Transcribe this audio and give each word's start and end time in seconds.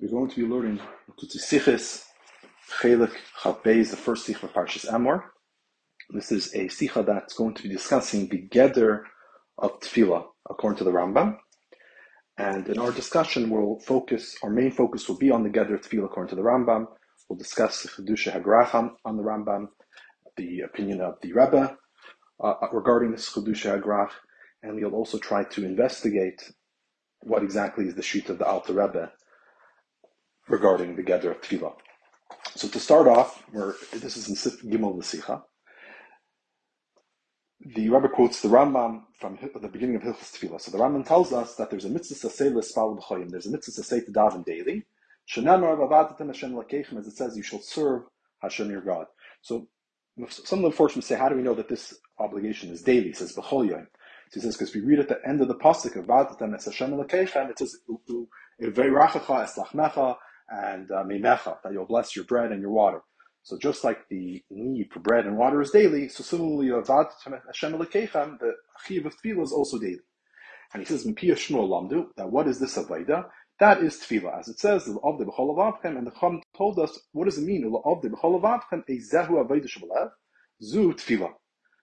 We're 0.00 0.10
going 0.10 0.28
to 0.28 0.36
be 0.36 0.52
learning 0.52 0.80
Sichis 1.22 2.02
Chelik 2.80 3.12
Chalpei 3.40 3.88
the 3.88 3.96
first 3.96 4.26
Sicha 4.26 4.42
of 4.42 4.52
Parshas 4.52 4.86
Emor. 4.90 5.22
This 6.10 6.32
is 6.32 6.52
a 6.52 6.66
Sikha 6.66 7.04
that's 7.04 7.34
going 7.34 7.54
to 7.54 7.62
be 7.62 7.68
discussing 7.68 8.28
the 8.28 8.48
Geder 8.48 9.02
of 9.56 9.78
Tefillah 9.78 10.24
according 10.50 10.78
to 10.78 10.84
the 10.84 10.90
Rambam. 10.90 11.36
And 12.36 12.66
in 12.66 12.80
our 12.80 12.90
discussion, 12.90 13.48
we'll 13.48 13.78
focus, 13.86 14.34
our 14.42 14.50
main 14.50 14.72
focus 14.72 15.08
will 15.08 15.16
be 15.16 15.30
on 15.30 15.44
the 15.44 15.48
Geder 15.48 15.74
of 15.74 15.82
Tefillah 15.82 16.06
according 16.06 16.30
to 16.30 16.36
the 16.36 16.42
Rambam. 16.42 16.86
We'll 17.28 17.38
discuss 17.38 17.84
the 17.84 17.88
Chedusha 17.88 18.32
Hagracham 18.32 18.96
on 19.04 19.16
the 19.16 19.22
Rambam, 19.22 19.68
the 20.36 20.62
opinion 20.62 21.02
of 21.02 21.18
the 21.22 21.32
Rebbe 21.32 21.78
uh, 22.42 22.54
regarding 22.72 23.12
this 23.12 23.32
Chedusha 23.32 23.80
Hagrach, 23.80 24.10
and 24.60 24.74
we'll 24.74 24.96
also 24.96 25.18
try 25.18 25.44
to 25.44 25.64
investigate 25.64 26.42
what 27.20 27.44
exactly 27.44 27.86
is 27.86 27.94
the 27.94 28.02
sheet 28.02 28.28
of 28.28 28.38
the 28.38 28.44
Alter 28.44 28.72
Rebbe 28.72 29.12
regarding 30.48 30.96
the 30.96 31.02
Geder 31.02 31.30
of 31.30 31.40
Tefillah. 31.40 31.74
So 32.54 32.68
to 32.68 32.78
start 32.78 33.06
off, 33.08 33.42
this 33.92 34.16
is 34.16 34.28
in 34.28 34.36
Sif 34.36 34.62
Gimel 34.62 34.96
Nesicha, 34.96 35.42
the 37.66 37.88
Rebbe 37.88 38.08
quotes 38.10 38.42
the 38.42 38.48
Rambam 38.48 39.04
from 39.18 39.38
the 39.60 39.68
beginning 39.68 39.96
of 39.96 40.02
Hilchas 40.02 40.32
Tefillah. 40.36 40.60
So 40.60 40.70
the 40.70 40.78
Rambam 40.78 41.06
tells 41.06 41.32
us 41.32 41.54
that 41.56 41.70
there's 41.70 41.86
a 41.86 41.88
mitzvah 41.88 42.28
to 42.28 42.34
say 42.34 42.50
l'espal 42.50 42.98
b'choyim. 43.00 43.30
There's 43.30 43.46
a 43.46 43.50
mitzvah 43.50 43.72
to 43.72 43.82
say 43.82 44.00
to 44.00 44.10
daven 44.12 44.44
daily. 44.44 44.84
Shenamar 45.32 45.78
v'avadetem 45.78 46.26
Hashem 46.26 46.54
l'keichem, 46.56 46.98
as 46.98 47.06
it 47.06 47.16
says, 47.16 47.36
you 47.36 47.42
shall 47.42 47.60
serve 47.62 48.02
Hashem 48.42 48.70
your 48.70 48.82
God. 48.82 49.06
So 49.40 49.68
some 50.28 50.58
of 50.58 50.62
the 50.62 50.68
enforcement 50.68 51.04
say, 51.04 51.16
how 51.16 51.30
do 51.30 51.36
we 51.36 51.42
know 51.42 51.54
that 51.54 51.68
this 51.68 51.94
obligation 52.18 52.70
is 52.70 52.82
daily? 52.82 53.08
He 53.08 53.12
says 53.14 53.34
b'choyim. 53.34 53.86
So 54.30 54.34
he 54.34 54.40
says, 54.40 54.56
because 54.56 54.74
we 54.74 54.82
read 54.82 54.98
at 54.98 55.08
the 55.08 55.20
end 55.26 55.40
of 55.40 55.48
the 55.48 55.54
pasuk 55.54 55.96
of 55.96 56.06
Vadatem 56.06 56.54
es 56.54 56.66
Hashem 56.66 56.94
l'keichem, 56.94 57.48
it 57.50 57.58
says, 57.58 57.78
and 60.48 60.90
uh, 60.90 61.04
memecha, 61.04 61.56
that 61.62 61.72
you'll 61.72 61.86
bless 61.86 62.14
your 62.14 62.24
bread 62.24 62.52
and 62.52 62.60
your 62.60 62.70
water. 62.70 63.00
So 63.42 63.58
just 63.58 63.84
like 63.84 64.08
the 64.08 64.42
need 64.50 64.90
for 64.90 65.00
bread 65.00 65.26
and 65.26 65.36
water 65.36 65.60
is 65.60 65.70
daily, 65.70 66.08
so 66.08 66.22
similarly, 66.22 66.68
Avad 66.68 67.10
Hashem 67.46 67.74
Elekechem, 67.74 68.38
the 68.38 68.54
Achiv 68.80 69.04
of 69.04 69.14
Tefillah 69.18 69.42
is 69.42 69.52
also 69.52 69.78
daily. 69.78 70.00
And 70.72 70.82
he 70.82 70.86
says, 70.86 71.06
Shmuel 71.06 71.68
Lamdu, 71.68 72.06
that 72.16 72.30
what 72.30 72.48
is 72.48 72.58
this 72.58 72.78
Avaida? 72.78 73.26
That 73.60 73.82
is 73.82 73.96
Tefillah. 73.96 74.40
As 74.40 74.48
it 74.48 74.58
says, 74.58 74.88
of 74.88 75.18
the 75.18 75.26
B'chol 75.26 75.54
Avavchem, 75.54 75.98
and 75.98 76.06
the 76.06 76.10
Chum 76.12 76.42
told 76.56 76.78
us, 76.78 76.98
what 77.12 77.26
does 77.26 77.36
it 77.38 77.44
mean? 77.44 77.70
Of 77.84 78.00
the 78.00 78.08
B'chol 78.08 78.40
Avavchem, 78.40 78.82
a 78.88 79.14
Zehu 79.14 79.46
Avaida 79.46 79.68
Zu 80.62 80.94
Tefillah. 80.94 81.32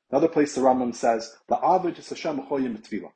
Another 0.09 0.27
place 0.27 0.55
the 0.55 0.61
Rambam 0.61 0.95
says, 0.95 1.31
La 1.47 1.75
Avid 1.75 1.99
is 1.99 2.09
Hashem 2.09 2.39
B'choyim 2.39 2.81
Tefillah. 2.81 3.11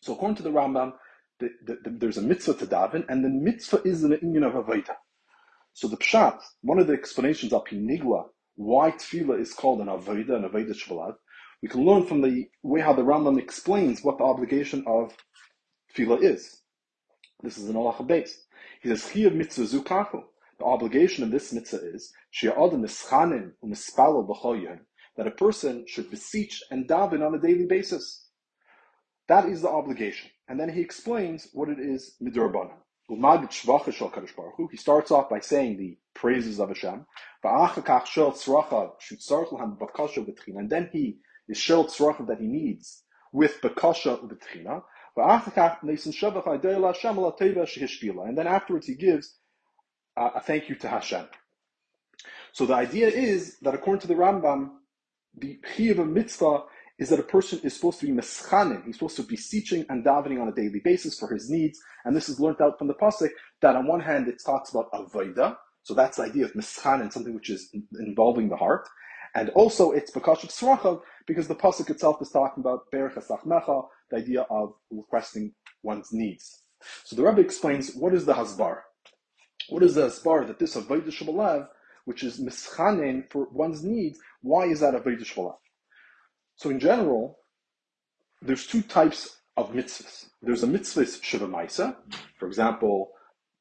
So 0.00 0.12
according 0.14 0.36
to 0.36 0.42
the 0.44 0.50
Rambam, 0.50 0.92
the, 1.40 1.50
the, 1.66 1.78
the, 1.84 1.90
there's 1.90 2.16
a 2.16 2.22
mitzvah 2.22 2.54
to 2.54 2.66
daven, 2.66 3.04
and 3.08 3.24
the 3.24 3.28
mitzvah 3.28 3.82
is 3.84 4.04
an 4.04 4.18
union 4.22 4.44
of 4.44 4.54
avodah. 4.54 4.96
So 5.72 5.88
the 5.88 5.96
pshat, 5.96 6.40
one 6.62 6.78
of 6.78 6.86
the 6.86 6.92
explanations 6.92 7.52
of 7.52 7.64
Pinigla, 7.64 8.26
why 8.56 8.92
tefillah 8.92 9.40
is 9.40 9.52
called 9.52 9.80
an 9.80 9.88
avodah, 9.88 10.36
an 10.36 10.48
avodah 10.48 10.74
shvalad, 10.74 11.14
we 11.62 11.68
can 11.68 11.84
learn 11.84 12.06
from 12.06 12.20
the 12.20 12.46
way 12.62 12.80
how 12.80 12.92
the 12.92 13.02
Rambam 13.02 13.38
explains 13.38 14.02
what 14.02 14.18
the 14.18 14.24
obligation 14.24 14.84
of 14.86 15.16
tefillah 15.96 16.22
is. 16.22 16.60
This 17.42 17.58
is 17.58 17.68
an 17.68 17.74
halacha 17.74 18.06
base. 18.06 18.46
He 18.82 18.88
says, 18.88 19.02
"Chiyav 19.02 19.34
mitzvah 19.34 19.64
zukafu." 19.64 20.22
The 20.58 20.64
obligation 20.64 21.24
of 21.24 21.30
this 21.32 21.52
mitzvah 21.52 21.94
is 21.94 22.12
that 25.16 25.26
a 25.26 25.30
person 25.32 25.84
should 25.88 26.10
beseech 26.10 26.62
and 26.70 26.88
daven 26.88 27.26
on 27.26 27.34
a 27.34 27.40
daily 27.40 27.66
basis. 27.66 28.28
That 29.26 29.46
is 29.46 29.62
the 29.62 29.68
obligation. 29.68 30.30
And 30.48 30.60
then 30.60 30.68
he 30.68 30.80
explains 30.80 31.48
what 31.52 31.68
it 31.68 31.78
is 31.78 32.16
midurbana. 32.22 32.74
He 33.06 33.16
starts 34.76 35.10
off 35.10 35.28
by 35.28 35.40
saying 35.40 35.76
the 35.76 35.98
praises 36.14 36.58
of 36.58 36.68
Hashem. 36.68 37.04
And 37.42 37.84
then 40.70 40.88
he 40.92 41.18
is 41.48 41.58
shel 41.58 41.84
tzracha 41.84 42.26
that 42.26 42.40
he 42.40 42.46
needs 42.46 43.02
with 43.32 43.60
bakasha 43.60 44.18
ubetchina. 44.22 44.82
And 48.26 48.38
then 48.38 48.46
afterwards 48.46 48.86
he 48.86 48.94
gives 48.94 49.38
a 50.16 50.40
thank 50.40 50.68
you 50.68 50.74
to 50.76 50.88
Hashem. 50.88 51.26
So 52.52 52.66
the 52.66 52.74
idea 52.74 53.08
is 53.08 53.58
that 53.60 53.74
according 53.74 54.00
to 54.00 54.08
the 54.08 54.14
Rambam, 54.14 54.70
the 55.36 55.58
chiyuv 55.76 56.08
mitzvah 56.08 56.64
is 56.98 57.08
that 57.08 57.18
a 57.18 57.24
person 57.24 57.60
is 57.64 57.74
supposed 57.74 58.00
to 58.00 58.06
be 58.06 58.12
meschanim. 58.12 58.84
He's 58.84 58.96
supposed 58.96 59.16
to 59.16 59.22
be 59.22 59.36
beseeching 59.36 59.84
and 59.88 60.04
davening 60.04 60.40
on 60.40 60.48
a 60.48 60.52
daily 60.52 60.80
basis 60.84 61.18
for 61.18 61.32
his 61.32 61.50
needs. 61.50 61.78
And 62.04 62.14
this 62.14 62.28
is 62.28 62.38
learned 62.38 62.60
out 62.60 62.78
from 62.78 62.88
the 62.88 62.94
pasuk 62.94 63.30
that 63.62 63.76
on 63.76 63.86
one 63.86 64.00
hand 64.00 64.28
it 64.28 64.42
talks 64.44 64.70
about 64.70 64.92
avoida, 64.92 65.56
so 65.82 65.92
that's 65.92 66.16
the 66.16 66.24
idea 66.24 66.44
of 66.44 66.52
meschanim, 66.54 67.12
something 67.12 67.34
which 67.34 67.50
is 67.50 67.74
involving 68.00 68.48
the 68.48 68.56
heart, 68.56 68.88
and 69.34 69.50
also 69.50 69.90
it's 69.90 70.10
bakashat 70.10 70.50
srachav 70.50 71.02
because 71.26 71.48
the 71.48 71.54
pasuk 71.54 71.90
itself 71.90 72.22
is 72.22 72.30
talking 72.30 72.62
about 72.62 72.90
berach 72.92 73.14
mecha, 73.44 73.84
the 74.10 74.16
idea 74.16 74.42
of 74.50 74.72
requesting 74.90 75.52
one's 75.82 76.12
needs. 76.12 76.62
So 77.04 77.16
the 77.16 77.22
Rebbe 77.22 77.40
explains 77.40 77.94
what 77.94 78.14
is 78.14 78.24
the 78.24 78.34
hasbar. 78.34 78.80
What 79.68 79.82
is 79.82 79.94
the 79.94 80.06
hasbar 80.06 80.46
that 80.46 80.58
this 80.58 80.76
avoida 80.76 81.08
shabalav, 81.08 81.68
which 82.04 82.22
is 82.22 82.40
meschanim 82.40 83.30
for 83.30 83.48
one's 83.50 83.82
needs, 83.82 84.18
why 84.42 84.66
is 84.66 84.80
that 84.80 84.94
avoida 84.94 85.24
shabalav? 85.24 85.56
So 86.56 86.70
in 86.70 86.78
general, 86.78 87.38
there's 88.42 88.66
two 88.66 88.82
types 88.82 89.38
of 89.56 89.72
mitzvahs. 89.72 90.26
There's 90.42 90.62
a 90.62 90.66
mitzvah 90.66 91.06
shiva 91.06 91.46
maisa, 91.46 91.96
for 92.38 92.46
example, 92.46 93.10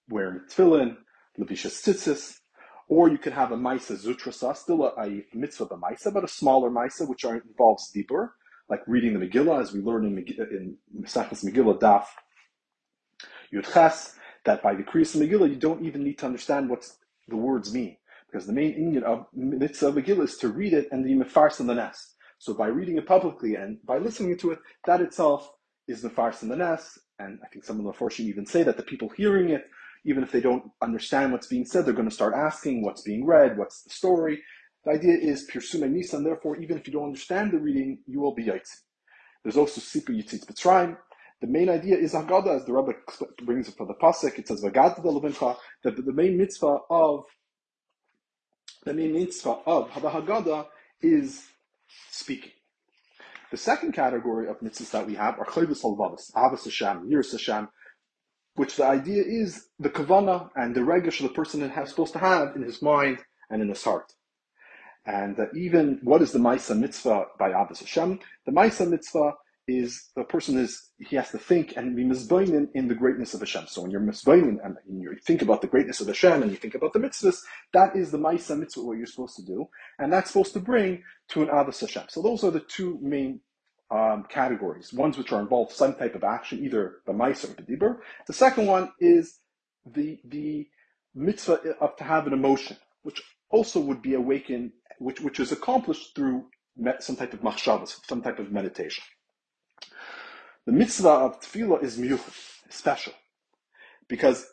wearing 0.09 0.41
tefillin, 0.49 0.97
levisha 1.39 1.67
tzitzis, 1.67 2.39
or 2.87 3.09
you 3.09 3.17
could 3.17 3.33
have 3.33 3.51
a 3.51 3.57
maisa 3.57 3.95
zutrasa, 3.95 4.55
still 4.55 4.83
a, 4.85 5.01
a 5.01 5.23
mitzvah 5.33 5.65
of 5.65 5.79
maisa, 5.79 6.13
but 6.13 6.23
a 6.23 6.27
smaller 6.27 6.69
maisa, 6.69 7.07
which 7.07 7.25
are, 7.25 7.37
involves 7.37 7.91
dibur, 7.95 8.29
like 8.69 8.81
reading 8.87 9.17
the 9.17 9.25
Megillah, 9.25 9.61
as 9.61 9.73
we 9.73 9.81
learn 9.81 10.05
in, 10.05 10.17
in 10.17 10.77
Mesachas 11.01 11.43
Megillah 11.43 11.79
Daf 11.79 12.05
Yudches, 13.53 14.15
that 14.45 14.61
by 14.61 14.73
the 14.73 14.83
Kriyas 14.83 15.15
Megillah, 15.15 15.49
you 15.49 15.55
don't 15.55 15.85
even 15.85 16.03
need 16.03 16.17
to 16.19 16.25
understand 16.25 16.69
what 16.69 16.85
the 17.27 17.37
words 17.37 17.73
mean, 17.73 17.97
because 18.27 18.47
the 18.47 18.53
main 18.53 18.73
Indian 18.73 19.03
of 19.03 19.27
mitzvah 19.33 19.91
Megillah 19.91 20.23
is 20.23 20.37
to 20.37 20.49
read 20.49 20.73
it 20.73 20.87
and 20.91 21.05
the 21.05 21.13
mefars 21.13 21.59
in 21.59 21.67
the 21.67 21.75
nest. 21.75 22.12
So 22.43 22.53
by 22.53 22.67
reading 22.67 22.97
it 22.97 23.07
publicly 23.07 23.55
and 23.55 23.77
by 23.85 23.99
listening 23.99 24.37
to 24.39 24.51
it, 24.51 24.59
that 24.85 24.99
itself 24.99 25.49
is 25.87 26.01
the 26.01 26.09
farce 26.09 26.43
in 26.43 26.49
the 26.49 26.57
nest. 26.57 26.99
And 27.17 27.39
I 27.41 27.47
think 27.47 27.63
some 27.63 27.79
of 27.79 27.85
the 27.85 27.93
fortune 27.93 28.25
even 28.25 28.45
say 28.45 28.63
that 28.63 28.75
the 28.75 28.83
people 28.83 29.07
hearing 29.15 29.51
it, 29.51 29.63
even 30.03 30.23
if 30.23 30.33
they 30.33 30.41
don't 30.41 30.65
understand 30.81 31.31
what's 31.31 31.47
being 31.47 31.63
said, 31.63 31.85
they're 31.85 31.93
going 31.93 32.09
to 32.09 32.13
start 32.13 32.33
asking 32.35 32.83
what's 32.83 33.01
being 33.01 33.25
read, 33.25 33.57
what's 33.57 33.83
the 33.83 33.91
story. 33.91 34.43
The 34.83 34.91
idea 34.91 35.13
is 35.13 35.47
pirsume 35.49 35.89
nisa, 35.89 36.17
and 36.17 36.25
therefore, 36.25 36.57
even 36.57 36.77
if 36.77 36.85
you 36.85 36.91
don't 36.91 37.05
understand 37.05 37.53
the 37.53 37.59
reading, 37.59 37.99
you 38.07 38.19
will 38.19 38.35
be 38.35 38.43
yaitzi. 38.43 38.75
There's 39.43 39.55
also 39.55 39.79
sipu 39.79 40.09
yitzitz 40.09 40.45
b'tzrayim. 40.45 40.97
The 41.39 41.47
main 41.47 41.69
idea 41.69 41.95
is 41.95 42.11
Haggadah, 42.11 42.57
as 42.57 42.65
the 42.65 42.73
Rebbe 42.73 42.91
brings 43.43 43.69
it 43.69 43.77
from 43.77 43.87
the 43.87 43.93
pasuk. 43.93 44.37
It 44.37 44.49
says 44.49 44.61
V'gad 44.61 45.01
that 45.83 45.95
the 45.95 46.11
main 46.11 46.37
mitzvah 46.37 46.79
of 46.89 47.23
the 48.83 48.93
main 48.93 49.13
mitzvah 49.13 49.59
of 49.65 49.93
the 49.93 50.09
Haggadah 50.09 50.67
is 51.01 51.45
speaking. 52.11 52.51
The 53.51 53.57
second 53.57 53.91
category 53.93 54.47
of 54.47 54.59
mitzvahs 54.61 54.91
that 54.91 55.05
we 55.05 55.15
have 55.15 55.37
are 55.39 55.45
chayvus 55.45 55.83
halvavis, 55.83 56.31
avas 56.33 56.63
Hashem, 56.63 57.09
yiras 57.09 57.31
Hashem, 57.31 57.67
which 58.55 58.75
the 58.75 58.85
idea 58.85 59.23
is 59.25 59.67
the 59.79 59.89
kavana 59.89 60.49
and 60.55 60.75
the 60.75 60.81
regish 60.81 61.21
the 61.21 61.29
person 61.29 61.61
is 61.61 61.89
supposed 61.89 62.13
to 62.13 62.19
have 62.19 62.55
in 62.55 62.63
his 62.63 62.81
mind 62.81 63.19
and 63.49 63.61
in 63.61 63.69
his 63.69 63.83
heart. 63.83 64.11
And 65.05 65.39
uh, 65.39 65.45
even 65.55 65.99
what 66.03 66.21
is 66.21 66.31
the 66.31 66.39
Maisa 66.39 66.77
mitzvah 66.77 67.25
by 67.37 67.49
Abbas 67.49 67.81
Hashem? 67.81 68.19
The 68.45 68.51
Maisa 68.51 68.89
mitzvah 68.89 69.33
is 69.67 70.09
the 70.15 70.23
person 70.23 70.57
is 70.57 70.89
he 70.99 71.15
has 71.15 71.31
to 71.31 71.37
think 71.37 71.75
and 71.77 71.95
be 71.95 72.03
mizbainin 72.03 72.67
in 72.73 72.87
the 72.87 72.95
greatness 72.95 73.33
of 73.33 73.39
Hashem. 73.39 73.67
So 73.67 73.81
when 73.81 73.91
you're 73.91 74.01
mizbainin 74.01 74.57
and 74.63 74.77
you 74.87 75.15
think 75.25 75.41
about 75.41 75.61
the 75.61 75.67
greatness 75.67 76.01
of 76.01 76.07
Hashem 76.07 76.43
and 76.43 76.51
you 76.51 76.57
think 76.57 76.75
about 76.75 76.93
the 76.93 76.99
mitzvahs, 76.99 77.39
that 77.71 77.95
is 77.95 78.11
the 78.11 78.17
ma'isa 78.17 78.59
mitzvah 78.59 78.83
what 78.83 78.97
you're 78.97 79.07
supposed 79.07 79.37
to 79.37 79.45
do, 79.45 79.67
and 79.99 80.11
that's 80.11 80.31
supposed 80.31 80.53
to 80.53 80.59
bring 80.59 81.03
to 81.29 81.43
an 81.43 81.47
avos 81.47 81.79
Hashem. 81.79 82.03
So 82.09 82.21
those 82.21 82.43
are 82.43 82.51
the 82.51 82.59
two 82.59 82.99
main 83.01 83.39
um, 83.89 84.25
categories. 84.29 84.91
Ones 84.91 85.17
which 85.17 85.31
are 85.31 85.41
involved 85.41 85.71
some 85.71 85.95
type 85.95 86.15
of 86.15 86.23
action, 86.23 86.63
either 86.63 86.97
the 87.05 87.13
ma'isa 87.13 87.51
or 87.51 87.61
the 87.61 87.63
dibur. 87.63 87.97
The 88.27 88.33
second 88.33 88.67
one 88.67 88.91
is 88.99 89.39
the 89.85 90.19
the 90.25 90.67
mitzvah 91.15 91.75
of 91.79 91.95
to 91.97 92.03
have 92.03 92.27
an 92.27 92.33
emotion, 92.33 92.77
which 93.03 93.21
also 93.49 93.79
would 93.79 94.01
be 94.01 94.15
awakened, 94.15 94.71
which 94.99 95.21
which 95.21 95.39
is 95.39 95.51
accomplished 95.51 96.15
through 96.15 96.47
some 96.99 97.15
type 97.15 97.33
of 97.33 97.41
machshavas, 97.41 97.99
some 98.07 98.21
type 98.21 98.39
of 98.39 98.51
meditation. 98.51 99.03
The 100.65 100.71
mitzvah 100.71 101.09
of 101.09 101.41
tefillah 101.41 101.83
is 101.83 101.97
miyuchad, 101.97 102.33
special. 102.69 103.13
Because 104.07 104.45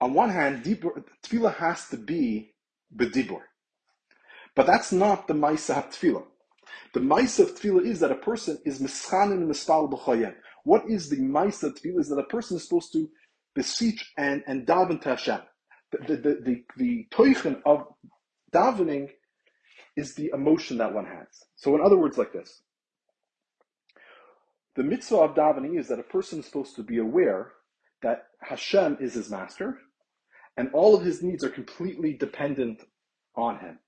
on 0.00 0.14
one 0.14 0.30
hand, 0.30 0.64
tefillah 0.64 1.54
has 1.56 1.88
to 1.88 1.96
be 1.96 2.54
bedibur. 2.94 3.40
But 4.56 4.66
that's 4.66 4.92
not 4.92 5.28
the 5.28 5.34
ma'isa 5.34 5.78
of 5.78 5.90
tefillah. 5.90 6.24
The 6.92 7.00
ma'isa 7.00 7.40
of 7.40 7.54
tefillah 7.56 7.84
is 7.84 8.00
that 8.00 8.12
a 8.12 8.16
person 8.16 8.58
is 8.64 8.80
mischanin 8.80 9.32
and 9.32 9.50
mispal 9.50 9.90
b'chayem. 9.90 10.34
What 10.64 10.84
is 10.88 11.08
the 11.08 11.18
ma'isa 11.18 11.64
of 11.64 11.74
tefillah 11.74 12.00
is 12.00 12.08
that 12.08 12.18
a 12.18 12.24
person 12.24 12.56
is 12.56 12.64
supposed 12.64 12.92
to 12.92 13.08
beseech 13.54 14.12
and, 14.16 14.42
and 14.46 14.66
daven 14.66 15.00
to 15.02 15.10
Hashem. 15.10 15.40
The, 15.92 15.98
the, 15.98 16.16
the, 16.16 16.64
the, 16.76 17.06
the 17.14 17.62
of 17.64 17.86
davening 18.52 19.10
is 19.96 20.14
the 20.14 20.30
emotion 20.34 20.78
that 20.78 20.92
one 20.92 21.06
has. 21.06 21.28
So 21.56 21.74
in 21.74 21.80
other 21.80 21.96
words, 21.96 22.18
like 22.18 22.32
this. 22.32 22.62
The 24.76 24.82
mitzvah 24.82 25.16
of 25.16 25.34
davening 25.34 25.78
is 25.78 25.88
that 25.88 26.00
a 26.00 26.04
person 26.04 26.40
is 26.40 26.46
supposed 26.46 26.74
to 26.76 26.82
be 26.82 26.98
aware 26.98 27.52
that 28.02 28.26
Hashem 28.40 28.98
is 29.00 29.14
his 29.14 29.30
master, 29.30 29.78
and 30.56 30.70
all 30.72 30.94
of 30.94 31.04
his 31.04 31.22
needs 31.22 31.44
are 31.44 31.50
completely 31.50 32.12
dependent 32.12 32.82
on 33.36 33.58
him. 33.58 33.78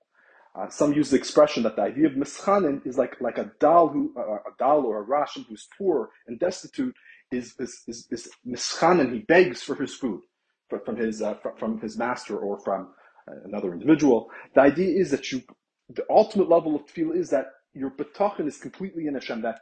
Uh, 0.55 0.69
some 0.69 0.93
use 0.93 1.11
the 1.11 1.17
expression 1.17 1.61
that 1.63 1.75
the 1.75 1.83
idea 1.83 2.07
of 2.07 2.13
mischanin 2.13 2.85
is 2.85 2.97
like, 2.97 3.19
like 3.21 3.37
a 3.37 3.51
dal 3.59 3.89
who 3.89 4.11
uh, 4.17 4.37
a 4.37 4.53
dal 4.57 4.85
or 4.85 4.99
a 4.99 5.05
rashin 5.05 5.45
who's 5.47 5.67
poor 5.77 6.09
and 6.27 6.39
destitute 6.39 6.95
is 7.31 7.53
is 7.59 7.83
is, 7.87 8.07
is 8.09 8.29
mischanin. 8.45 9.13
He 9.13 9.19
begs 9.19 9.61
for 9.61 9.75
his 9.75 9.93
food 9.93 10.21
from 10.83 10.95
his 10.97 11.21
uh, 11.21 11.35
from 11.59 11.79
his 11.79 11.97
master 11.97 12.37
or 12.37 12.59
from 12.59 12.89
uh, 13.29 13.35
another 13.45 13.71
individual. 13.71 14.29
The 14.55 14.61
idea 14.61 14.99
is 14.99 15.11
that 15.11 15.31
you 15.31 15.43
the 15.89 16.05
ultimate 16.09 16.49
level 16.49 16.75
of 16.75 16.85
tefillah 16.87 17.17
is 17.17 17.29
that 17.29 17.47
your 17.73 17.91
betachin 17.91 18.47
is 18.47 18.57
completely 18.57 19.05
in 19.05 19.13
Hashem. 19.13 19.43
That 19.43 19.59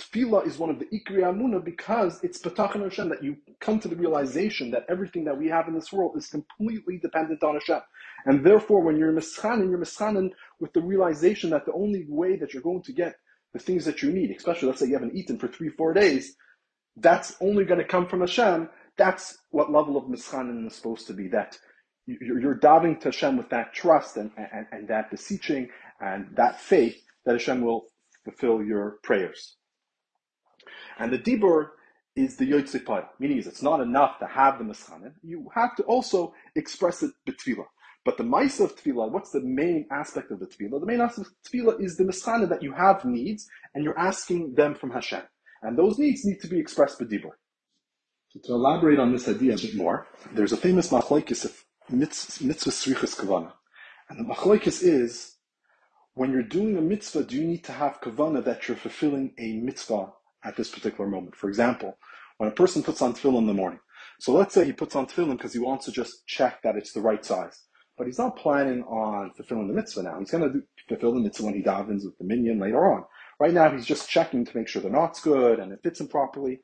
tefillah 0.00 0.46
is 0.46 0.58
one 0.58 0.70
of 0.70 0.78
the 0.78 0.86
ikri 0.86 1.22
amuna 1.22 1.62
because 1.64 2.20
it's 2.22 2.40
betachin 2.40 2.82
Hashem 2.82 3.08
that 3.08 3.22
you 3.22 3.36
come 3.60 3.80
to 3.80 3.88
the 3.88 3.96
realization 3.96 4.70
that 4.70 4.86
everything 4.88 5.24
that 5.24 5.36
we 5.36 5.48
have 5.48 5.68
in 5.68 5.74
this 5.74 5.92
world 5.92 6.16
is 6.16 6.28
completely 6.28 6.98
dependent 6.98 7.42
on 7.42 7.54
Hashem. 7.54 7.80
And 8.26 8.44
therefore, 8.44 8.82
when 8.82 8.96
you're 8.96 9.12
mischanin, 9.12 9.70
you're 9.70 9.78
mischanin 9.78 10.30
with 10.60 10.72
the 10.72 10.80
realization 10.80 11.50
that 11.50 11.66
the 11.66 11.72
only 11.72 12.06
way 12.08 12.36
that 12.36 12.52
you're 12.54 12.62
going 12.62 12.82
to 12.82 12.92
get 12.92 13.16
the 13.52 13.58
things 13.58 13.84
that 13.84 14.02
you 14.02 14.12
need, 14.12 14.30
especially 14.30 14.68
let's 14.68 14.80
say 14.80 14.86
you 14.86 14.94
haven't 14.94 15.16
eaten 15.16 15.38
for 15.38 15.48
three, 15.48 15.70
four 15.70 15.92
days, 15.92 16.34
that's 16.96 17.36
only 17.40 17.64
going 17.64 17.78
to 17.80 17.86
come 17.86 18.06
from 18.06 18.20
Hashem. 18.20 18.68
That's 18.96 19.38
what 19.50 19.72
level 19.72 19.96
of 19.96 20.04
mischanin 20.04 20.66
is 20.66 20.74
supposed 20.74 21.06
to 21.08 21.12
be. 21.12 21.28
That 21.28 21.58
you're 22.06 22.54
diving 22.54 22.98
to 23.00 23.08
Hashem 23.08 23.36
with 23.36 23.50
that 23.50 23.72
trust 23.74 24.16
and, 24.16 24.30
and, 24.36 24.66
and 24.72 24.88
that 24.88 25.10
beseeching 25.10 25.68
and 26.00 26.28
that 26.36 26.60
faith 26.60 26.96
that 27.24 27.32
Hashem 27.32 27.60
will 27.60 27.86
fulfill 28.24 28.62
your 28.62 28.98
prayers. 29.02 29.57
And 30.98 31.12
the 31.12 31.18
dibur 31.18 31.70
is 32.16 32.36
the 32.36 32.50
yotzei 32.50 33.06
meaning 33.18 33.38
is 33.38 33.46
it's 33.46 33.62
not 33.62 33.80
enough 33.80 34.18
to 34.18 34.26
have 34.26 34.58
the 34.58 34.64
mischanin. 34.64 35.12
You 35.22 35.48
have 35.54 35.76
to 35.76 35.82
also 35.84 36.34
express 36.56 37.02
it 37.02 37.12
betfila. 37.26 37.66
But 38.04 38.16
the 38.16 38.24
mice 38.24 38.60
of 38.60 38.74
tefillah, 38.74 39.10
what's 39.10 39.30
the 39.30 39.40
main 39.40 39.86
aspect 39.90 40.30
of 40.30 40.40
the 40.40 40.46
tefillah? 40.46 40.80
The 40.80 40.86
main 40.86 41.00
aspect 41.00 41.28
of 41.28 41.34
tefillah 41.50 41.80
is 41.80 41.96
the 41.96 42.04
mischana 42.04 42.48
that 42.48 42.62
you 42.62 42.72
have 42.72 43.04
needs 43.04 43.48
and 43.74 43.84
you're 43.84 43.98
asking 43.98 44.54
them 44.54 44.74
from 44.74 44.90
Hashem. 44.90 45.22
And 45.62 45.78
those 45.78 45.98
needs 45.98 46.24
need 46.24 46.40
to 46.40 46.48
be 46.48 46.58
expressed 46.58 46.98
b'dibur. 47.00 47.32
So 48.30 48.40
to 48.44 48.52
elaborate 48.52 48.98
on 48.98 49.12
this 49.12 49.28
idea 49.28 49.54
a 49.54 49.58
bit 49.58 49.74
more, 49.74 50.06
there's 50.32 50.52
a 50.52 50.56
famous 50.56 50.90
machlokes 50.90 51.44
of 51.44 51.64
mitzvah 51.90 52.70
srichas 52.70 53.16
kavana. 53.16 53.52
And 54.08 54.18
the 54.18 54.34
machlokes 54.34 54.82
is, 54.82 55.36
when 56.14 56.32
you're 56.32 56.42
doing 56.42 56.76
a 56.76 56.80
mitzvah, 56.80 57.24
do 57.24 57.36
you 57.36 57.44
need 57.46 57.64
to 57.64 57.72
have 57.72 58.00
kavana 58.00 58.44
that 58.44 58.68
you're 58.68 58.76
fulfilling 58.76 59.34
a 59.38 59.58
mitzvah 59.58 60.12
at 60.44 60.56
this 60.56 60.70
particular 60.70 61.08
moment? 61.08 61.36
For 61.36 61.48
example, 61.48 61.98
when 62.38 62.48
a 62.48 62.54
person 62.54 62.82
puts 62.82 63.02
on 63.02 63.14
tefillin 63.14 63.38
in 63.38 63.46
the 63.46 63.54
morning, 63.54 63.80
so 64.20 64.32
let's 64.32 64.54
say 64.54 64.64
he 64.64 64.72
puts 64.72 64.96
on 64.96 65.06
tefillin 65.06 65.36
because 65.36 65.52
he 65.52 65.58
wants 65.58 65.84
to 65.86 65.92
just 65.92 66.26
check 66.26 66.62
that 66.62 66.76
it's 66.76 66.92
the 66.92 67.00
right 67.00 67.24
size 67.24 67.62
but 67.98 68.06
he's 68.06 68.18
not 68.18 68.36
planning 68.36 68.84
on 68.84 69.32
fulfilling 69.32 69.66
the 69.66 69.74
mitzvah 69.74 70.04
now. 70.04 70.18
He's 70.18 70.30
going 70.30 70.50
to 70.50 70.62
fulfill 70.88 71.12
the 71.12 71.20
mitzvah 71.20 71.44
when 71.44 71.54
he 71.54 71.62
davens 71.62 72.04
with 72.04 72.16
the 72.16 72.24
minyan 72.24 72.60
later 72.60 72.90
on. 72.92 73.04
Right 73.40 73.52
now, 73.52 73.70
he's 73.70 73.84
just 73.84 74.08
checking 74.08 74.44
to 74.46 74.56
make 74.56 74.68
sure 74.68 74.80
the 74.80 74.88
knot's 74.88 75.20
good 75.20 75.58
and 75.58 75.72
it 75.72 75.80
fits 75.82 76.00
him 76.00 76.06
properly. 76.06 76.60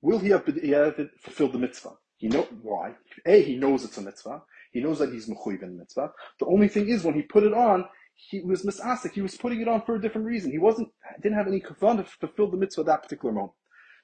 Will 0.00 0.20
he 0.20 0.30
have, 0.30 0.46
he 0.46 0.70
have 0.70 0.94
fulfilled 1.20 1.52
the 1.52 1.58
mitzvah? 1.58 1.94
He 2.16 2.28
know 2.28 2.46
why. 2.62 2.94
A, 3.26 3.42
he 3.42 3.56
knows 3.56 3.84
it's 3.84 3.98
a 3.98 4.02
mitzvah. 4.02 4.42
He 4.72 4.80
knows 4.80 5.00
that 5.00 5.12
he's 5.12 5.28
mechuyev 5.28 5.62
in 5.62 5.72
the 5.72 5.78
mitzvah. 5.78 6.12
The 6.38 6.46
only 6.46 6.68
thing 6.68 6.88
is, 6.88 7.02
when 7.02 7.14
he 7.14 7.22
put 7.22 7.42
it 7.42 7.54
on, 7.54 7.84
he 8.18 8.40
was 8.40 8.64
misasik. 8.64 9.12
He 9.12 9.22
was 9.22 9.36
putting 9.36 9.60
it 9.60 9.68
on 9.68 9.82
for 9.82 9.94
a 9.94 10.00
different 10.00 10.26
reason. 10.26 10.50
He 10.50 10.58
wasn't 10.58 10.88
didn't 11.22 11.38
have 11.38 11.46
any 11.46 11.60
kavanah 11.60 12.04
to 12.04 12.10
fulfill 12.26 12.50
the 12.50 12.56
mitzvah 12.56 12.82
at 12.82 12.86
that 12.86 13.02
particular 13.04 13.32
moment. 13.32 13.52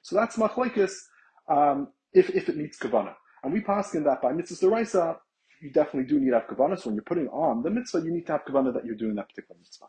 So 0.01 0.15
that's 0.15 0.37
machlekes 0.37 0.95
um, 1.49 1.89
if 2.13 2.29
if 2.29 2.49
it 2.49 2.57
needs 2.57 2.77
kavanah. 2.79 3.13
And 3.43 3.53
we 3.53 3.61
pass 3.61 3.93
in 3.93 4.03
that 4.05 4.21
by 4.21 4.31
mitzvah 4.31 4.65
deraisa, 4.65 5.17
you 5.61 5.71
definitely 5.71 6.07
do 6.07 6.19
need 6.19 6.31
to 6.31 6.39
have 6.39 6.47
kavanah. 6.47 6.79
So 6.79 6.89
when 6.89 6.95
you're 6.95 7.03
putting 7.03 7.27
on 7.27 7.61
the 7.61 7.69
mitzvah, 7.69 7.99
you 7.99 8.11
need 8.11 8.25
to 8.27 8.31
have 8.31 8.45
kavanah 8.45 8.73
that 8.73 8.85
you're 8.85 8.95
doing 8.95 9.15
that 9.15 9.29
particular 9.29 9.59
mitzvah. 9.59 9.85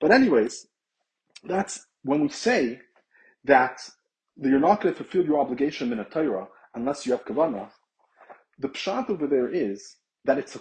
But 0.00 0.10
anyways, 0.12 0.66
that's 1.44 1.86
when 2.02 2.20
we 2.20 2.28
say 2.28 2.80
that 3.44 3.80
you're 4.36 4.60
not 4.60 4.82
going 4.82 4.94
to 4.94 5.02
fulfill 5.02 5.24
your 5.24 5.40
obligation 5.40 5.92
in 5.92 6.00
a 6.00 6.04
Torah 6.04 6.46
unless 6.74 7.06
you 7.06 7.12
have 7.12 7.24
kavanah. 7.24 7.70
The 8.58 8.68
pshat 8.68 9.08
over 9.08 9.26
there 9.26 9.48
is 9.48 9.96
that 10.24 10.38
it's 10.38 10.54
a, 10.56 10.60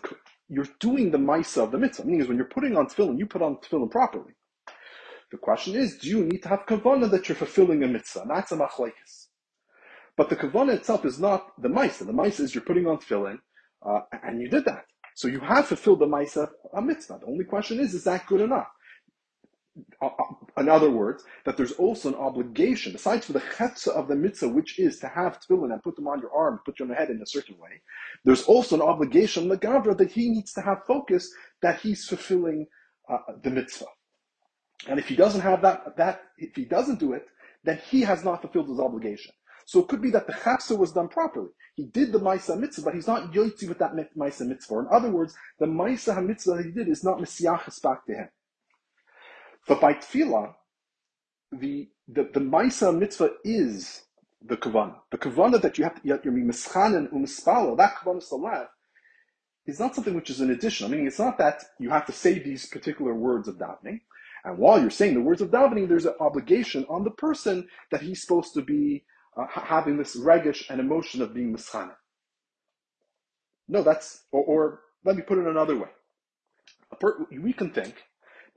you're 0.49 0.67
doing 0.79 1.11
the 1.11 1.17
ma'isa 1.17 1.63
of 1.63 1.71
the 1.71 1.77
mitzvah. 1.77 2.05
Meaning 2.05 2.21
is 2.21 2.27
when 2.27 2.37
you're 2.37 2.47
putting 2.47 2.75
on 2.75 2.87
tefillin, 2.87 3.19
you 3.19 3.25
put 3.25 3.41
on 3.41 3.57
tefillin 3.57 3.91
properly. 3.91 4.33
The 5.31 5.37
question 5.37 5.75
is, 5.75 5.97
do 5.97 6.09
you 6.09 6.25
need 6.25 6.41
to 6.43 6.49
have 6.49 6.65
kavanah 6.65 7.11
that 7.11 7.29
you're 7.29 7.35
fulfilling 7.35 7.83
a 7.83 7.87
mitzvah? 7.87 8.21
And 8.21 8.31
that's 8.31 8.51
a 8.51 8.57
machlekes. 8.57 9.27
But 10.17 10.29
the 10.29 10.35
kavanah 10.35 10.73
itself 10.73 11.05
is 11.05 11.19
not 11.19 11.61
the 11.61 11.69
ma'isa. 11.69 11.99
The 12.05 12.13
ma'isa 12.13 12.41
is 12.41 12.55
you're 12.55 12.63
putting 12.63 12.87
on 12.87 12.97
tefillin, 12.97 13.37
uh, 13.85 14.01
and 14.23 14.41
you 14.41 14.49
did 14.49 14.65
that. 14.65 14.85
So 15.19 15.27
you 15.27 15.41
have 15.41 15.67
fulfilled 15.67 15.99
the 15.99 16.07
Maisa 16.07 16.49
a 16.73 16.81
mitzvah. 16.81 17.19
The 17.19 17.27
only 17.27 17.43
question 17.43 17.79
is, 17.81 17.93
is 17.93 18.05
that 18.05 18.25
good 18.25 18.39
enough? 18.39 18.67
Uh, 20.01 20.07
uh, 20.07 20.61
in 20.61 20.67
other 20.69 20.89
words, 20.89 21.23
that 21.45 21.55
there's 21.57 21.73
also 21.73 22.09
an 22.09 22.15
obligation, 22.15 22.91
besides 22.91 23.25
for 23.25 23.33
the 23.33 23.39
chetza 23.39 23.89
of 23.89 24.07
the 24.07 24.15
mitzvah, 24.15 24.49
which 24.49 24.79
is 24.79 24.99
to 24.99 25.07
have 25.07 25.39
tefillin 25.39 25.71
and 25.71 25.83
put 25.83 25.95
them 25.95 26.07
on 26.07 26.19
your 26.19 26.33
arm, 26.35 26.59
put 26.65 26.79
you 26.79 26.85
on 26.85 26.89
your 26.89 26.97
head 26.97 27.09
in 27.09 27.21
a 27.21 27.25
certain 27.25 27.57
way, 27.57 27.81
there's 28.25 28.43
also 28.43 28.75
an 28.75 28.81
obligation, 28.81 29.47
the 29.47 29.57
gavra, 29.57 29.97
that 29.97 30.11
he 30.11 30.29
needs 30.29 30.51
to 30.53 30.61
have 30.61 30.85
focus 30.85 31.31
that 31.61 31.79
he's 31.79 32.05
fulfilling 32.05 32.65
uh, 33.09 33.17
the 33.43 33.49
mitzvah. 33.49 33.85
And 34.87 34.99
if 34.99 35.07
he 35.07 35.15
doesn't 35.15 35.41
have 35.41 35.61
that, 35.61 35.97
that, 35.97 36.23
if 36.37 36.55
he 36.55 36.65
doesn't 36.65 36.99
do 36.99 37.13
it, 37.13 37.25
then 37.63 37.79
he 37.89 38.01
has 38.01 38.23
not 38.23 38.41
fulfilled 38.41 38.69
his 38.69 38.79
obligation. 38.79 39.33
So 39.65 39.81
it 39.81 39.87
could 39.87 40.01
be 40.01 40.09
that 40.11 40.25
the 40.25 40.33
chapsa 40.33 40.75
was 40.77 40.91
done 40.91 41.09
properly. 41.09 41.49
He 41.75 41.85
did 41.85 42.11
the 42.11 42.19
Maisa 42.19 42.59
mitzvah, 42.59 42.85
but 42.85 42.95
he's 42.95 43.07
not 43.07 43.31
yotzi 43.33 43.67
with 43.67 43.77
that 43.79 43.91
Maisa 44.17 44.47
mitzvah. 44.47 44.79
In 44.79 44.87
other 44.91 45.11
words, 45.11 45.35
the 45.59 45.67
Maisa 45.67 46.25
mitzvah 46.25 46.55
that 46.55 46.65
he 46.65 46.71
did 46.71 46.87
is 46.87 47.03
not 47.03 47.19
Messiachas 47.19 47.79
back 47.81 48.05
to 48.07 48.13
him. 48.13 48.29
But 49.67 49.81
by 49.81 49.93
tefillah, 49.93 50.53
the, 51.51 51.89
the, 52.07 52.29
the 52.33 52.39
Maisa 52.39 52.97
mitzvah 52.97 53.31
is 53.43 54.03
the 54.41 54.57
kavana. 54.57 54.95
The 55.11 55.17
kavana 55.17 55.61
that 55.61 55.77
you 55.77 55.83
have 55.83 55.95
to, 55.95 56.01
you 56.03 56.11
have 56.13 56.21
to 56.23 56.29
mischanen 56.29 57.11
umispala, 57.11 57.77
that 57.77 57.95
kavana 57.95 58.23
salav, 58.27 58.67
is 59.65 59.79
not 59.79 59.95
something 59.95 60.15
which 60.15 60.29
is 60.29 60.41
an 60.41 60.51
addition. 60.51 60.87
I 60.87 60.95
mean, 60.95 61.05
it's 61.05 61.19
not 61.19 61.37
that 61.37 61.63
you 61.79 61.89
have 61.89 62.05
to 62.07 62.11
say 62.11 62.39
these 62.39 62.65
particular 62.65 63.13
words 63.13 63.47
of 63.47 63.57
davening. 63.57 64.01
And 64.43 64.57
while 64.57 64.79
you're 64.79 64.89
saying 64.89 65.13
the 65.13 65.21
words 65.21 65.41
of 65.41 65.51
davening, 65.51 65.87
there's 65.87 66.05
an 66.05 66.15
obligation 66.19 66.85
on 66.89 67.03
the 67.03 67.11
person 67.11 67.67
that 67.91 68.01
he's 68.01 68.21
supposed 68.21 68.53
to 68.53 68.61
be 68.61 69.03
uh, 69.37 69.45
having 69.47 69.97
this 69.97 70.17
regish 70.17 70.69
and 70.69 70.79
emotion 70.79 71.21
of 71.21 71.33
being 71.33 71.55
mischana. 71.55 71.95
No, 73.67 73.83
that's, 73.83 74.23
or, 74.31 74.43
or, 74.43 74.81
let 75.05 75.15
me 75.15 75.21
put 75.21 75.37
it 75.37 75.45
another 75.47 75.77
way. 75.77 75.89
Per, 76.99 77.27
we 77.31 77.53
can 77.53 77.71
think 77.71 77.95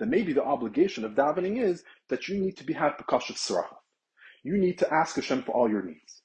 that 0.03 0.09
maybe 0.09 0.33
the 0.33 0.43
obligation 0.43 1.05
of 1.05 1.13
davening 1.13 1.63
is 1.63 1.85
that 2.09 2.27
you 2.27 2.37
need 2.37 2.57
to 2.57 2.65
be 2.65 2.73
have 2.73 2.97
bekashat 2.97 3.37
saracha. 3.37 3.77
You 4.43 4.59
need 4.59 4.77
to 4.79 4.93
ask 4.93 5.15
Hashem 5.15 5.45
for 5.45 5.53
all 5.53 5.71
your 5.71 5.85
needs. 5.85 6.23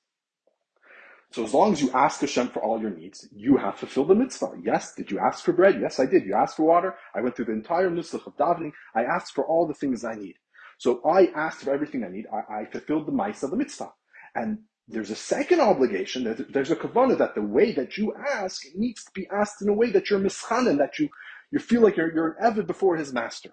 So 1.32 1.44
as 1.44 1.54
long 1.54 1.74
as 1.74 1.80
you 1.80 1.92
ask 1.92 2.22
Hashem 2.22 2.48
for 2.48 2.64
all 2.64 2.82
your 2.82 2.90
needs, 2.90 3.28
you 3.32 3.58
have 3.58 3.76
fulfilled 3.76 4.08
the 4.08 4.16
mitzvah. 4.16 4.54
Yes, 4.64 4.96
did 4.96 5.12
you 5.12 5.20
ask 5.20 5.46
for 5.46 5.54
bread? 5.54 5.80
Yes, 5.80 6.00
I 6.00 6.08
did. 6.08 6.26
You 6.26 6.34
asked 6.34 6.58
for 6.58 6.66
water. 6.66 6.96
I 7.14 7.22
went 7.22 7.36
through 7.36 7.46
the 7.46 7.52
entire 7.52 7.92
nusach 7.92 8.26
of 8.26 8.36
davening. 8.36 8.72
I 8.96 9.04
asked 9.04 9.36
for 9.36 9.46
all 9.46 9.68
the 9.68 9.76
things 9.76 10.04
I 10.04 10.16
need. 10.16 10.38
So 10.80 11.00
I 11.08 11.28
asked 11.36 11.62
for 11.62 11.72
everything 11.72 12.04
I 12.04 12.10
need. 12.10 12.26
I, 12.34 12.62
I 12.62 12.66
fulfilled 12.66 13.06
the 13.06 13.12
mitzvah 13.12 13.46
of 13.46 13.52
the 13.52 13.58
mitzvah. 13.58 13.92
And 14.34 14.64
there's 14.88 15.12
a 15.12 15.16
second 15.16 15.60
obligation, 15.60 16.48
there's 16.50 16.72
a 16.72 16.76
kavanah 16.76 17.18
that 17.18 17.36
the 17.36 17.42
way 17.42 17.74
that 17.74 17.98
you 17.98 18.16
ask 18.16 18.64
needs 18.74 19.04
to 19.04 19.12
be 19.14 19.28
asked 19.30 19.62
in 19.62 19.70
a 19.70 19.74
way 19.74 19.92
that 19.92 20.10
you're 20.10 20.20
mischanan, 20.20 20.78
that 20.78 20.98
you, 20.98 21.10
you 21.52 21.60
feel 21.60 21.82
like 21.82 21.98
you're, 21.98 22.14
you're 22.14 22.38
an 22.40 22.54
evid 22.54 22.68
before 22.68 22.96
his 22.96 23.12
master. 23.12 23.50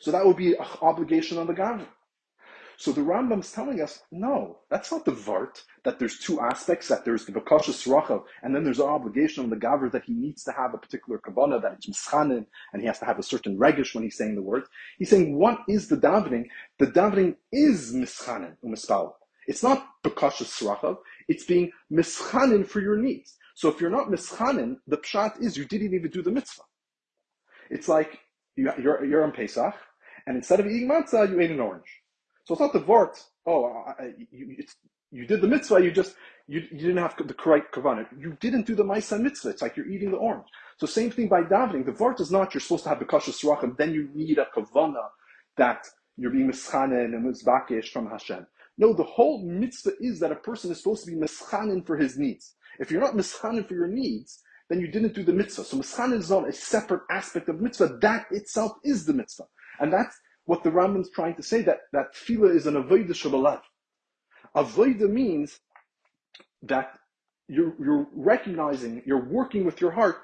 So 0.00 0.10
that 0.10 0.24
would 0.24 0.36
be 0.36 0.54
an 0.54 0.66
obligation 0.82 1.38
on 1.38 1.46
the 1.46 1.54
government. 1.54 1.88
So 2.76 2.90
the 2.90 3.02
Rambam 3.02 3.40
is 3.40 3.52
telling 3.52 3.80
us, 3.80 4.02
no, 4.10 4.58
that's 4.68 4.90
not 4.90 5.04
the 5.04 5.12
vart, 5.12 5.62
that 5.84 6.00
there's 6.00 6.18
two 6.18 6.40
aspects, 6.40 6.88
that 6.88 7.04
there's 7.04 7.24
the 7.24 7.32
Bakashas 7.32 7.86
Rachav, 7.86 8.24
and 8.42 8.54
then 8.54 8.64
there's 8.64 8.80
an 8.80 8.88
obligation 8.88 9.44
on 9.44 9.50
the 9.50 9.56
Gaver 9.56 9.90
that 9.92 10.04
he 10.04 10.12
needs 10.12 10.42
to 10.44 10.52
have 10.52 10.74
a 10.74 10.78
particular 10.78 11.20
Kavanah, 11.20 11.62
that 11.62 11.74
it's 11.74 11.86
Mischanin, 11.86 12.46
and 12.72 12.82
he 12.82 12.88
has 12.88 12.98
to 12.98 13.04
have 13.04 13.20
a 13.20 13.22
certain 13.22 13.56
Regish 13.56 13.94
when 13.94 14.02
he's 14.02 14.16
saying 14.16 14.34
the 14.34 14.42
word. 14.42 14.64
He's 14.98 15.10
saying, 15.10 15.38
what 15.38 15.60
is 15.68 15.86
the 15.86 15.96
davening? 15.96 16.46
The 16.80 16.88
davening 16.88 17.36
is 17.52 17.94
Mischanin, 17.94 18.56
Umispal. 18.64 19.12
It's 19.46 19.62
not 19.62 19.86
bekasha 20.02 20.44
srachav, 20.44 20.98
it's 21.28 21.44
being 21.44 21.70
mischanin 21.92 22.66
for 22.66 22.80
your 22.80 22.96
needs. 22.96 23.36
So 23.54 23.68
if 23.68 23.80
you're 23.80 23.90
not 23.90 24.08
mischanin, 24.08 24.76
the 24.86 24.96
pshat 24.96 25.40
is 25.40 25.56
you 25.56 25.64
didn't 25.64 25.94
even 25.94 26.10
do 26.10 26.22
the 26.22 26.30
mitzvah. 26.30 26.62
It's 27.70 27.88
like 27.88 28.18
you, 28.56 28.68
are 28.68 28.80
you're, 28.80 29.04
you're 29.04 29.24
on 29.24 29.32
Pesach, 29.32 29.74
and 30.26 30.36
instead 30.36 30.60
of 30.60 30.66
eating 30.66 30.88
matzah, 30.88 31.30
you 31.30 31.40
ate 31.40 31.50
an 31.50 31.60
orange. 31.60 32.02
So 32.44 32.54
it's 32.54 32.60
not 32.60 32.72
the 32.72 32.80
vort, 32.80 33.22
oh, 33.46 33.84
I, 33.86 34.12
you, 34.30 34.56
you 35.10 35.26
did 35.26 35.40
the 35.40 35.48
mitzvah, 35.48 35.82
you 35.82 35.92
just 35.92 36.14
you, 36.46 36.60
you 36.70 36.78
didn't 36.78 36.98
have 36.98 37.16
the 37.16 37.34
correct 37.34 37.74
kavanah. 37.74 38.06
You 38.18 38.36
didn't 38.40 38.66
do 38.66 38.74
the 38.74 38.84
ma'isa 38.84 39.18
mitzvah. 39.20 39.50
It's 39.50 39.62
like 39.62 39.76
you're 39.76 39.88
eating 39.88 40.10
the 40.10 40.18
orange. 40.18 40.46
So 40.78 40.86
same 40.86 41.10
thing 41.10 41.28
by 41.28 41.42
davening. 41.42 41.86
The 41.86 41.92
vort 41.92 42.20
is 42.20 42.30
not 42.30 42.52
you're 42.52 42.60
supposed 42.60 42.82
to 42.82 42.90
have 42.90 42.98
the 42.98 43.06
kasha 43.06 43.32
and 43.62 43.76
then 43.78 43.94
you 43.94 44.10
need 44.14 44.38
a 44.38 44.46
kavanah 44.54 45.08
that 45.56 45.86
you're 46.16 46.32
being 46.32 46.50
mischanen 46.50 47.14
and 47.14 47.24
mizbakish 47.24 47.88
from 47.88 48.10
Hashem. 48.10 48.46
No, 48.76 48.92
the 48.92 49.04
whole 49.04 49.42
mitzvah 49.46 49.92
is 50.00 50.18
that 50.20 50.32
a 50.32 50.36
person 50.36 50.70
is 50.70 50.78
supposed 50.78 51.04
to 51.04 51.10
be 51.10 51.16
mischanen 51.16 51.86
for 51.86 51.96
his 51.96 52.18
needs. 52.18 52.56
If 52.78 52.90
you're 52.90 53.00
not 53.00 53.14
mischanen 53.14 53.66
for 53.66 53.74
your 53.74 53.86
needs, 53.86 54.42
then 54.68 54.80
you 54.80 54.88
didn't 54.88 55.14
do 55.14 55.22
the 55.22 55.32
mitzvah. 55.32 55.64
So 55.64 55.76
mischanen 55.76 56.18
is 56.18 56.30
not 56.30 56.48
a 56.48 56.52
separate 56.52 57.02
aspect 57.10 57.48
of 57.48 57.60
mitzvah. 57.60 57.98
That 58.00 58.26
itself 58.30 58.72
is 58.82 59.04
the 59.04 59.12
mitzvah. 59.12 59.44
And 59.80 59.92
that's 59.92 60.16
what 60.46 60.62
the 60.62 60.70
Rambam 60.70 61.00
is 61.00 61.10
trying 61.10 61.34
to 61.36 61.42
say, 61.42 61.62
that, 61.62 61.78
that 61.92 62.14
tefillah 62.14 62.54
is 62.54 62.66
an 62.66 62.74
avodah 62.74 63.10
shabalav. 63.10 63.60
Avodah 64.56 65.10
means 65.10 65.58
that 66.62 66.92
you're, 67.48 67.74
you're 67.78 68.06
recognizing, 68.14 69.02
you're 69.04 69.24
working 69.24 69.64
with 69.64 69.80
your 69.80 69.90
heart 69.90 70.16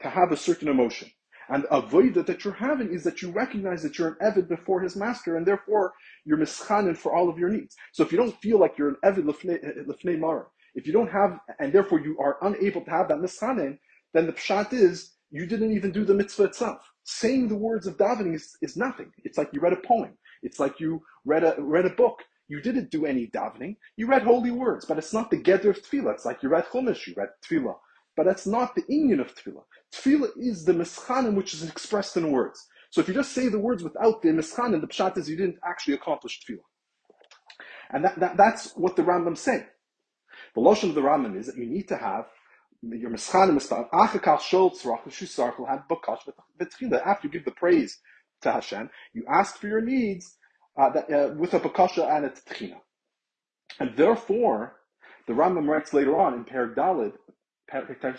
to 0.00 0.08
have 0.08 0.32
a 0.32 0.36
certain 0.36 0.68
emotion. 0.68 1.10
And 1.48 1.64
avodah 1.64 2.24
that 2.26 2.44
you're 2.44 2.54
having 2.54 2.92
is 2.94 3.04
that 3.04 3.20
you 3.20 3.30
recognize 3.30 3.82
that 3.82 3.98
you're 3.98 4.08
an 4.08 4.16
Evid 4.22 4.48
before 4.48 4.80
his 4.80 4.96
master, 4.96 5.36
and 5.36 5.44
therefore 5.44 5.92
you're 6.24 6.38
mischanin 6.38 6.96
for 6.96 7.14
all 7.14 7.28
of 7.28 7.38
your 7.38 7.50
needs. 7.50 7.76
So 7.92 8.02
if 8.02 8.12
you 8.12 8.18
don't 8.18 8.36
feel 8.40 8.58
like 8.58 8.78
you're 8.78 8.88
an 8.88 8.96
Evid 9.04 9.24
lefnei 9.24 10.18
mara, 10.18 10.46
if 10.74 10.86
you 10.86 10.92
don't 10.92 11.10
have, 11.10 11.38
and 11.58 11.72
therefore 11.72 12.00
you 12.00 12.18
are 12.18 12.38
unable 12.42 12.82
to 12.82 12.90
have 12.90 13.08
that 13.08 13.18
mischanin, 13.18 13.78
then 14.14 14.26
the 14.26 14.32
pshat 14.32 14.72
is 14.72 15.12
you 15.30 15.46
didn't 15.46 15.72
even 15.72 15.92
do 15.92 16.04
the 16.04 16.14
mitzvah 16.14 16.44
itself. 16.44 16.90
Saying 17.04 17.48
the 17.48 17.56
words 17.56 17.86
of 17.86 17.96
davening 17.96 18.34
is, 18.34 18.56
is 18.62 18.76
nothing. 18.76 19.10
It's 19.24 19.38
like 19.38 19.50
you 19.52 19.60
read 19.60 19.72
a 19.72 19.86
poem. 19.86 20.16
It's 20.42 20.60
like 20.60 20.78
you 20.78 21.02
read 21.24 21.44
a 21.44 21.56
read 21.58 21.86
a 21.86 21.90
book. 21.90 22.22
You 22.48 22.60
didn't 22.60 22.90
do 22.90 23.06
any 23.06 23.28
davening. 23.28 23.76
You 23.96 24.06
read 24.06 24.22
holy 24.22 24.50
words, 24.50 24.84
but 24.84 24.98
it's 24.98 25.12
not 25.12 25.30
the 25.30 25.36
gather 25.36 25.70
of 25.70 25.82
tefillah. 25.82 26.14
It's 26.14 26.24
like 26.24 26.42
you 26.42 26.48
read 26.48 26.66
chumash, 26.66 27.06
you 27.06 27.14
read 27.16 27.30
tefillah. 27.44 27.76
But 28.16 28.26
that's 28.26 28.46
not 28.46 28.74
the 28.74 28.84
union 28.88 29.20
of 29.20 29.34
tefillah. 29.34 29.64
Tefillah 29.94 30.30
is 30.36 30.64
the 30.64 30.72
mischanim 30.72 31.34
which 31.34 31.54
is 31.54 31.68
expressed 31.68 32.16
in 32.16 32.30
words. 32.30 32.66
So 32.90 33.00
if 33.00 33.08
you 33.08 33.14
just 33.14 33.32
say 33.32 33.48
the 33.48 33.58
words 33.58 33.82
without 33.82 34.20
the 34.20 34.28
mischanim, 34.28 34.80
the 34.80 34.86
pshat 34.86 35.16
is 35.16 35.30
you 35.30 35.36
didn't 35.36 35.58
actually 35.66 35.94
accomplish 35.94 36.40
tefillah. 36.40 36.58
And 37.90 38.04
that, 38.04 38.18
that, 38.20 38.36
that's 38.36 38.72
what 38.72 38.96
the 38.96 39.02
Rambam 39.02 39.36
saying. 39.36 39.66
The 40.54 40.60
lotion 40.60 40.90
of 40.90 40.94
the 40.94 41.00
Rambam 41.00 41.36
is 41.38 41.46
that 41.46 41.56
you 41.56 41.66
need 41.66 41.88
to 41.88 41.96
have 41.96 42.26
your. 42.82 43.10
Achakal 43.10 44.38
l'shusarchel 44.38 45.68
had 45.68 45.82
bakash 45.88 46.20
v'tchila. 46.60 47.06
After 47.06 47.26
you 47.26 47.32
give 47.32 47.44
the 47.44 47.52
praise 47.52 47.98
to 48.42 48.52
Hashem, 48.52 48.90
you 49.14 49.24
ask 49.32 49.56
for 49.56 49.68
your 49.68 49.80
needs 49.80 50.36
uh, 50.76 50.90
that, 50.90 51.10
uh, 51.12 51.34
with 51.34 51.54
a 51.54 51.60
bakasha 51.60 52.08
and 52.14 52.26
a 52.26 52.30
tchina. 52.30 52.80
And 53.80 53.96
therefore, 53.96 54.76
the 55.26 55.32
Rambam 55.32 55.68
writes 55.68 55.94
later 55.94 56.18
on 56.18 56.34
in 56.34 56.44
Per 56.44 56.74
Dalid, 56.74 57.12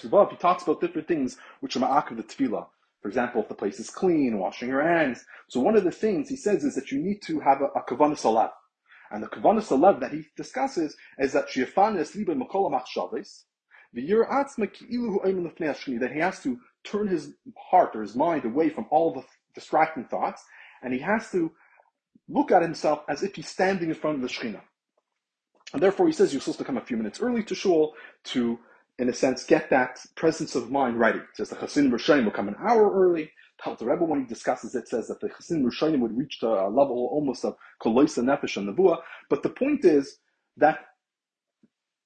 above, 0.04 0.32
he 0.32 0.38
talks 0.38 0.63
about 0.63 0.82
different 0.82 1.08
things 1.08 1.38
which 1.60 1.75
are 1.75 1.80
ma'ak 1.80 2.10
of 2.10 2.18
the 2.18 2.24
tefillah. 2.24 2.66
For 3.02 3.08
example, 3.10 3.42
if 3.42 3.50
the 3.50 3.56
place 3.56 3.80
is 3.80 3.90
clean, 3.90 4.40
washing 4.40 4.70
your 4.70 4.82
hands. 4.82 5.24
So 5.50 5.60
one 5.60 5.75
of 5.75 5.84
the 5.84 5.92
things 5.92 6.30
he 6.30 6.38
says 6.38 6.63
is 6.63 6.74
that 6.75 6.92
you 6.92 7.00
need 7.00 7.22
to 7.24 7.40
have 7.42 7.62
a, 7.62 7.66
a 7.78 7.84
kavanah 7.84 8.16
alav. 8.22 8.52
And 9.13 9.22
the 9.22 9.27
kavanah 9.27 9.62
alav 9.62 10.00
that 10.00 10.12
he 10.12 10.25
discusses 10.36 10.98
is 11.20 11.34
that 11.34 11.48
shiafanis 11.48 12.15
liba 12.15 12.34
makola 12.34 12.72
machshavis, 12.72 13.43
that 13.93 14.01
he 16.12 16.20
has 16.20 16.39
to 16.41 16.60
turn 16.84 17.08
his 17.08 17.36
heart 17.70 17.96
or 17.96 18.01
his 18.01 18.15
mind 18.15 18.43
away 18.43 18.70
from 18.70 18.88
all 18.89 19.13
the 19.13 19.24
distracting 19.53 20.05
thoughts, 20.05 20.43
and 20.82 20.91
he 20.91 21.00
has 21.00 21.29
to 21.29 21.51
look 22.27 22.51
at 22.51 22.63
himself 22.63 23.03
as 23.08 23.22
if 23.22 23.36
he's 23.36 23.48
standing 23.48 23.89
in 23.89 23.96
front 23.96 24.15
of 24.15 24.24
the 24.24 24.27
Shekhinah. 24.27 24.62
And 25.74 25.82
therefore, 25.82 26.08
he 26.08 26.13
says 26.13 26.34
you're 26.34 26.41
supposed 26.41 26.58
to 26.60 26.65
come 26.65 26.77
a 26.77 26.82
few 26.82 26.98
minutes 26.98 27.22
early 27.22 27.43
to 27.43 27.53
shul 27.53 27.93
to, 28.25 28.58
in 28.98 29.10
a 29.10 29.13
sense, 29.13 29.43
get 29.43 29.70
that 29.70 30.03
presence 30.15 30.55
of 30.55 30.72
mind 30.72 31.00
ready. 31.00 31.20
It 31.20 31.36
says 31.36 31.50
the 31.50 31.55
Chassidim 31.55 31.91
Rishonim 31.91 32.25
will 32.25 32.32
come 32.32 32.48
an 32.48 32.55
hour 32.60 32.91
early. 32.91 33.32
The 33.65 33.86
Rebbe, 33.86 34.03
when 34.03 34.22
he 34.22 34.25
discusses 34.25 34.75
it, 34.75 34.88
says 34.89 35.07
that 35.07 35.22
the 35.22 35.29
Chassidim 35.29 35.63
Rishonim 35.63 36.00
would 36.00 36.17
reach 36.17 36.39
the 36.41 36.50
uh, 36.50 36.69
level 36.69 37.10
almost 37.12 37.45
of 37.45 37.55
Koloisa 37.81 38.22
Nefesh 38.24 38.57
and 38.57 38.67
Nebuah. 38.67 38.98
But 39.29 39.41
the 39.41 39.50
point 39.50 39.86
is 39.86 40.17
that 40.57 40.79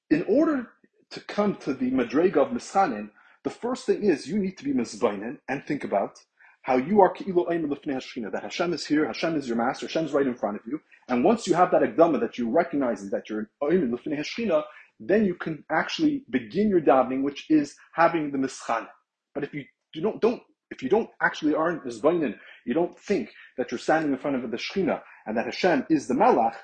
in 0.10 0.24
order 0.30 0.70
to 1.10 1.20
come 1.22 1.56
to 1.56 1.74
the 1.74 1.92
Madrega 1.92 2.38
of 2.38 2.50
Mischanin, 2.50 3.10
the 3.44 3.50
first 3.50 3.86
thing 3.86 4.04
is 4.04 4.28
you 4.28 4.38
need 4.38 4.58
to 4.58 4.64
be 4.64 4.74
Mizbainin 4.74 5.40
and 5.48 5.66
think 5.66 5.84
about 5.84 6.20
how 6.62 6.76
you 6.76 7.00
are 7.00 7.14
Lifnei 7.16 7.96
Hashchina, 7.96 8.30
that 8.32 8.44
Hashem 8.44 8.74
is 8.74 8.86
here, 8.86 9.06
Hashem 9.06 9.38
is 9.38 9.48
your 9.48 9.56
master, 9.56 9.88
Hashem's 9.88 10.12
right 10.12 10.28
in 10.28 10.36
front 10.36 10.58
of 10.58 10.64
you. 10.68 10.82
And 11.08 11.24
once 11.24 11.48
you 11.48 11.54
have 11.54 11.72
that 11.72 11.82
Agdama 11.82 12.20
that 12.20 12.38
you 12.38 12.50
recognize 12.50 13.10
that 13.10 13.30
you're 13.30 13.50
Ayim 13.64 13.90
Lifnei 13.90 14.20
Hashchina, 14.20 14.64
then 15.00 15.24
you 15.24 15.36
can 15.36 15.64
actually 15.72 16.26
begin 16.30 16.70
your 16.70 16.82
davening, 16.82 17.24
which 17.24 17.50
is 17.50 17.76
having 17.94 18.32
the 18.32 18.38
Mischan. 18.38 18.86
But 19.34 19.46
if 19.46 19.54
you, 19.54 19.64
you 19.94 20.02
don't, 20.02 20.20
don't 20.20 20.42
if 20.72 20.84
you 20.84 20.90
don't 20.90 21.10
actually 21.22 21.56
aren't 21.56 21.86
Mizbainin, 21.86 22.36
you 22.66 22.74
don't 22.74 22.98
think 23.00 23.32
that 23.58 23.72
you're 23.72 23.80
standing 23.80 24.12
in 24.12 24.18
front 24.18 24.44
of 24.44 24.50
the 24.50 24.58
Shechina 24.58 25.02
and 25.26 25.38
that 25.38 25.46
Hashem 25.46 25.86
is 25.90 26.08
the 26.08 26.14
Malach, 26.14 26.56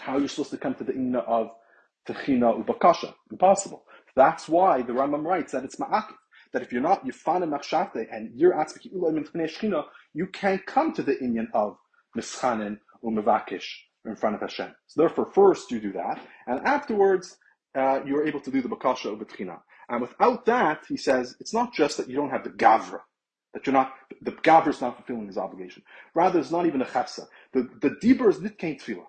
how 0.00 0.16
are 0.16 0.20
you 0.20 0.28
supposed 0.28 0.50
to 0.50 0.58
come 0.58 0.74
to 0.74 0.84
the 0.84 0.94
Inna 0.94 1.20
of 1.20 1.50
techina 2.06 2.64
ubakasha. 2.64 3.12
Impossible. 3.30 3.84
That's 4.16 4.48
why 4.48 4.82
the 4.82 4.92
Rambam 4.92 5.24
writes 5.24 5.52
that 5.52 5.64
it's 5.64 5.76
ma'akif. 5.76 6.14
That 6.52 6.62
if 6.62 6.72
you're 6.72 6.82
not 6.82 7.04
yifana 7.04 7.48
machshate 7.48 8.06
and 8.12 8.30
you're 8.34 8.54
atzviki 8.54 8.92
uloy 8.94 9.26
shchina, 9.34 9.84
you 10.12 10.26
can't 10.28 10.64
come 10.66 10.92
to 10.92 11.02
the 11.02 11.16
inyan 11.16 11.48
of 11.52 11.76
mischanin 12.16 12.78
umevakish 13.04 13.66
in 14.04 14.14
front 14.14 14.36
of 14.36 14.40
Hashem. 14.40 14.72
So 14.86 15.00
therefore, 15.00 15.26
first 15.34 15.70
you 15.72 15.80
do 15.80 15.92
that, 15.92 16.20
and 16.46 16.60
afterwards 16.64 17.36
uh, 17.74 18.00
you're 18.06 18.26
able 18.26 18.40
to 18.40 18.50
do 18.52 18.62
the 18.62 18.68
bakasha 18.68 19.06
ubetchina. 19.06 19.58
And 19.88 20.00
without 20.00 20.46
that, 20.46 20.84
he 20.88 20.96
says, 20.96 21.36
it's 21.40 21.54
not 21.54 21.72
just 21.74 21.96
that 21.98 22.08
you 22.08 22.16
don't 22.16 22.30
have 22.30 22.44
the 22.44 22.50
gavra, 22.50 23.00
that 23.52 23.66
you're 23.66 23.74
not, 23.74 23.92
the 24.22 24.32
gavra 24.32 24.68
is 24.68 24.80
not 24.80 24.96
fulfilling 24.96 25.26
his 25.26 25.38
obligation. 25.38 25.82
Rather, 26.14 26.38
it's 26.40 26.50
not 26.50 26.66
even 26.66 26.82
a 26.82 26.86
chapsa. 26.86 27.26
The, 27.52 27.68
the 27.80 27.90
dibur 27.90 28.30
is 28.30 28.38
nitkein 28.38 28.80
tefillah. 28.80 29.06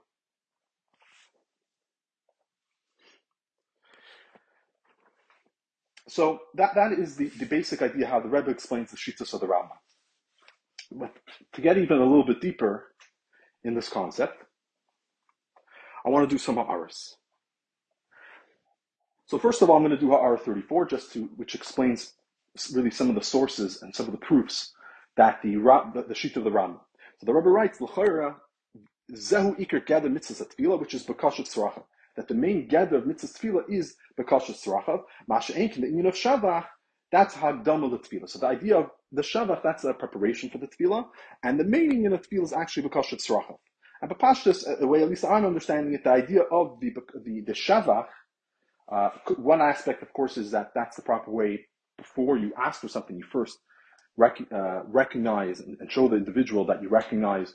So 6.07 6.39
that, 6.53 6.75
that 6.75 6.91
is 6.93 7.15
the, 7.15 7.29
the 7.29 7.45
basic 7.45 7.81
idea 7.81 8.07
how 8.07 8.19
the 8.19 8.29
Rebbe 8.29 8.51
explains 8.51 8.91
the 8.91 8.97
Shittas 8.97 9.33
of 9.33 9.39
the 9.41 9.47
Rambam. 9.47 9.69
But 10.91 11.13
to 11.53 11.61
get 11.61 11.77
even 11.77 11.97
a 11.97 12.05
little 12.05 12.25
bit 12.25 12.41
deeper 12.41 12.93
in 13.63 13.73
this 13.73 13.89
concept, 13.89 14.43
I 16.05 16.09
want 16.09 16.29
to 16.29 16.33
do 16.33 16.37
some 16.37 16.55
Ha'aris. 16.57 17.15
So 19.27 19.37
first 19.37 19.61
of 19.61 19.69
all, 19.69 19.77
I'm 19.77 19.83
going 19.83 19.95
to 19.95 19.99
do 19.99 20.11
Ha'ar 20.11 20.37
34, 20.37 20.85
just 20.85 21.11
to, 21.13 21.29
which 21.35 21.55
explains 21.55 22.13
really 22.73 22.91
some 22.91 23.09
of 23.09 23.15
the 23.15 23.23
sources 23.23 23.81
and 23.81 23.95
some 23.95 24.05
of 24.05 24.11
the 24.11 24.19
proofs 24.19 24.73
that 25.17 25.41
the, 25.41 25.55
the, 25.93 26.05
the 26.07 26.15
sheet 26.15 26.37
of 26.37 26.43
the 26.43 26.51
Rambam. 26.51 26.79
So 27.19 27.25
the 27.25 27.33
Rebbe 27.33 27.49
writes, 27.49 27.81
L'chayra, 27.81 28.35
Zehu 29.13 29.59
Iker 29.59 29.85
Gada 29.85 30.09
Mitzvah 30.09 30.77
which 30.77 30.93
is 30.93 31.05
Bakashat 31.05 31.47
Saracha 31.47 31.83
that 32.15 32.27
the 32.27 32.33
main 32.33 32.67
gather 32.67 32.97
of 32.97 33.05
mitzvah 33.05 33.27
tefillah 33.27 33.63
is 33.69 33.95
bekashas 34.19 34.63
tzrachav. 34.63 35.01
Masha 35.27 35.53
enkin 35.53 35.81
the 35.81 35.87
inyan 35.87 36.07
of 36.07 36.15
shavach. 36.15 36.65
That's 37.11 37.35
hagdama 37.35 37.89
tefillah. 37.99 38.29
So 38.29 38.39
the 38.39 38.47
idea 38.47 38.77
of 38.77 38.89
the 39.11 39.21
shavach 39.21 39.61
that's 39.63 39.83
a 39.83 39.93
preparation 39.93 40.49
for 40.49 40.57
the 40.57 40.67
tefillah, 40.67 41.07
and 41.43 41.59
the 41.59 41.63
main 41.63 41.91
inyan 41.91 42.13
of 42.13 42.27
tefillah 42.27 42.43
is 42.43 42.53
actually 42.53 42.89
bekashas 42.89 43.25
tzrachav. 43.25 43.57
And 44.01 44.11
bepashtus, 44.11 44.67
uh, 44.67 44.79
the 44.79 44.87
way 44.87 45.01
at 45.01 45.09
least 45.09 45.25
I'm 45.25 45.45
understanding 45.45 45.93
it, 45.93 46.03
the 46.03 46.11
idea 46.11 46.41
of 46.43 46.79
the 46.79 46.93
the, 47.23 47.41
the 47.41 47.53
shavach. 47.53 48.05
Uh, 48.91 49.09
one 49.37 49.61
aspect, 49.61 50.03
of 50.03 50.13
course, 50.13 50.37
is 50.37 50.51
that 50.51 50.71
that's 50.75 50.95
the 50.95 51.01
proper 51.01 51.31
way. 51.31 51.65
Before 51.97 52.37
you 52.37 52.53
ask 52.61 52.81
for 52.81 52.87
something, 52.87 53.17
you 53.17 53.23
first 53.23 53.57
rec- 54.17 54.51
uh, 54.53 54.83
recognize 54.85 55.59
and, 55.59 55.77
show 55.89 56.07
the 56.07 56.17
individual 56.17 56.65
that 56.65 56.81
you 56.81 56.89
recognize 56.89 57.53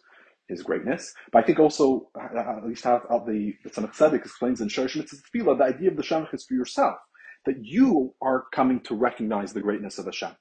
his 0.48 0.62
greatness. 0.62 1.14
But 1.32 1.44
I 1.44 1.46
think 1.46 1.60
also, 1.60 2.08
uh, 2.18 2.58
at 2.58 2.66
least 2.66 2.84
how 2.84 3.00
the, 3.26 3.54
the 3.64 3.70
Tzemach 3.70 3.94
Tzedek 3.94 4.24
explains 4.24 4.60
in 4.60 4.68
Shorish 4.68 4.96
Mitzvah 4.96 5.54
the 5.56 5.64
idea 5.64 5.90
of 5.90 5.96
the 5.96 6.02
Shemach 6.02 6.34
is 6.34 6.44
for 6.44 6.54
yourself, 6.54 6.96
that 7.46 7.56
you 7.62 8.14
are 8.20 8.44
coming 8.52 8.80
to 8.80 8.94
recognize 8.94 9.52
the 9.52 9.60
greatness 9.60 9.98
of 9.98 10.06
Hashem. 10.06 10.32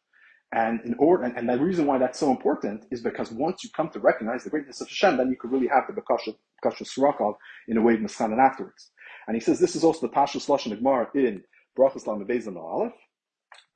And 0.51 0.81
in 0.83 0.95
order, 0.97 1.23
and, 1.23 1.37
and 1.37 1.47
the 1.47 1.63
reason 1.63 1.85
why 1.85 1.99
that's 1.99 2.17
so 2.19 2.31
important 2.31 2.85
is 2.89 3.01
because 3.01 3.31
once 3.31 3.63
you 3.63 3.69
come 3.75 3.89
to 3.89 3.99
recognize 3.99 4.43
the 4.43 4.49
greatness 4.49 4.81
of 4.81 4.87
Hashem, 4.87 5.17
then 5.17 5.29
you 5.29 5.37
can 5.37 5.51
really 5.51 5.67
have 5.67 5.83
the 5.87 5.93
Bekasha, 5.93 6.35
Bekasha 6.63 6.87
Surakov 6.87 7.35
in 7.67 7.77
a 7.77 7.81
way 7.81 7.93
of 7.93 7.99
Miskanan 7.99 8.39
afterwards. 8.39 8.89
And 9.29 9.35
he 9.35 9.41
says 9.41 9.59
this 9.59 9.75
is 9.75 9.83
also 9.83 10.07
the 10.07 10.11
Pashas 10.11 10.47
Lashon 10.47 10.75
Gemara 10.75 11.07
in 11.13 11.43
Brachas 11.77 12.07
Lam 12.07 12.25
Bezan 12.25 12.57
Aleph. 12.57 12.93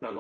That 0.02 0.16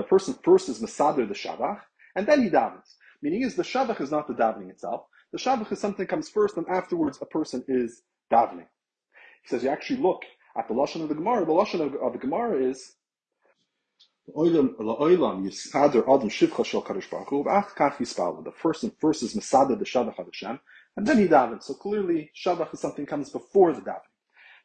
a 0.00 0.04
person 0.04 0.38
first 0.42 0.70
is 0.70 0.80
Masader 0.80 1.28
the 1.28 1.34
Shabbat, 1.34 1.82
and 2.14 2.26
then 2.26 2.42
he 2.42 2.48
davens. 2.48 2.94
Meaning 3.20 3.42
is 3.42 3.56
the 3.56 3.62
shavach 3.62 4.00
is 4.00 4.10
not 4.10 4.26
the 4.26 4.32
davening 4.32 4.70
itself. 4.70 5.02
The 5.32 5.38
shavach 5.38 5.70
is 5.70 5.78
something 5.78 6.06
comes 6.06 6.30
first, 6.30 6.56
and 6.56 6.66
afterwards 6.66 7.18
a 7.20 7.26
person 7.26 7.62
is 7.68 8.00
davening. 8.32 8.68
He 9.42 9.48
says 9.48 9.62
you 9.62 9.68
actually 9.68 10.00
look 10.00 10.22
at 10.56 10.68
the 10.68 10.74
lashon 10.74 11.02
of 11.02 11.10
the 11.10 11.14
Gemara. 11.14 11.44
The 11.44 11.52
lashon 11.52 11.82
of, 11.82 11.94
of 11.96 12.14
the 12.14 12.18
Gemara 12.18 12.70
is 12.70 12.94
the 14.34 14.42
first 18.56 18.82
and 18.82 18.92
first 18.98 19.22
is 19.22 19.36
Masada 19.36 19.76
the 19.76 19.84
Shavach 19.84 20.16
Hashem, 20.16 20.58
and 20.96 21.06
then 21.06 21.18
he 21.18 21.26
davens. 21.26 21.64
So 21.64 21.74
clearly, 21.74 22.30
Shabbat 22.36 22.72
is 22.72 22.80
something 22.80 23.06
comes 23.06 23.30
before 23.30 23.72
the 23.72 23.80
davening. 23.80 24.00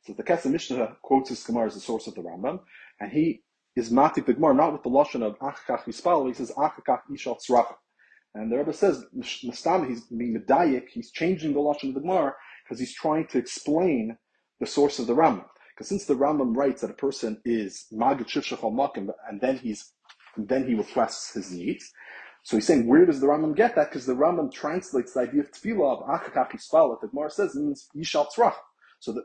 So 0.04 0.14
the 0.14 0.24
Kesef 0.24 0.52
Mishnah 0.52 0.98
quotes 1.02 1.30
his 1.30 1.44
Gemara 1.44 1.68
as 1.68 1.76
the 1.76 1.80
source 1.80 2.08
of 2.08 2.16
the 2.16 2.22
Rambam, 2.22 2.60
and 3.00 3.12
he 3.12 3.44
is 3.76 3.92
matik 3.92 4.26
the 4.26 4.34
Gemara 4.34 4.56
not 4.56 4.74
with 4.74 4.84
the 4.84 4.90
lashon 4.90 5.22
of 5.22 5.38
achakach 5.40 5.84
yispal, 5.86 6.28
he 6.28 6.34
says 6.34 6.52
achakach 6.58 7.02
ishal 7.12 7.38
tzracha. 7.40 7.76
And 8.34 8.52
the 8.52 8.58
Rebbe 8.58 8.74
says 8.74 9.04
Mustama, 9.16 9.88
he's 9.90 10.02
being 10.06 10.36
medayik, 10.36 10.88
he's 10.90 11.12
changing 11.12 11.54
the 11.54 11.60
lashon 11.60 11.90
of 11.90 11.96
the 11.96 12.02
Gemara 12.02 12.34
because 12.64 12.80
he's 12.80 12.94
trying 12.94 13.28
to 13.28 13.38
explain 13.38 14.18
the 14.60 14.66
source 14.66 15.00
of 15.00 15.08
the 15.08 15.16
Rambam. 15.16 15.46
Because 15.76 15.90
since 15.90 16.06
the 16.06 16.16
Rambam 16.16 16.56
writes 16.56 16.82
that 16.82 16.90
a 16.90 16.96
person 16.96 17.42
is 17.46 17.86
magid 17.94 18.28
shivshachal 18.28 18.74
makim, 18.74 19.10
and 19.30 19.40
then 19.42 19.58
he's 19.58 19.94
and 20.38 20.48
then 20.48 20.66
he 20.66 20.76
requests 20.76 21.34
his 21.34 21.52
needs. 21.52 21.92
So 22.44 22.58
he's 22.58 22.66
saying, 22.66 22.88
where 22.88 23.06
does 23.06 23.20
the 23.20 23.28
Rambam 23.28 23.56
get 23.56 23.76
that? 23.76 23.90
Because 23.90 24.06
the 24.06 24.14
Rambam 24.14 24.52
translates 24.52 25.14
the 25.14 25.22
idea 25.22 25.42
of 25.42 25.52
tefillah 25.52 26.02
of 26.02 26.08
achakach 26.08 26.52
yispal, 26.52 27.00
that 27.00 27.12
Gemara 27.12 27.30
says 27.30 27.56
means 27.56 27.88
yishal 27.96 28.28
tzracha. 28.36 28.56
So 29.02 29.14
the, 29.14 29.24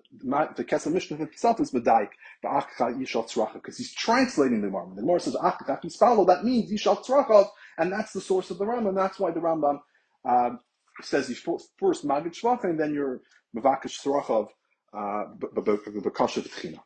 the 0.56 0.64
Kesef 0.64 0.90
Mishnah 0.90 1.18
himself 1.18 1.60
is 1.60 1.70
Medaik, 1.70 2.08
the 2.42 2.48
Achcha 2.48 2.98
Yishal 2.98 3.52
because 3.52 3.76
he's 3.76 3.92
translating 3.92 4.62
the 4.62 4.68
Rambam. 4.68 4.96
The 4.96 5.02
Gemara 5.02 5.20
says 5.20 5.36
Achcha 5.36 5.78
Yispalo, 5.84 6.26
that 6.28 6.44
means 6.44 6.72
Yishal 6.72 7.04
Tzracha, 7.04 7.46
and 7.76 7.92
that's 7.92 8.14
the 8.14 8.22
source 8.22 8.50
of 8.50 8.56
the 8.56 8.64
Rambam. 8.64 8.94
That's 8.94 9.20
why 9.20 9.32
the 9.32 9.40
Rambam 9.40 9.80
um, 10.24 10.60
says 11.02 11.28
you 11.28 11.34
first 11.78 12.06
Magid 12.06 12.32
Shvacha, 12.40 12.64
and 12.64 12.80
then 12.80 12.94
you're 12.94 13.20
Mavakish 13.54 14.00
Tzracha 14.02 14.48
of 14.94 15.38
Bekasha 15.38 16.40
V'tchina. 16.40 16.80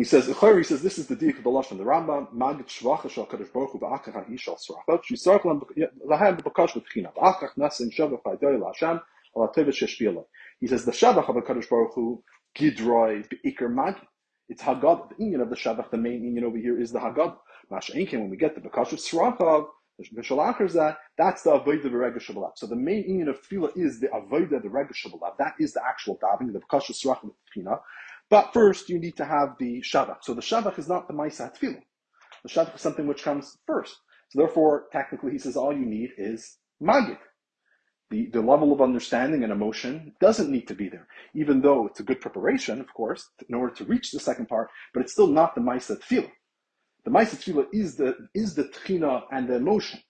He 0.00 0.04
says, 0.04 0.28
he 0.28 0.62
says, 0.62 0.80
this 0.80 0.98
is 0.98 1.08
the 1.08 1.14
deek 1.14 1.36
of 1.36 1.44
the 1.44 1.50
Lashon, 1.50 1.76
the 1.76 1.84
Rambam, 1.84 2.32
Magid 2.32 2.68
Shvacha 2.68 3.10
Shal 3.10 3.26
Kadosh 3.26 3.52
Baruch 3.52 3.72
Hu 3.72 3.78
Ba'achach 3.80 4.30
Yishal 4.30 4.56
Tzracha, 4.58 4.98
Shisarach 5.04 5.42
Lahem 5.42 6.40
B'Bekash 6.40 6.70
V'tchina, 6.70 7.12
Ba'achach 7.14 7.54
Nasim 7.58 7.94
Shavach 7.94 8.22
Ba'doy 8.22 8.58
La'Hashem, 8.58 9.02
he 10.58 10.66
says 10.66 10.86
the 10.86 10.90
Shabbat 10.90 11.28
of 11.28 11.36
Hakadosh 11.36 11.68
Baruch 11.68 11.92
Hu 11.94 12.24
Gidroi 12.58 13.28
Beikar 13.44 13.70
Magi. 13.70 14.00
It's 14.48 14.62
Haggadah. 14.62 15.10
The 15.10 15.22
union 15.22 15.42
of 15.42 15.50
the 15.50 15.56
Shabbat, 15.56 15.90
the 15.90 15.98
main 15.98 16.24
union 16.24 16.44
over 16.44 16.56
here 16.56 16.80
is 16.80 16.92
the 16.92 16.98
Haggadah. 16.98 17.36
Masha'inkin, 17.70 18.14
when 18.14 18.30
we 18.30 18.38
get 18.38 18.54
the 18.54 18.62
of 20.00 20.14
the 20.14 20.22
Shalachar 20.22 20.72
that 20.72 20.96
that's 21.18 21.42
the 21.42 21.50
Avodah 21.50 21.82
the 21.82 21.90
Rega 21.90 22.18
Shabbat. 22.18 22.52
So 22.56 22.66
the 22.66 22.74
main 22.74 23.04
union 23.04 23.28
of 23.28 23.40
Tefillah 23.42 23.76
is 23.76 24.00
the 24.00 24.08
Avodah 24.08 24.62
the 24.62 24.70
Rega 24.70 24.94
Shabbat. 24.94 25.36
That 25.38 25.54
is 25.60 25.74
the 25.74 25.86
actual 25.86 26.18
davening, 26.18 26.54
the 26.54 26.60
Bakash 26.60 26.88
of 26.88 26.96
Srachav 26.96 27.30
Tefillah. 27.54 27.80
But 28.30 28.52
first, 28.54 28.88
you 28.88 28.98
need 28.98 29.16
to 29.16 29.24
have 29.24 29.56
the 29.58 29.82
Shabbat. 29.82 30.18
So 30.22 30.34
the 30.34 30.40
Shabbat 30.40 30.78
is 30.78 30.88
not 30.88 31.08
the 31.08 31.14
Maisa 31.14 31.52
Tefillah. 31.52 31.82
The 32.44 32.48
Shabbat 32.48 32.76
is 32.76 32.80
something 32.80 33.06
which 33.06 33.24
comes 33.24 33.58
first. 33.66 33.96
So 34.30 34.38
therefore, 34.38 34.84
technically, 34.92 35.32
he 35.32 35.38
says 35.38 35.56
all 35.56 35.72
you 35.72 35.84
need 35.84 36.10
is 36.16 36.58
Magid 36.82 37.18
the, 38.10 38.28
the 38.32 38.40
level 38.40 38.72
of 38.72 38.80
understanding 38.80 39.42
and 39.42 39.52
emotion 39.52 40.12
doesn't 40.20 40.50
need 40.50 40.66
to 40.68 40.74
be 40.74 40.88
there, 40.88 41.06
even 41.34 41.60
though 41.60 41.86
it's 41.86 42.00
a 42.00 42.04
good 42.04 42.20
preparation, 42.20 42.80
of 42.80 42.92
course, 42.92 43.28
in 43.48 43.54
order 43.54 43.72
to 43.74 43.84
reach 43.84 44.10
the 44.10 44.20
second 44.20 44.48
part, 44.48 44.68
but 44.92 45.00
it's 45.00 45.12
still 45.12 45.28
not 45.28 45.54
the 45.54 45.60
Maisa 45.60 45.98
Tefillah. 46.00 46.30
The 47.04 47.10
Maisa 47.10 47.36
Tefillah 47.36 47.66
is 47.72 47.96
the, 47.96 48.16
is 48.34 48.54
the 48.54 48.64
Tchina 48.64 49.22
and 49.30 49.48
the 49.48 49.56
emotion. 49.56 50.00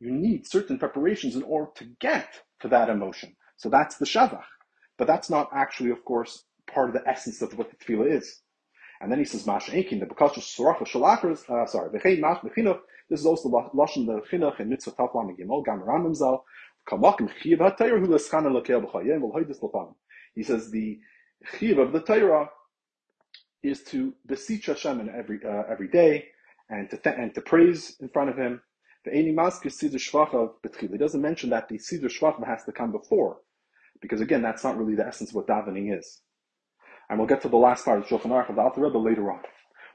You 0.00 0.12
need 0.12 0.46
certain 0.46 0.78
preparations 0.78 1.34
in 1.34 1.42
order 1.42 1.70
to 1.76 1.84
get 2.00 2.28
to 2.60 2.68
that 2.68 2.88
emotion. 2.88 3.34
So 3.56 3.68
that's 3.68 3.96
the 3.96 4.06
Shavach. 4.06 4.44
But 4.96 5.08
that's 5.08 5.28
not 5.28 5.50
actually, 5.52 5.90
of 5.90 6.04
course, 6.04 6.44
part 6.72 6.88
of 6.88 6.94
the 6.94 7.08
essence 7.08 7.42
of 7.42 7.56
what 7.56 7.70
the 7.70 7.76
Tefillah 7.76 8.16
is. 8.16 8.40
And 9.00 9.10
then 9.10 9.18
he 9.18 9.24
says, 9.24 9.46
Masha 9.46 9.72
Enkin, 9.72 10.00
the 10.00 10.06
Bakash 10.06 10.34
Suracha 10.34 10.86
Shalachas, 10.86 11.48
uh, 11.48 11.66
sorry, 11.66 11.90
V'chein 11.90 12.20
Mash 12.20 12.38
B'chinuch, 12.38 12.80
this 13.08 13.20
is 13.20 13.26
also 13.26 13.48
the 13.48 13.78
Lashon 13.78 14.06
the 14.06 14.20
Chinuch 14.30 14.60
and 14.60 14.70
Mitzvah 14.70 14.92
Taflam 14.92 15.28
and 15.28 15.38
Gimel, 15.38 15.64
Gam 15.64 15.80
Rambam 15.80 16.14
Zal, 16.14 16.44
he 16.90 16.96
says 20.42 20.70
the 20.70 20.98
chiv 21.58 21.78
of 21.78 21.92
the 21.92 22.00
Torah 22.00 22.48
is 23.62 23.82
to 23.84 24.14
beseech 24.26 24.66
Hashem 24.66 25.00
in 25.00 25.08
every 25.10 25.38
uh, 25.44 25.64
every 25.70 25.88
day 25.88 26.28
and 26.70 26.88
to 26.88 26.96
th- 26.96 27.16
and 27.18 27.34
to 27.34 27.42
praise 27.42 27.96
in 28.00 28.08
front 28.08 28.30
of 28.30 28.38
Him. 28.38 28.62
The 29.04 29.10
Eini 29.10 29.34
Maskir 29.34 29.66
Siddur 29.66 29.96
Shvachav 29.96 30.52
Betchil. 30.64 30.92
He 30.92 30.98
doesn't 30.98 31.20
mention 31.20 31.50
that 31.50 31.68
the 31.68 31.76
Siddur 31.76 32.04
Shvachav 32.04 32.46
has 32.46 32.64
to 32.64 32.72
come 32.72 32.92
before, 32.92 33.42
because 34.00 34.22
again, 34.22 34.40
that's 34.40 34.64
not 34.64 34.78
really 34.78 34.94
the 34.94 35.06
essence 35.06 35.28
of 35.30 35.36
what 35.36 35.46
davening 35.46 35.98
is. 35.98 36.22
And 37.08 37.18
we'll 37.18 37.28
get 37.28 37.42
to 37.42 37.48
the 37.48 37.56
last 37.56 37.84
part 37.84 37.98
of 37.98 38.06
Shulchan 38.06 38.30
Aruch 38.30 38.50
of 38.50 38.56
the 38.56 38.62
Alter 38.62 38.82
Rebbe 38.82 38.98
later 38.98 39.30
on. 39.30 39.40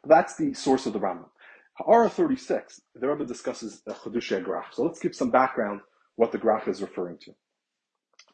But 0.02 0.10
that's 0.10 0.36
the 0.36 0.54
source 0.54 0.86
of 0.86 0.94
the 0.94 1.00
Rambam. 1.00 1.30
Ha'ara 1.78 2.10
36, 2.10 2.82
the 2.96 3.08
Rebbe 3.08 3.26
discusses 3.26 3.82
the 3.82 3.94
Chedush 3.94 4.44
Grach. 4.44 4.74
So 4.74 4.84
let's 4.84 5.00
give 5.00 5.16
some 5.16 5.32
background 5.32 5.82
what 6.16 6.32
the 6.32 6.38
Grach 6.38 6.68
is 6.68 6.82
referring 6.82 7.18
to. 7.20 7.34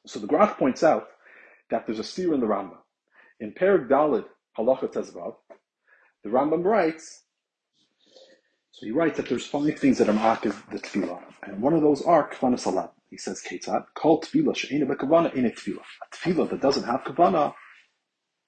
So 0.05 0.19
the 0.19 0.27
Grach 0.27 0.57
points 0.57 0.83
out 0.83 1.07
that 1.69 1.85
there's 1.85 1.99
a 1.99 2.03
seer 2.03 2.33
in 2.33 2.39
the 2.39 2.47
Rambam. 2.47 2.77
In 3.39 3.53
Perik 3.53 3.87
Dalid, 3.87 4.25
Halacha 4.57 4.91
Tezvav, 4.91 5.35
the 6.23 6.29
Rambam 6.29 6.63
writes, 6.65 7.23
so 8.71 8.85
he 8.85 8.91
writes 8.91 9.17
that 9.17 9.27
there's 9.27 9.45
five 9.45 9.77
things 9.77 9.97
that 9.97 10.09
are 10.09 10.13
ma'akiv 10.13 10.69
the 10.71 10.79
tefillah, 10.79 11.21
and 11.43 11.61
one 11.61 11.73
of 11.73 11.81
those 11.81 12.01
are 12.01 12.29
kavana 12.29 12.59
salat. 12.59 12.91
He 13.09 13.17
says, 13.17 13.41
Ketzad, 13.45 13.85
call 13.93 14.21
tefillah 14.21 14.55
she'ena 14.55 14.85
bekavana 14.85 15.33
in 15.33 15.45
a 15.45 15.49
tefillah. 15.49 15.79
A 15.79 16.15
tefillah 16.15 16.49
that 16.49 16.61
doesn't 16.61 16.83
have 16.85 17.01
kavana 17.01 17.53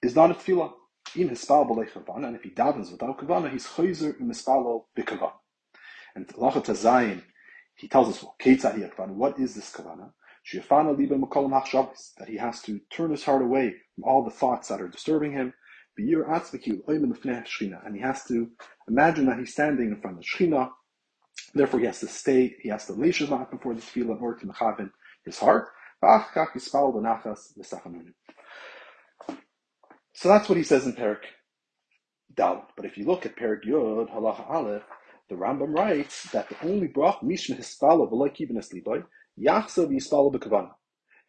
is 0.02 0.14
not 0.16 0.30
a 0.30 0.34
tefillah. 0.34 0.72
In 1.14 1.28
hispal 1.28 1.68
b'lei 1.68 1.90
kavana, 1.90 2.28
and 2.28 2.36
if 2.36 2.42
he 2.42 2.50
davens 2.50 2.90
without 2.90 3.18
kavana, 3.18 3.50
he's 3.50 3.66
chayzer 3.66 4.18
in 4.18 4.28
hispalo 4.28 4.84
bekavana. 4.96 5.32
And 6.14 6.26
Halacha 6.28 6.64
Tezayin, 6.64 7.22
he 7.74 7.88
tells 7.88 8.08
us, 8.08 8.22
well, 8.22 8.34
what 9.08 9.38
is 9.38 9.54
this 9.54 9.72
kavana? 9.72 10.12
That 12.18 12.28
he 12.28 12.36
has 12.36 12.62
to 12.62 12.80
turn 12.90 13.10
his 13.12 13.24
heart 13.24 13.42
away 13.42 13.74
from 13.94 14.04
all 14.04 14.24
the 14.24 14.30
thoughts 14.30 14.68
that 14.68 14.80
are 14.80 14.88
disturbing 14.88 15.32
him. 15.32 15.54
And 15.96 16.08
he 16.08 16.14
has 18.00 18.24
to 18.24 18.50
imagine 18.88 19.26
that 19.26 19.38
he's 19.38 19.52
standing 19.52 19.88
in 19.88 20.00
front 20.00 20.18
of 20.18 20.24
the 20.24 20.28
Shechina. 20.28 20.70
Therefore, 21.54 21.80
he 21.80 21.86
has 21.86 22.00
to 22.00 22.08
stay, 22.08 22.56
he 22.60 22.70
has 22.70 22.86
to 22.86 22.92
lay 22.94 23.12
Shema 23.12 23.44
before 23.44 23.74
the 23.74 23.80
tefillah 23.80 24.16
in 24.16 24.22
order 24.22 24.40
to 24.40 24.46
mechavin 24.46 24.90
his 25.24 25.38
heart. 25.38 25.68
So 30.22 30.28
that's 30.28 30.48
what 30.48 30.56
he 30.56 30.62
says 30.62 30.86
in 30.86 30.92
Perik 30.92 31.24
Dal. 32.32 32.68
But 32.76 32.84
if 32.84 32.96
you 32.96 33.04
look 33.04 33.26
at 33.26 33.34
Perik 33.34 33.64
Yud, 33.66 34.08
Halacha 34.08 34.48
Aleph, 34.48 34.84
the 35.28 35.34
Rambam 35.34 35.76
writes 35.76 36.30
that 36.30 36.48
the 36.48 36.54
only 36.62 36.86
brach 36.86 37.16
mishma 37.24 37.58
hispala 37.58 38.08
v'loy 38.08 38.30
kibbin 38.30 38.52
esliboy 38.52 39.02
yachsa 39.36 39.84
v'yispala 39.84 40.32
b'kavana. 40.32 40.70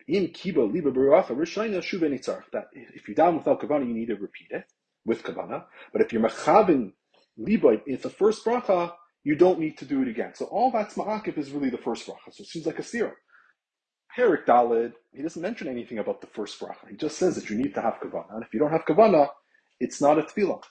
In 0.07 0.27
kibo 0.27 0.71
liba 0.71 0.91
b'ruacha 0.91 1.29
rishayna 1.29 1.79
shuve 1.79 2.43
That 2.51 2.65
if 2.73 3.07
you're 3.07 3.15
down 3.15 3.37
without 3.37 3.59
kavana, 3.59 3.87
you 3.87 3.95
need 3.95 4.09
to 4.09 4.15
repeat 4.15 4.49
it 4.51 4.65
with 5.07 5.23
kavana. 5.23 5.63
But 5.91 6.03
if 6.03 6.13
you're 6.13 6.21
mechavin 6.21 6.91
liboy, 7.39 7.81
it's 7.87 8.03
the 8.03 8.11
first 8.11 8.45
bracha, 8.45 8.91
you 9.23 9.35
don't 9.35 9.57
need 9.57 9.79
to 9.79 9.85
do 9.85 10.03
it 10.03 10.07
again. 10.07 10.35
So 10.35 10.45
all 10.45 10.69
that's 10.69 10.93
ma'akif 10.93 11.39
is 11.39 11.49
really 11.49 11.71
the 11.71 11.79
first 11.79 12.05
bracha. 12.05 12.31
So 12.31 12.43
it 12.43 12.47
seems 12.47 12.67
like 12.67 12.77
a 12.77 12.83
sira. 12.83 13.13
Perik 14.17 14.45
Dalid, 14.45 14.93
he 15.11 15.21
doesn't 15.23 15.41
mention 15.41 15.67
anything 15.67 15.99
about 15.99 16.21
the 16.21 16.27
first 16.27 16.59
bracha. 16.59 16.89
He 16.89 16.95
just 16.97 17.17
says 17.17 17.35
that 17.35 17.49
you 17.49 17.57
need 17.57 17.73
to 17.75 17.81
have 17.81 17.95
kavana. 17.95 18.35
And 18.35 18.43
if 18.43 18.53
you 18.53 18.59
don't 18.59 18.71
have 18.71 18.85
kavana, 18.85 19.29
it's 19.79 20.01
not 20.01 20.19
a 20.19 20.23
tefillah 20.23 20.61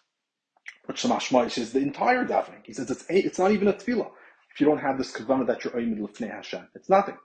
which 0.87 1.03
Samashma 1.03 1.57
is 1.59 1.73
the 1.73 1.81
entire 1.81 2.25
davening. 2.27 2.65
He 2.65 2.73
says 2.73 2.91
it's 2.91 3.05
it's 3.09 3.39
not 3.39 3.53
even 3.53 3.69
a 3.69 3.73
tefillah 3.73 4.11
if 4.53 4.61
you 4.61 4.67
don't 4.67 4.79
have 4.79 4.99
this 4.99 5.13
kavanah 5.13 5.47
that 5.47 5.65
you're 5.65 5.73
oimid 5.75 6.01
l'fnei 6.01 6.31
Hashem. 6.31 6.69
It's 6.75 6.89
nothing. 6.89 7.17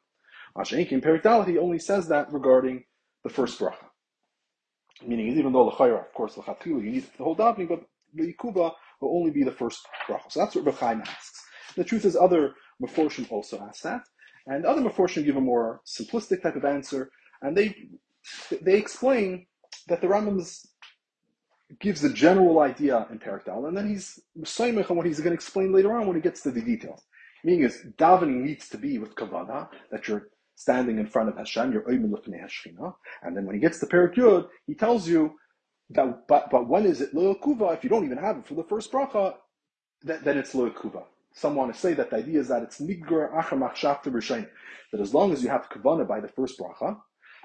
Mashenki 0.58 0.92
in 0.94 1.02
Perik 1.02 1.48
he 1.48 1.58
only 1.58 1.80
says 1.80 2.08
that 2.08 2.32
regarding 2.32 2.84
the 3.24 3.30
first 3.30 3.60
bracha. 3.60 3.86
Meaning, 5.06 5.38
even 5.38 5.54
though 5.54 5.66
l'chayra, 5.68 6.00
of 6.00 6.14
course, 6.14 6.38
l'chatilu, 6.38 6.84
you 6.84 6.92
need 6.92 7.06
the 7.18 7.24
whole 7.24 7.36
davening, 7.36 7.70
but 7.70 7.84
the 8.14 8.34
yikuba 8.34 8.72
will 9.02 9.18
only 9.18 9.32
be 9.32 9.44
the 9.44 9.52
first 9.52 9.86
bracha. 10.10 10.32
So 10.32 10.40
that's 10.40 10.56
what 10.56 10.66
Rechaim 10.66 11.02
asks. 11.02 11.44
The 11.76 11.84
truth 11.84 12.06
is, 12.06 12.16
other 12.16 12.56
Meforshim 12.82 13.32
also 13.32 13.60
ask 13.68 13.84
that, 13.84 14.02
and 14.48 14.66
other 14.66 14.82
Meforshim 14.82 15.26
give 15.26 15.38
a 15.38 15.42
more 15.42 15.82
simplistic 15.86 16.42
type 16.42 16.56
of 16.56 16.66
answer, 16.66 17.12
and 17.42 17.56
they 17.56 17.76
they 18.62 18.78
explain 18.78 19.46
that 19.88 20.02
the 20.02 20.08
Rambam's 20.08 20.68
gives 21.80 22.02
the 22.02 22.10
general 22.10 22.60
idea 22.62 23.06
in 23.12 23.20
Parakdal, 23.20 23.68
and 23.68 23.78
then 23.78 23.88
he's 23.88 24.20
Saimach 24.42 24.90
on 24.90 24.98
what 24.98 25.06
he's 25.06 25.20
going 25.20 25.32
to 25.32 25.36
explain 25.36 25.74
later 25.74 25.94
on 25.94 26.08
when 26.08 26.16
he 26.16 26.22
gets 26.22 26.42
to 26.44 26.52
the 26.52 26.62
details. 26.62 27.04
Meaning 27.44 27.64
is 27.64 27.86
davening 27.98 28.42
needs 28.44 28.70
to 28.70 28.78
be 28.78 28.98
with 28.98 29.16
kavana, 29.16 29.70
that 29.92 30.08
you're 30.08 30.30
standing 30.56 30.98
in 30.98 31.06
front 31.06 31.30
of 31.30 31.38
Hashem, 31.38 31.72
you're 31.72 31.84
oimin 31.84 32.12
Hashchina, 32.12 32.96
and 33.22 33.36
then 33.36 33.46
when 33.46 33.56
he 33.56 33.62
gets 33.62 33.80
to 33.80 33.86
Perak 33.86 34.16
he 34.66 34.74
tells 34.74 35.08
you 35.08 35.36
that, 35.92 36.28
but, 36.28 36.50
but 36.50 36.68
when 36.68 36.86
is 36.86 37.02
it 37.02 37.14
kuva? 37.14 37.74
If 37.76 37.84
you 37.84 37.90
don't 37.90 38.06
even 38.06 38.18
have 38.18 38.38
it 38.38 38.48
for 38.48 38.56
the 38.56 38.64
first 38.64 38.92
bracha, 38.92 39.36
then, 40.02 40.22
then 40.24 40.38
it's 40.38 40.54
kuva. 40.54 41.04
Some 41.38 41.54
want 41.54 41.72
to 41.72 41.80
say 41.80 41.94
that 41.94 42.10
the 42.10 42.16
idea 42.16 42.40
is 42.40 42.48
that 42.48 42.64
it's 42.64 42.82
nigger 42.82 43.32
achamach 43.32 43.76
shafta 43.76 44.50
that 44.92 45.00
as 45.00 45.14
long 45.14 45.32
as 45.32 45.44
you 45.44 45.50
have 45.50 45.70
kavana 45.70 46.08
by 46.08 46.20
the 46.20 46.28
first 46.28 46.60
bracha, 46.60 47.00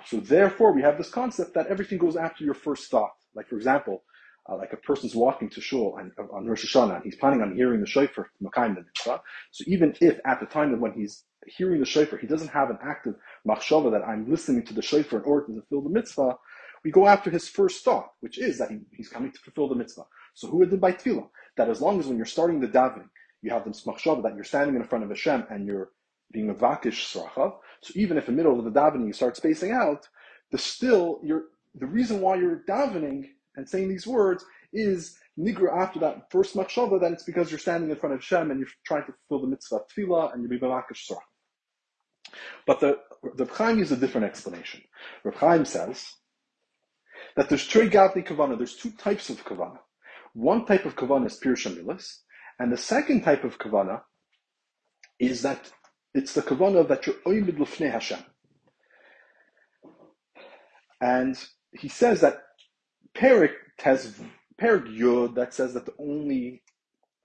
so 0.07 0.17
therefore 0.17 0.73
we 0.73 0.81
have 0.81 0.97
this 0.97 1.11
concept 1.11 1.53
that 1.53 1.67
everything 1.67 1.99
goes 1.99 2.17
after 2.17 2.43
your 2.43 2.55
first 2.55 2.91
thought. 2.91 3.13
Like 3.35 3.49
for 3.51 3.57
example, 3.57 4.03
uh, 4.49 4.57
like 4.57 4.73
a 4.73 4.79
person's 4.79 5.15
walking 5.15 5.51
to 5.51 5.61
shul 5.61 5.99
and, 5.99 6.11
uh, 6.19 6.35
on 6.35 6.47
Rosh 6.47 6.65
Hashanah, 6.65 6.97
and 6.97 7.05
he's 7.05 7.17
planning 7.17 7.43
on 7.43 7.55
hearing 7.55 7.81
the 7.81 7.87
shofar 7.87 8.31
Makayim 8.43 8.77
the 8.77 8.81
mitzvah. 8.81 9.21
So 9.51 9.65
even 9.67 9.95
if 10.01 10.19
at 10.25 10.41
the 10.41 10.47
time 10.47 10.81
when 10.81 10.93
he's 10.93 11.25
hearing 11.47 11.79
the 11.79 11.85
shofar, 11.85 12.19
he 12.19 12.27
doesn't 12.27 12.49
have 12.49 12.71
an 12.71 12.79
active 12.83 13.17
machshava 13.47 13.91
that 13.91 14.09
I'm 14.09 14.31
listening 14.31 14.65
to 14.67 14.75
the 14.75 14.81
shofar 14.81 15.19
in 15.19 15.27
order 15.27 15.47
to 15.49 15.53
fulfill 15.53 15.83
the 15.83 15.91
mitzvah, 15.91 16.39
we 16.83 16.91
go 16.91 17.07
after 17.07 17.29
his 17.31 17.47
first 17.49 17.85
thought, 17.85 18.09
which 18.21 18.39
is 18.39 18.59
that 18.59 18.71
he, 18.71 18.79
he's 18.91 19.09
coming 19.09 19.31
to 19.33 19.39
fulfill 19.39 19.69
the 19.69 19.75
mitzvah. 19.75 20.05
So 20.35 20.49
who 20.49 20.65
did 20.65 20.81
by 20.81 20.93
tefillah? 20.93 21.29
That 21.59 21.69
as 21.69 21.83
long 21.83 22.01
as 22.01 22.07
when 22.07 22.17
you're 22.17 22.27
starting 22.27 22.61
the 22.61 22.67
davening, 22.69 23.09
you 23.43 23.51
have 23.51 23.65
this 23.65 23.85
machshava 23.85 24.23
that 24.23 24.35
you're 24.35 24.45
standing 24.45 24.77
in 24.77 24.85
front 24.85 25.05
of 25.05 25.11
Hashem 25.11 25.47
and 25.51 25.67
you're 25.67 25.91
being 26.33 26.49
a 26.49 26.55
vakish 26.55 27.13
srachav. 27.13 27.57
So 27.83 27.93
even 27.97 28.17
if 28.17 28.29
in 28.29 28.35
the 28.35 28.43
middle 28.43 28.59
of 28.59 28.65
the 28.65 28.71
davening 28.71 29.07
you 29.07 29.13
start 29.13 29.37
spacing 29.37 29.73
out, 29.73 30.09
the 30.51 30.59
still 30.59 31.21
you're 31.23 31.45
the 31.75 31.87
reason 31.87 32.21
why 32.21 32.37
you're 32.37 32.63
davening 32.69 33.31
and 33.57 33.69
saying 33.69 33.89
these 33.89 34.07
words 34.07 34.45
is 34.73 35.19
nigra 35.39 35.77
after 35.77 35.99
that 36.01 36.31
first 36.31 36.55
machshava, 36.55 37.01
then 37.01 37.13
it's 37.13 37.25
because 37.25 37.51
you're 37.51 37.59
standing 37.59 37.91
in 37.91 37.97
front 37.97 38.15
of 38.15 38.21
Hashem 38.21 38.51
and 38.51 38.61
you're 38.61 38.69
trying 38.87 39.05
to 39.07 39.15
fulfill 39.29 39.45
the 39.45 39.51
mitzvah 39.51 39.77
of 39.77 39.83
tefillah 39.89 40.33
and 40.33 40.43
you're 40.43 40.49
being 40.49 40.63
vakish 40.63 41.11
srachav. 41.11 41.19
But 42.67 42.81
the 42.81 42.99
the 43.35 43.47
Chaim 43.47 43.79
uses 43.79 43.99
a 43.99 44.01
different 44.01 44.27
explanation. 44.27 44.83
Reb 45.25 45.35
Chaim 45.37 45.65
says 45.65 46.05
that 47.37 47.49
there's 47.49 47.67
three 47.67 47.89
gadli 47.89 48.23
kavana. 48.23 48.57
There's 48.57 48.77
two 48.77 48.91
types 48.93 49.31
of 49.31 49.45
kavana. 49.45 49.79
One 50.35 50.65
type 50.65 50.87
of 50.87 50.97
kavana 50.97 51.27
is 51.27 51.37
pure 51.37 51.57
shamilis, 51.57 52.19
and 52.63 52.71
the 52.71 52.77
second 52.77 53.23
type 53.23 53.43
of 53.43 53.59
kavana 53.59 54.03
is 55.19 55.43
that 55.43 55.73
it's 56.15 56.33
the 56.35 56.43
kavana 56.43 56.87
that 56.87 57.05
you're 57.09 57.17
oimid 57.27 57.57
lufnei 57.59 57.91
Hashem. 57.91 58.21
And 61.01 61.37
he 61.73 61.89
says 61.89 62.21
that 62.21 62.41
Perik 63.17 63.55
has 63.81 64.15
Perik 64.61 64.87
Yud 64.97 65.35
that 65.35 65.53
says 65.53 65.75
that 65.75 65.87
the 65.87 65.95
only 65.99 66.63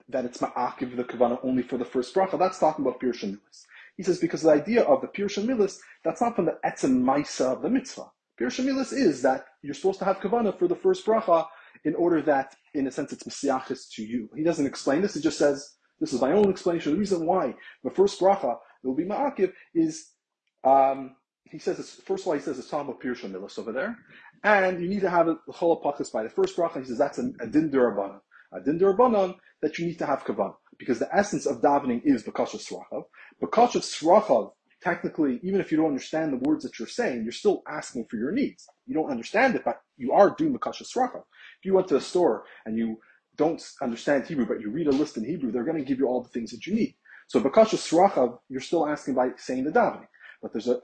that 0.09 0.25
it's 0.25 0.39
ma'akiv 0.39 0.97
the 0.97 1.03
kavana 1.03 1.37
only 1.43 1.61
for 1.61 1.77
the 1.77 1.85
first 1.85 2.15
bracha. 2.15 2.39
That's 2.39 2.57
talking 2.57 2.83
about 2.83 2.99
pure 2.99 3.13
shamilis. 3.13 3.65
He 3.95 4.01
says 4.01 4.17
because 4.17 4.41
the 4.41 4.49
idea 4.49 4.81
of 4.85 5.01
the 5.01 5.07
pure 5.07 5.29
shamilis 5.29 5.77
that's 6.03 6.19
not 6.19 6.35
from 6.35 6.45
the 6.45 6.57
etzem 6.65 7.03
maisa 7.03 7.53
of 7.53 7.61
the 7.61 7.69
mitzvah. 7.69 8.09
Pure 8.39 8.49
shamilis 8.49 8.91
is 8.91 9.21
that 9.21 9.45
you're 9.61 9.75
supposed 9.75 9.99
to 9.99 10.05
have 10.05 10.17
kavana 10.17 10.57
for 10.57 10.67
the 10.67 10.75
first 10.75 11.05
bracha 11.05 11.45
in 11.83 11.95
order 11.95 12.21
that, 12.23 12.55
in 12.73 12.87
a 12.87 12.91
sense, 12.91 13.13
it's 13.13 13.23
mesiachis 13.23 13.89
to 13.93 14.03
you. 14.03 14.29
He 14.35 14.43
doesn't 14.43 14.65
explain 14.65 15.01
this. 15.01 15.15
He 15.15 15.21
just 15.21 15.37
says 15.37 15.75
this 15.99 16.13
is 16.13 16.21
my 16.21 16.31
own 16.31 16.49
explanation. 16.49 16.93
The 16.93 16.99
reason 16.99 17.25
why 17.25 17.55
the 17.83 17.91
first 17.91 18.19
bracha 18.19 18.57
will 18.83 18.95
be 18.95 19.05
ma'akiv 19.05 19.51
is 19.73 20.11
um, 20.63 21.15
he 21.45 21.59
says 21.59 21.77
first 22.05 22.23
of 22.23 22.27
all 22.27 22.33
he 22.33 22.39
says 22.39 22.59
it's 22.59 22.69
talking 22.69 22.89
about 22.89 22.99
pure 22.99 23.15
shamilis 23.15 23.57
over 23.57 23.71
there, 23.71 23.97
and 24.43 24.81
you 24.81 24.89
need 24.89 25.01
to 25.01 25.09
have 25.09 25.27
a 25.27 25.37
chol 25.49 25.81
by 26.11 26.23
the 26.23 26.29
first 26.29 26.57
bracha. 26.57 26.79
He 26.79 26.85
says 26.85 26.97
that's 26.97 27.19
a, 27.19 27.31
a 27.41 27.47
din 27.47 27.71
durabanan, 27.71 28.19
a 28.53 28.61
din 28.61 28.79
durabanan 28.79 29.35
that 29.61 29.79
you 29.79 29.85
need 29.85 29.99
to 29.99 30.05
have 30.05 30.23
kavan 30.23 30.53
because 30.77 30.99
the 30.99 31.13
essence 31.15 31.45
of 31.45 31.61
davening 31.61 32.01
is 32.03 32.23
bakasha 32.23 32.57
srachav. 32.57 33.03
Bakasha 33.41 33.81
srachav 33.81 34.51
technically, 34.83 35.39
even 35.43 35.59
if 35.59 35.71
you 35.71 35.77
don't 35.77 35.87
understand 35.87 36.31
the 36.31 36.47
words 36.47 36.63
that 36.63 36.77
you're 36.77 36.87
saying, 36.87 37.23
you're 37.23 37.31
still 37.31 37.63
asking 37.67 38.05
for 38.09 38.17
your 38.17 38.31
needs. 38.31 38.67
You 38.85 38.93
don't 38.93 39.09
understand 39.09 39.55
it, 39.55 39.63
but 39.65 39.81
you 39.97 40.11
are 40.11 40.35
doing 40.37 40.53
the 40.53 40.59
kasha 40.59 40.83
sracha. 40.83 41.21
If 41.59 41.65
you 41.65 41.73
went 41.73 41.87
to 41.89 41.95
a 41.95 42.01
store 42.01 42.45
and 42.65 42.77
you 42.77 42.99
don't 43.35 43.63
understand 43.81 44.25
Hebrew, 44.25 44.45
but 44.45 44.61
you 44.61 44.69
read 44.69 44.87
a 44.87 44.91
list 44.91 45.17
in 45.17 45.25
Hebrew, 45.25 45.51
they're 45.51 45.63
going 45.63 45.77
to 45.77 45.83
give 45.83 45.99
you 45.99 46.07
all 46.07 46.21
the 46.21 46.29
things 46.29 46.51
that 46.51 46.65
you 46.65 46.73
need. 46.73 46.95
So 47.27 47.39
bakasha 47.39 47.77
sracha, 47.77 48.37
you're 48.49 48.61
still 48.61 48.87
asking 48.87 49.15
by 49.15 49.29
saying 49.37 49.65
the 49.65 49.71
davening. 49.71 50.07
But 50.41 50.53
there's 50.53 50.67
a, 50.67 50.79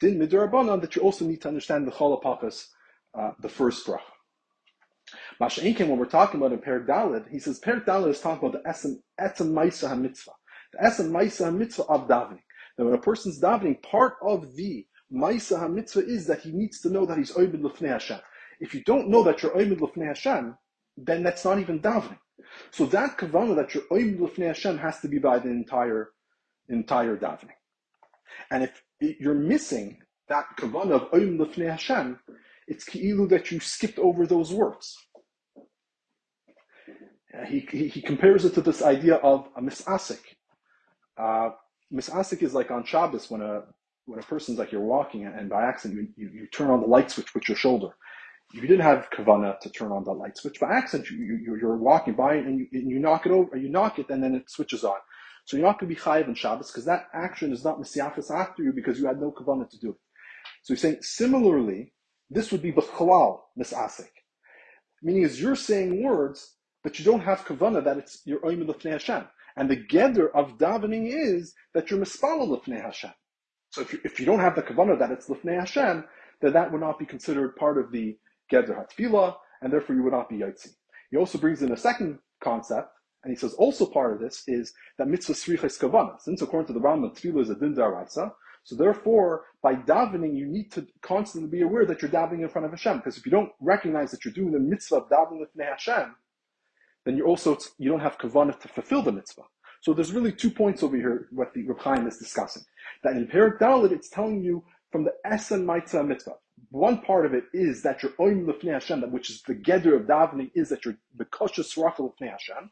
din 0.00 0.18
midurabanan 0.18 0.80
that 0.80 0.96
you 0.96 1.02
also 1.02 1.24
need 1.24 1.42
to 1.42 1.48
understand 1.48 1.86
the 1.86 1.92
chalapakas, 1.92 2.66
uh, 3.18 3.32
the 3.40 3.48
first 3.48 3.86
bracha. 3.86 4.00
Masha'inkin, 5.40 5.88
when 5.88 5.98
we're 5.98 6.06
talking 6.06 6.40
about 6.40 6.52
in 6.52 6.58
Perik 6.58 6.86
Dalid, 6.86 7.30
he 7.30 7.38
says 7.38 7.60
Perik 7.60 7.84
Dalid 7.84 8.10
is 8.10 8.20
talking 8.20 8.48
about 8.48 8.62
the 8.62 8.68
etzem 9.20 9.52
ma'isa 9.52 9.98
mitzvah, 9.98 10.32
the 10.72 10.78
etzem 10.78 11.10
ma'isa 11.10 11.56
mitzvah 11.56 11.84
of 11.84 12.08
davening. 12.08 12.40
That 12.76 12.84
when 12.84 12.94
a 12.94 12.98
person's 12.98 13.40
davening, 13.40 13.82
part 13.82 14.14
of 14.22 14.56
the 14.56 14.86
Maisa 15.12 15.60
HaMitzvah 15.60 16.06
is 16.06 16.26
that 16.26 16.40
he 16.40 16.50
needs 16.50 16.80
to 16.80 16.90
know 16.90 17.06
that 17.06 17.18
he's 17.18 17.32
Oibid 17.32 17.60
Lefnei 17.60 17.90
Hashem. 17.90 18.18
If 18.60 18.74
you 18.74 18.82
don't 18.84 19.08
know 19.08 19.22
that 19.24 19.42
you're 19.42 19.52
Oibid 19.52 19.78
Lefnei 19.78 20.06
Hashem, 20.06 20.56
then 20.96 21.22
that's 21.22 21.44
not 21.44 21.58
even 21.58 21.80
davening. 21.80 22.18
So 22.70 22.86
that 22.86 23.18
kavanah 23.18 23.56
that 23.56 23.74
you're 23.74 23.84
Oibid 23.84 24.18
Lefnei 24.18 24.48
Hashem 24.48 24.78
has 24.78 25.00
to 25.00 25.08
be 25.08 25.18
by 25.18 25.38
the 25.38 25.50
entire, 25.50 26.10
entire 26.68 27.16
davening. 27.16 27.56
And 28.50 28.64
if 28.64 28.82
you're 29.20 29.34
missing 29.34 29.98
that 30.28 30.46
kavanah 30.58 30.92
of 30.92 31.10
Oibid 31.10 31.38
Lefnei 31.38 31.70
Hashem, 31.70 32.18
it's 32.66 32.84
ki'ilu 32.84 33.28
that 33.28 33.50
you 33.50 33.60
skipped 33.60 33.98
over 33.98 34.26
those 34.26 34.52
words. 34.52 34.96
He, 37.48 37.60
he, 37.70 37.88
he 37.88 38.00
compares 38.00 38.44
it 38.44 38.54
to 38.54 38.62
this 38.62 38.82
idea 38.82 39.16
of 39.16 39.48
a 39.56 39.60
misasik. 39.60 40.20
Uh, 41.18 41.50
misasik 41.92 42.42
is 42.42 42.54
like 42.54 42.70
on 42.70 42.84
Shabbos 42.84 43.30
when 43.30 43.42
a 43.42 43.64
when 44.06 44.20
a 44.20 44.22
person's 44.22 44.58
like 44.58 44.70
you're 44.70 44.80
walking 44.80 45.24
and 45.26 45.50
by 45.50 45.64
accident 45.64 46.10
you, 46.16 46.28
you, 46.28 46.40
you 46.40 46.46
turn 46.46 46.70
on 46.70 46.80
the 46.80 46.86
light 46.86 47.10
switch 47.10 47.34
with 47.34 47.48
your 47.48 47.56
shoulder. 47.56 47.88
You 48.52 48.62
didn't 48.62 48.80
have 48.80 49.08
kavana 49.10 49.58
to 49.60 49.70
turn 49.70 49.92
on 49.92 50.04
the 50.04 50.12
light 50.12 50.36
switch 50.38 50.60
by 50.60 50.72
accident. 50.72 51.10
You, 51.10 51.18
you, 51.18 51.58
you're 51.60 51.76
walking 51.76 52.14
by 52.14 52.36
and 52.36 52.60
you, 52.60 52.66
and 52.72 52.90
you 52.90 52.98
knock 52.98 53.26
it 53.26 53.32
over, 53.32 53.56
you 53.56 53.68
knock 53.68 53.98
it, 53.98 54.08
and 54.08 54.22
then 54.22 54.34
it 54.34 54.48
switches 54.48 54.84
on. 54.84 54.96
So 55.44 55.56
you're 55.56 55.66
not 55.66 55.78
going 55.78 55.90
to 55.90 55.94
be 55.94 56.00
chayiv 56.00 56.28
in 56.28 56.34
Shabbos 56.34 56.70
because 56.70 56.84
that 56.86 57.06
action 57.12 57.52
is 57.52 57.64
not 57.64 57.78
mesiafis 57.78 58.30
after 58.30 58.62
you 58.62 58.72
because 58.72 58.98
you 58.98 59.06
had 59.06 59.20
no 59.20 59.32
kavana 59.32 59.68
to 59.68 59.78
do 59.78 59.90
it. 59.90 59.96
So 60.62 60.74
he's 60.74 60.80
saying 60.80 60.98
similarly, 61.02 61.92
this 62.30 62.50
would 62.50 62.62
be 62.62 62.72
b'chalal 62.72 63.40
misasik, 63.58 64.10
meaning 65.02 65.22
is 65.22 65.40
you're 65.40 65.56
saying 65.56 66.02
words 66.02 66.56
but 66.82 67.00
you 67.00 67.04
don't 67.04 67.20
have 67.20 67.44
kavana 67.44 67.82
that 67.82 67.96
it's 67.98 68.22
your 68.24 68.38
oimid 68.40 68.68
l'fnei 68.68 68.92
Hashem. 68.92 69.24
And 69.56 69.68
the 69.68 69.76
geder 69.76 70.28
of 70.32 70.58
davening 70.58 71.08
is 71.10 71.52
that 71.74 71.90
you're 71.90 71.98
mispala 71.98 72.46
l'fnei 72.48 72.80
Hashem. 72.80 73.10
So 73.70 73.80
if 73.80 73.92
you, 73.92 73.98
if 74.04 74.20
you 74.20 74.26
don't 74.26 74.38
have 74.38 74.54
the 74.54 74.62
kavanah 74.62 74.98
that 75.00 75.10
it's 75.10 75.28
l'fnei 75.28 75.58
Hashem, 75.58 76.04
then 76.40 76.52
that 76.52 76.70
would 76.70 76.80
not 76.80 76.98
be 76.98 77.06
considered 77.06 77.56
part 77.56 77.78
of 77.78 77.90
the 77.90 78.16
geder 78.52 78.76
hatfila, 78.76 79.36
and 79.62 79.72
therefore 79.72 79.96
you 79.96 80.02
would 80.02 80.12
not 80.12 80.28
be 80.28 80.38
yotzi. 80.38 80.70
He 81.10 81.16
also 81.16 81.38
brings 81.38 81.62
in 81.62 81.72
a 81.72 81.76
second 81.76 82.18
concept, 82.42 82.90
and 83.22 83.32
he 83.32 83.36
says 83.36 83.54
also 83.54 83.86
part 83.86 84.12
of 84.12 84.20
this 84.20 84.42
is 84.46 84.72
that 84.98 85.08
mitzvah 85.08 85.34
sriches 85.34 85.78
kavana. 85.78 86.20
Since 86.20 86.42
according 86.42 86.66
to 86.68 86.72
the 86.72 86.80
Rambam, 86.80 87.16
tefillah 87.16 87.42
is 87.42 87.50
a 87.50 87.54
din 87.54 87.74
daraisa, 87.74 88.32
so 88.66 88.74
therefore, 88.74 89.44
by 89.62 89.76
davening, 89.76 90.36
you 90.36 90.44
need 90.44 90.72
to 90.72 90.84
constantly 91.00 91.48
be 91.48 91.62
aware 91.62 91.86
that 91.86 92.02
you're 92.02 92.10
davening 92.10 92.42
in 92.42 92.48
front 92.48 92.64
of 92.64 92.72
Hashem. 92.72 92.96
Because 92.96 93.16
if 93.16 93.24
you 93.24 93.30
don't 93.30 93.52
recognize 93.60 94.10
that 94.10 94.24
you're 94.24 94.34
doing 94.34 94.50
the 94.50 94.58
mitzvah 94.58 94.96
of 94.96 95.08
davening 95.08 95.38
with 95.38 95.50
Hashem, 95.56 96.16
then 97.04 97.16
you 97.16 97.24
also 97.26 97.56
you 97.78 97.88
don't 97.88 98.00
have 98.00 98.18
kavanah 98.18 98.58
to 98.58 98.66
fulfill 98.66 99.02
the 99.02 99.12
mitzvah. 99.12 99.44
So 99.82 99.94
there's 99.94 100.12
really 100.12 100.32
two 100.32 100.50
points 100.50 100.82
over 100.82 100.96
here 100.96 101.28
what 101.30 101.54
the 101.54 101.62
Reb 101.62 102.08
is 102.08 102.18
discussing. 102.18 102.64
That 103.04 103.14
in 103.14 103.28
Perik 103.28 103.60
Dalit, 103.60 103.92
it's 103.92 104.08
telling 104.08 104.42
you 104.42 104.64
from 104.90 105.04
the 105.04 105.12
Esen 105.24 105.64
Mitzvah 105.64 106.02
Mitzvah. 106.02 106.34
One 106.70 107.00
part 107.00 107.26
of 107.26 107.34
it 107.34 107.44
is 107.52 107.82
that 107.82 108.02
you're 108.02 108.12
oim 108.12 108.46
lefnei 108.46 108.72
Hashem, 108.72 109.02
which 109.12 109.30
is 109.30 109.42
the 109.42 109.54
geder 109.54 109.96
of 109.96 110.06
davening, 110.06 110.50
is 110.54 110.68
that 110.70 110.84
you're 110.84 110.96
bekosha 111.16 111.60
sracha 111.60 111.98
lefnei 111.98 112.30
Hashem. 112.30 112.70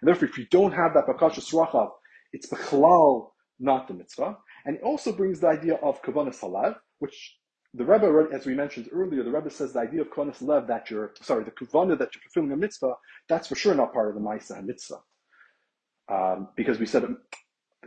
And 0.00 0.08
therefore, 0.08 0.28
if 0.28 0.38
you 0.38 0.46
don't 0.50 0.72
have 0.72 0.94
that 0.94 1.06
bekosha 1.06 1.40
sracha, 1.40 1.90
it's 2.32 2.48
bechlal, 2.48 3.30
not 3.58 3.88
the 3.88 3.94
mitzvah. 3.94 4.36
And 4.64 4.76
it 4.76 4.82
also 4.82 5.12
brings 5.12 5.40
the 5.40 5.48
idea 5.48 5.74
of 5.76 6.02
kavanah 6.02 6.38
salav, 6.38 6.76
which 6.98 7.36
the 7.74 7.84
Rebbe, 7.84 8.28
as 8.32 8.46
we 8.46 8.54
mentioned 8.54 8.88
earlier, 8.90 9.22
the 9.22 9.30
Rebbe 9.30 9.50
says 9.50 9.74
the 9.74 9.80
idea 9.80 10.00
of 10.00 10.10
konas 10.10 10.40
lev 10.40 10.66
that 10.68 10.90
you're 10.90 11.12
sorry, 11.20 11.44
the 11.44 11.50
kavana 11.50 11.98
that 11.98 12.14
you're 12.14 12.22
fulfilling 12.22 12.52
a 12.52 12.56
mitzvah, 12.56 12.94
that's 13.28 13.48
for 13.48 13.54
sure 13.54 13.74
not 13.74 13.92
part 13.92 14.08
of 14.08 14.14
the 14.14 14.20
ma'isa 14.20 14.64
mitzvah, 14.64 15.00
um, 16.08 16.48
because 16.56 16.78
we 16.78 16.86
said 16.86 17.04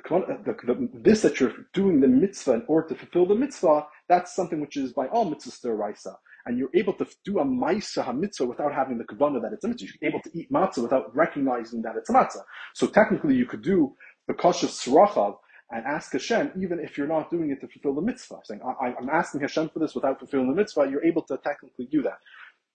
the, 0.04 0.16
uh, 0.16 0.38
the, 0.46 0.74
the, 0.74 0.90
this 0.94 1.22
that 1.22 1.40
you're 1.40 1.54
doing 1.74 2.00
the 2.00 2.08
mitzvah 2.08 2.54
in 2.54 2.64
order 2.68 2.90
to 2.90 2.96
fulfill 2.96 3.26
the 3.26 3.36
mitzvah, 3.36 3.86
that's 4.08 4.36
something 4.36 4.62
which 4.62 4.78
is 4.78 4.94
by 4.94 5.08
all 5.08 5.30
mitzvahs 5.30 5.62
deraisa, 5.64 6.16
and 6.46 6.58
you're 6.58 6.70
able 6.74 6.94
to 6.94 7.08
do 7.26 7.40
a 7.40 7.46
ma'isa 7.46 8.18
mitzvah 8.18 8.46
without 8.46 8.74
having 8.74 8.98
the 8.98 9.04
kavana 9.04 9.42
that 9.42 9.54
it's 9.54 9.64
a 9.64 9.68
mitzvah. 9.68 9.88
You're 10.02 10.10
able 10.10 10.22
to 10.22 10.32
eat 10.38 10.52
matzah 10.52 10.84
without 10.84 11.16
recognizing 11.16 11.82
that 11.84 11.96
it's 11.96 12.10
a 12.10 12.14
matzah. 12.14 12.44
So 12.74 12.88
technically, 12.88 13.36
you 13.36 13.46
could 13.46 13.62
do 13.62 13.96
the 14.28 14.34
kosher 14.34 14.68
srachav 14.68 15.38
and 15.72 15.86
ask 15.86 16.12
Hashem, 16.14 16.54
even 16.60 16.80
if 16.80 16.98
you're 16.98 17.08
not 17.08 17.30
doing 17.30 17.52
it 17.52 17.62
to 17.62 17.68
fulfill 17.68 17.94
the 17.94 18.02
mitzvah. 18.02 18.40
Saying, 18.44 18.62
I, 18.64 18.88
am 19.00 19.10
asking 19.10 19.42
Hashem 19.42 19.70
for 19.70 19.80
this 19.80 19.94
without 19.94 20.18
fulfilling 20.18 20.50
the 20.50 20.56
mitzvah, 20.56 20.88
you're 20.90 21.06
able 21.06 21.22
to 21.24 21.38
technically 21.38 21.88
do 21.92 22.02
that. 22.04 22.18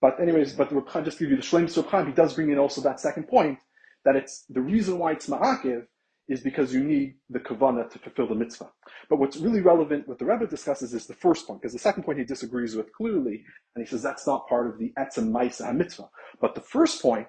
But 0.01 0.21
anyways, 0.21 0.53
but 0.53 0.69
the 0.69 0.77
Reb 0.77 1.05
just 1.05 1.19
to 1.19 1.25
give 1.25 1.31
you 1.31 1.37
the 1.37 1.43
Shlem 1.43 1.65
Surkhan, 1.65 2.07
he 2.07 2.13
does 2.13 2.35
bring 2.35 2.51
in 2.51 2.59
also 2.59 2.81
that 2.83 3.01
second 3.01 3.27
point, 3.27 3.59
that 4.05 4.17
it's 4.17 4.45
the 4.49 4.61
reason 4.61 4.99
why 4.99 5.13
it's 5.13 5.29
ma'akiv 5.29 5.87
is 6.29 6.41
because 6.41 6.73
you 6.73 6.83
need 6.83 7.17
the 7.29 7.39
kavana 7.39 7.91
to 7.91 7.99
fulfill 7.99 8.29
the 8.29 8.35
mitzvah. 8.35 8.71
But 9.11 9.19
what's 9.19 9.37
really 9.37 9.61
relevant, 9.61 10.09
what 10.09 10.19
the 10.19 10.25
Rebbe 10.25 10.47
discusses 10.47 10.95
is 10.95 11.07
the 11.07 11.15
first 11.15 11.47
point, 11.47 11.61
because 11.61 11.75
the 11.75 11.79
second 11.79 12.05
point 12.05 12.19
he 12.19 12.25
disagrees 12.25 12.75
with 12.75 12.93
clearly, 12.93 13.45
and 13.75 13.85
he 13.85 13.89
says 13.89 14.03
that's 14.03 14.27
not 14.27 14.49
part 14.49 14.67
of 14.69 14.79
the 14.79 14.93
etzem 14.99 15.31
ma'isa 15.31 15.75
mitzvah. 15.75 16.09
But 16.41 16.55
the 16.55 16.63
first 16.63 17.03
point, 17.03 17.29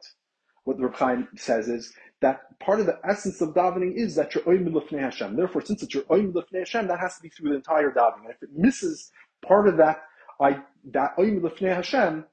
what 0.63 0.77
the 0.77 0.87
Reb 0.87 1.27
says 1.35 1.67
is 1.67 1.93
that 2.21 2.57
part 2.59 2.79
of 2.79 2.85
the 2.85 2.99
essence 3.03 3.41
of 3.41 3.49
davening 3.49 3.95
is 3.95 4.15
that 4.15 4.33
you're 4.33 4.43
oim 4.45 4.67
lefnei 4.69 5.01
Hashem. 5.01 5.35
Therefore, 5.35 5.61
since 5.61 5.83
it's 5.83 5.93
your 5.93 6.03
oim 6.03 6.31
lefnei 6.31 6.59
Hashem, 6.59 6.87
that 6.87 6.99
has 6.99 7.17
to 7.17 7.21
be 7.21 7.29
through 7.29 7.49
the 7.49 7.55
entire 7.55 7.91
davening. 7.91 8.23
And 8.23 8.31
if 8.31 8.41
it 8.41 8.49
misses 8.55 9.11
part 9.45 9.67
of 9.67 9.77
that, 9.77 10.03
I, 10.39 10.61
that 10.91 11.17
oim 11.17 11.41
lefnei 11.41 11.75
Hashem, 11.75 12.25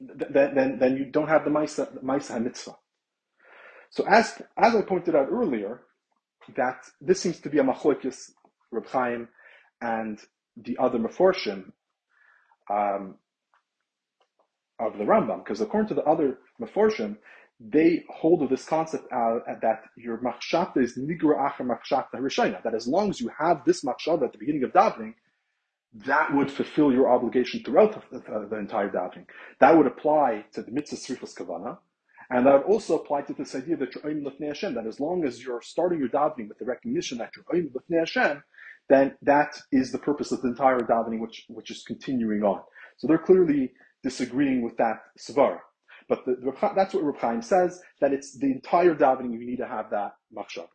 then, 0.00 0.54
then, 0.54 0.78
then 0.78 0.96
you 0.96 1.04
don't 1.04 1.28
have 1.28 1.44
the 1.44 1.50
Maisa, 1.50 2.02
Maisa 2.02 2.42
mitzvah. 2.42 2.76
So 3.92 4.04
as, 4.08 4.40
as 4.56 4.74
I 4.74 4.80
pointed 4.80 5.14
out 5.14 5.28
earlier, 5.30 5.82
that 6.56 6.78
this 7.00 7.20
seems 7.20 7.40
to 7.40 7.50
be 7.50 7.58
a 7.58 7.62
machlokes 7.62 8.30
Reb 8.70 8.86
Chaim 8.86 9.28
and 9.82 10.18
the 10.56 10.78
other 10.78 10.98
Meforshim 10.98 11.72
um, 12.70 13.16
of 14.80 14.96
the 14.96 15.04
Rambam, 15.04 15.44
because 15.44 15.60
according 15.60 15.88
to 15.88 15.94
the 15.94 16.04
other 16.04 16.38
Meforshim, 16.60 17.18
they 17.60 18.02
hold 18.08 18.42
of 18.42 18.48
this 18.48 18.64
concept 18.64 19.04
uh, 19.12 19.40
that 19.60 19.82
your 19.96 20.18
machshata 20.18 20.78
is 20.78 20.96
nigra 20.96 21.36
acher 21.38 21.66
machshata 21.66 22.14
rishayna. 22.14 22.62
That 22.62 22.74
as 22.74 22.88
long 22.88 23.10
as 23.10 23.20
you 23.20 23.30
have 23.38 23.62
this 23.66 23.84
machshata 23.84 24.24
at 24.24 24.32
the 24.32 24.38
beginning 24.38 24.64
of 24.64 24.72
davening, 24.72 25.14
that 26.06 26.34
would 26.34 26.50
fulfill 26.50 26.90
your 26.90 27.10
obligation 27.10 27.62
throughout 27.62 28.10
the, 28.10 28.18
the, 28.18 28.48
the 28.50 28.56
entire 28.56 28.88
davening. 28.88 29.26
That 29.60 29.76
would 29.76 29.86
apply 29.86 30.46
to 30.54 30.62
the 30.62 30.72
mitzvah 30.72 30.96
srifas 30.96 31.36
kavana, 31.36 31.76
and 32.32 32.46
that 32.46 32.52
would 32.52 32.72
also 32.72 32.98
apply 32.98 33.22
to 33.22 33.34
this 33.34 33.54
idea 33.54 33.76
that 33.76 33.94
you're 33.94 34.04
oim 34.04 34.24
lefnei 34.24 34.48
Hashem. 34.48 34.74
That 34.74 34.86
as 34.86 34.98
long 34.98 35.24
as 35.24 35.44
you're 35.44 35.60
starting 35.60 35.98
your 35.98 36.08
davening 36.08 36.48
with 36.48 36.58
the 36.58 36.64
recognition 36.64 37.18
that 37.18 37.30
you're 37.36 37.44
oim 37.54 37.70
lefnei 37.72 37.98
Hashem, 37.98 38.42
then 38.88 39.16
that 39.20 39.54
is 39.70 39.92
the 39.92 39.98
purpose 39.98 40.32
of 40.32 40.40
the 40.40 40.48
entire 40.48 40.80
davening, 40.80 41.20
which 41.20 41.44
which 41.48 41.70
is 41.70 41.84
continuing 41.86 42.42
on. 42.42 42.62
So 42.96 43.06
they're 43.06 43.18
clearly 43.18 43.72
disagreeing 44.02 44.62
with 44.62 44.78
that 44.78 45.00
svara. 45.18 45.58
But 46.08 46.24
the, 46.24 46.36
the, 46.36 46.72
that's 46.74 46.94
what 46.94 47.04
Reb 47.04 47.18
Chaim 47.18 47.42
says, 47.42 47.80
that 48.00 48.12
it's 48.12 48.36
the 48.38 48.50
entire 48.50 48.94
davening 48.94 49.32
you 49.32 49.46
need 49.46 49.58
to 49.58 49.68
have 49.68 49.90
that 49.90 50.12
machshava. 50.34 50.68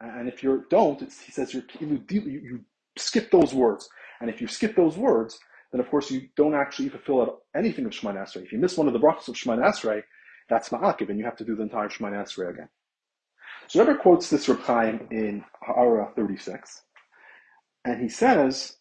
And 0.00 0.28
if 0.28 0.42
you 0.42 0.64
don't, 0.70 1.00
he 1.00 1.30
says 1.30 1.52
you, 1.52 1.62
you 1.78 2.64
skip 2.96 3.30
those 3.30 3.52
words. 3.52 3.88
And 4.20 4.30
if 4.30 4.40
you 4.40 4.48
skip 4.48 4.74
those 4.74 4.96
words, 4.96 5.38
then 5.72 5.80
of 5.80 5.90
course 5.90 6.10
you 6.10 6.28
don't 6.36 6.54
actually 6.54 6.88
fulfill 6.88 7.40
anything 7.54 7.86
of 7.86 7.92
Shemana 7.92 8.24
Esrei. 8.24 8.44
If 8.44 8.52
you 8.52 8.58
miss 8.58 8.76
one 8.76 8.86
of 8.86 8.92
the 8.92 9.00
brachas 9.00 9.28
of 9.28 9.34
Shemana 9.36 9.64
Esrei, 9.66 10.02
that's 10.48 10.70
ma'akiv, 10.70 11.08
and 11.08 11.18
you 11.18 11.24
have 11.24 11.36
to 11.36 11.44
do 11.44 11.54
the 11.54 11.62
entire 11.62 11.88
Shemana 11.88 12.24
Esrei 12.24 12.50
again. 12.50 12.68
So 13.68 13.84
Rebbe 13.84 13.98
quotes 13.98 14.30
this 14.30 14.48
Reb 14.48 14.60
Chaim 14.60 15.06
in 15.10 15.44
Ha'ara 15.62 16.12
36, 16.16 16.82
and 17.84 18.02
he 18.02 18.08
says, 18.08 18.76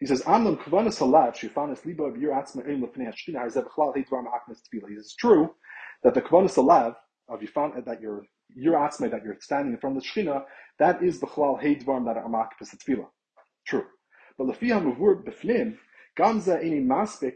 he 0.00 0.06
says, 0.06 0.22
"Amlam 0.24 0.62
kavanas 0.62 0.98
halav 0.98 1.34
shifanas 1.34 1.84
liba 1.86 2.02
of 2.02 2.18
your 2.18 2.34
atzma 2.34 2.68
ein 2.68 2.82
lefnei 2.82 3.08
hashchina 3.08 3.36
harzev 3.36 3.66
chlal 3.68 3.96
heidvar 3.96 4.22
ma'aknes 4.22 4.60
tefillah." 4.60 4.90
It's 4.90 5.14
true 5.14 5.54
that 6.02 6.12
the 6.12 6.20
kavanas 6.20 6.56
halav 6.56 6.94
of 7.28 7.40
found 7.48 7.82
that 7.82 8.00
your 8.02 8.26
your 8.54 8.74
atzma 8.74 9.10
that 9.10 9.24
you're 9.24 9.38
standing 9.40 9.72
in 9.72 9.78
front 9.78 9.96
of 9.96 10.02
the 10.02 10.08
shchina, 10.08 10.44
that 10.78 11.02
is 11.02 11.20
the 11.20 11.26
chlal 11.26 11.58
heidvar 11.62 12.04
that 12.04 12.18
are 12.18 12.28
ma'aknes 12.28 12.76
tefillah. 12.76 13.08
True, 13.66 13.86
but 14.36 14.46
lefiyah 14.46 14.82
mavur 14.82 15.24
befnim 15.24 15.78
gamza 16.16 16.60
any 16.60 16.80
maspik 16.80 17.34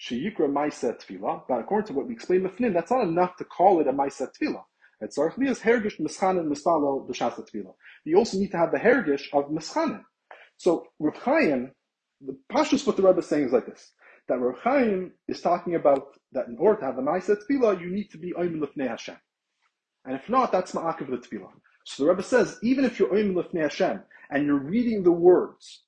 sheyikra 0.00 0.48
ma'isa 0.48 0.96
tefillah. 1.00 1.42
But 1.48 1.60
according 1.60 1.88
to 1.88 1.92
what 1.94 2.06
we 2.06 2.14
explained 2.14 2.46
befnim, 2.46 2.74
that's 2.74 2.90
not 2.90 3.02
enough 3.02 3.36
to 3.36 3.44
call 3.44 3.80
it 3.80 3.88
a 3.88 3.92
ma'isa 3.92 4.28
tefillah. 4.32 4.64
It's 5.00 5.18
archlias 5.18 5.60
hergish 5.60 6.00
mischanin 6.00 6.46
mispalo 6.46 7.08
b'shasa 7.08 7.48
tefillah. 7.48 7.74
You 8.04 8.16
also 8.16 8.38
need 8.38 8.50
to 8.52 8.58
have 8.58 8.72
the 8.72 8.78
hergish 8.78 9.28
of 9.32 9.50
mischanin. 9.50 10.04
So 10.56 10.86
Reb 10.98 11.16
Chaim 11.16 11.72
the 12.20 12.36
Pashtus 12.52 12.86
what 12.86 12.96
the 12.96 13.02
Rebbe 13.02 13.18
is 13.18 13.26
saying 13.26 13.46
is 13.46 13.52
like 13.52 13.66
this: 13.66 13.92
that 14.28 14.38
Rav 14.38 14.58
Chaim 14.60 15.12
is 15.28 15.40
talking 15.40 15.74
about 15.74 16.18
that 16.32 16.48
in 16.48 16.56
order 16.58 16.80
to 16.80 16.86
have 16.86 16.98
a 16.98 17.02
Ma'aseh 17.02 17.36
Tefillah, 17.42 17.80
you 17.80 17.90
need 17.90 18.10
to 18.10 18.18
be 18.18 18.32
Oyim 18.32 18.60
Lefnei 18.60 18.88
Hashem, 18.88 19.16
and 20.04 20.16
if 20.16 20.28
not, 20.28 20.52
that's 20.52 20.72
Ma'akiv 20.72 21.10
the 21.10 21.16
Tefillah. 21.16 21.50
So 21.84 22.04
the 22.04 22.10
Rebbe 22.10 22.22
says, 22.22 22.58
even 22.62 22.84
if 22.84 22.98
you're 22.98 23.08
Oyim 23.08 23.34
Lefnei 23.34 23.62
Hashem 23.62 24.02
and 24.30 24.46
you're 24.46 24.58
reading 24.58 25.02
the 25.02 25.12
words, 25.12 25.82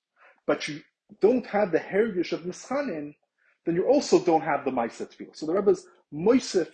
but 0.46 0.66
you 0.68 0.80
don't 1.20 1.46
have 1.46 1.72
the 1.72 1.78
heritage 1.78 2.32
of 2.32 2.42
Mischanin, 2.42 3.14
then 3.64 3.74
you 3.74 3.86
also 3.86 4.18
don't 4.18 4.42
have 4.42 4.64
the 4.64 4.70
Ma'aseh 4.70 5.08
Tefillah. 5.08 5.36
So 5.36 5.46
the 5.46 5.54
Rebbe's 5.54 5.86
Moisef 6.12 6.68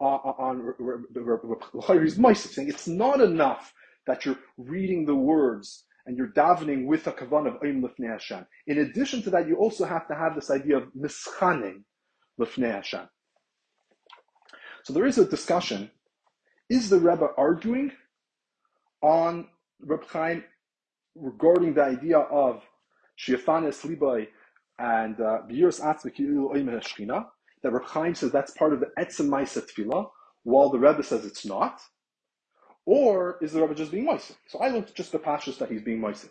uh, 0.00 0.04
on 0.04 0.74
he's 0.78 2.18
Moisef 2.18 2.52
saying 2.52 2.68
it's 2.68 2.88
not 2.88 3.20
enough 3.20 3.72
that 4.06 4.24
you're 4.24 4.38
reading 4.58 5.06
the 5.06 5.14
words 5.14 5.84
and 6.06 6.16
you're 6.16 6.32
davening 6.32 6.86
with 6.86 7.06
a 7.06 7.12
kavan 7.12 7.46
of 7.46 7.60
Oim 7.62 7.82
Lifnei 7.82 8.10
Hashem. 8.10 8.46
In 8.66 8.78
addition 8.78 9.22
to 9.22 9.30
that, 9.30 9.48
you 9.48 9.56
also 9.56 9.84
have 9.84 10.06
to 10.08 10.14
have 10.14 10.34
this 10.34 10.50
idea 10.50 10.76
of 10.76 10.84
mischaning 10.94 11.84
Lifnei 12.38 12.72
Hashem. 12.72 13.08
So 14.84 14.92
there 14.92 15.06
is 15.06 15.16
a 15.16 15.24
discussion. 15.24 15.90
Is 16.68 16.90
the 16.90 16.98
Rebbe 16.98 17.28
arguing 17.38 17.92
on 19.02 19.46
Reb 19.80 20.04
Chaim 20.06 20.44
regarding 21.14 21.74
the 21.74 21.84
idea 21.84 22.18
of 22.18 22.62
Shiafanes 23.18 23.84
Libai 23.86 24.28
and 24.78 25.20
uh, 25.20 25.42
Oim 25.48 26.68
Hashkina? 26.68 27.26
That 27.62 27.72
Reb 27.72 27.84
Chaim 27.84 28.14
says 28.14 28.30
that's 28.30 28.52
part 28.52 28.72
of 28.72 28.80
the 28.80 28.90
Etzem 28.98 29.28
Maisa 29.28 29.62
Tefillah, 29.64 30.10
while 30.42 30.68
the 30.68 30.78
Rebbe 30.78 31.02
says 31.02 31.24
it's 31.24 31.46
not. 31.46 31.80
Or 32.86 33.38
is 33.40 33.52
the 33.52 33.62
Rebbe 33.62 33.74
just 33.74 33.90
being 33.90 34.06
Moisef? 34.06 34.36
So 34.48 34.58
I 34.58 34.68
looked 34.68 34.94
just 34.94 35.12
the 35.12 35.18
pashas 35.18 35.58
that 35.58 35.70
he's 35.70 35.82
being 35.82 36.00
Moisef. 36.00 36.30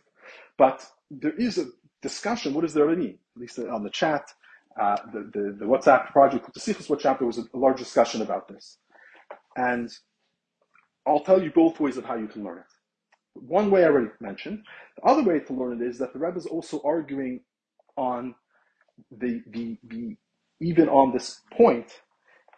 But 0.57 0.85
there 1.09 1.31
is 1.31 1.57
a 1.57 1.65
discussion, 2.01 2.53
what 2.53 2.61
does 2.61 2.73
the 2.73 2.85
Rebbe 2.85 3.01
mean? 3.01 3.19
At 3.35 3.41
least 3.41 3.57
on 3.57 3.83
the 3.83 3.89
chat, 3.89 4.31
uh, 4.79 4.97
the, 5.11 5.19
the, 5.33 5.55
the, 5.59 5.65
WhatsApp 5.65 6.11
project, 6.11 6.53
the 6.53 6.59
Sikhs 6.59 6.87
WhatsApp, 6.87 7.19
there 7.19 7.27
was 7.27 7.39
a, 7.39 7.45
a 7.53 7.57
large 7.57 7.77
discussion 7.77 8.21
about 8.21 8.47
this. 8.47 8.77
And 9.55 9.91
I'll 11.05 11.19
tell 11.19 11.41
you 11.41 11.51
both 11.51 11.79
ways 11.79 11.97
of 11.97 12.05
how 12.05 12.15
you 12.15 12.27
can 12.27 12.43
learn 12.43 12.59
it. 12.59 12.72
One 13.35 13.71
way 13.71 13.83
I 13.83 13.87
already 13.87 14.11
mentioned. 14.19 14.63
The 14.97 15.03
other 15.03 15.23
way 15.23 15.39
to 15.39 15.53
learn 15.53 15.81
it 15.81 15.85
is 15.87 15.97
that 15.99 16.13
the 16.13 16.19
Rebbe 16.19 16.37
is 16.37 16.45
also 16.45 16.81
arguing 16.85 17.41
on 17.97 18.35
the, 19.11 19.41
the, 19.47 19.77
the 19.83 20.15
even 20.61 20.89
on 20.89 21.11
this 21.13 21.41
point 21.51 22.01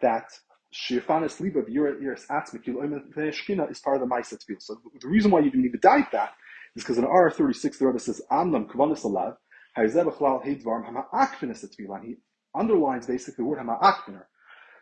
that 0.01 0.29
Shirfanis 0.73 1.39
Liba 1.39 1.59
of 1.59 1.67
Yiras 1.67 2.27
Atzmik 2.27 2.65
Shkina 2.65 3.71
is 3.71 3.79
part 3.79 4.01
of 4.01 4.07
the 4.07 4.13
Ma'aset 4.13 4.43
field. 4.43 4.61
So 4.61 4.77
the 5.01 5.07
reason 5.07 5.31
why 5.31 5.39
you 5.39 5.49
didn't 5.49 5.65
even 5.65 5.79
dive 5.81 6.07
that 6.11 6.33
is 6.75 6.83
because 6.83 6.97
in 6.97 7.05
R36 7.05 7.77
the 7.77 7.87
Rebbe 7.87 7.99
says 7.99 8.21
Amnam 8.31 8.67
Kvanis 8.67 9.03
Alav 9.03 9.37
Hayzeh 9.77 10.05
Bechlal 10.05 10.45
Heidvarm 10.45 10.85
Hama'akfinis 10.85 11.65
Tefillah. 11.65 12.03
He 12.03 12.15
underlines 12.53 13.07
basically 13.07 13.43
the 13.43 13.45
word 13.45 13.59
Hama'akfiner. 13.59 14.23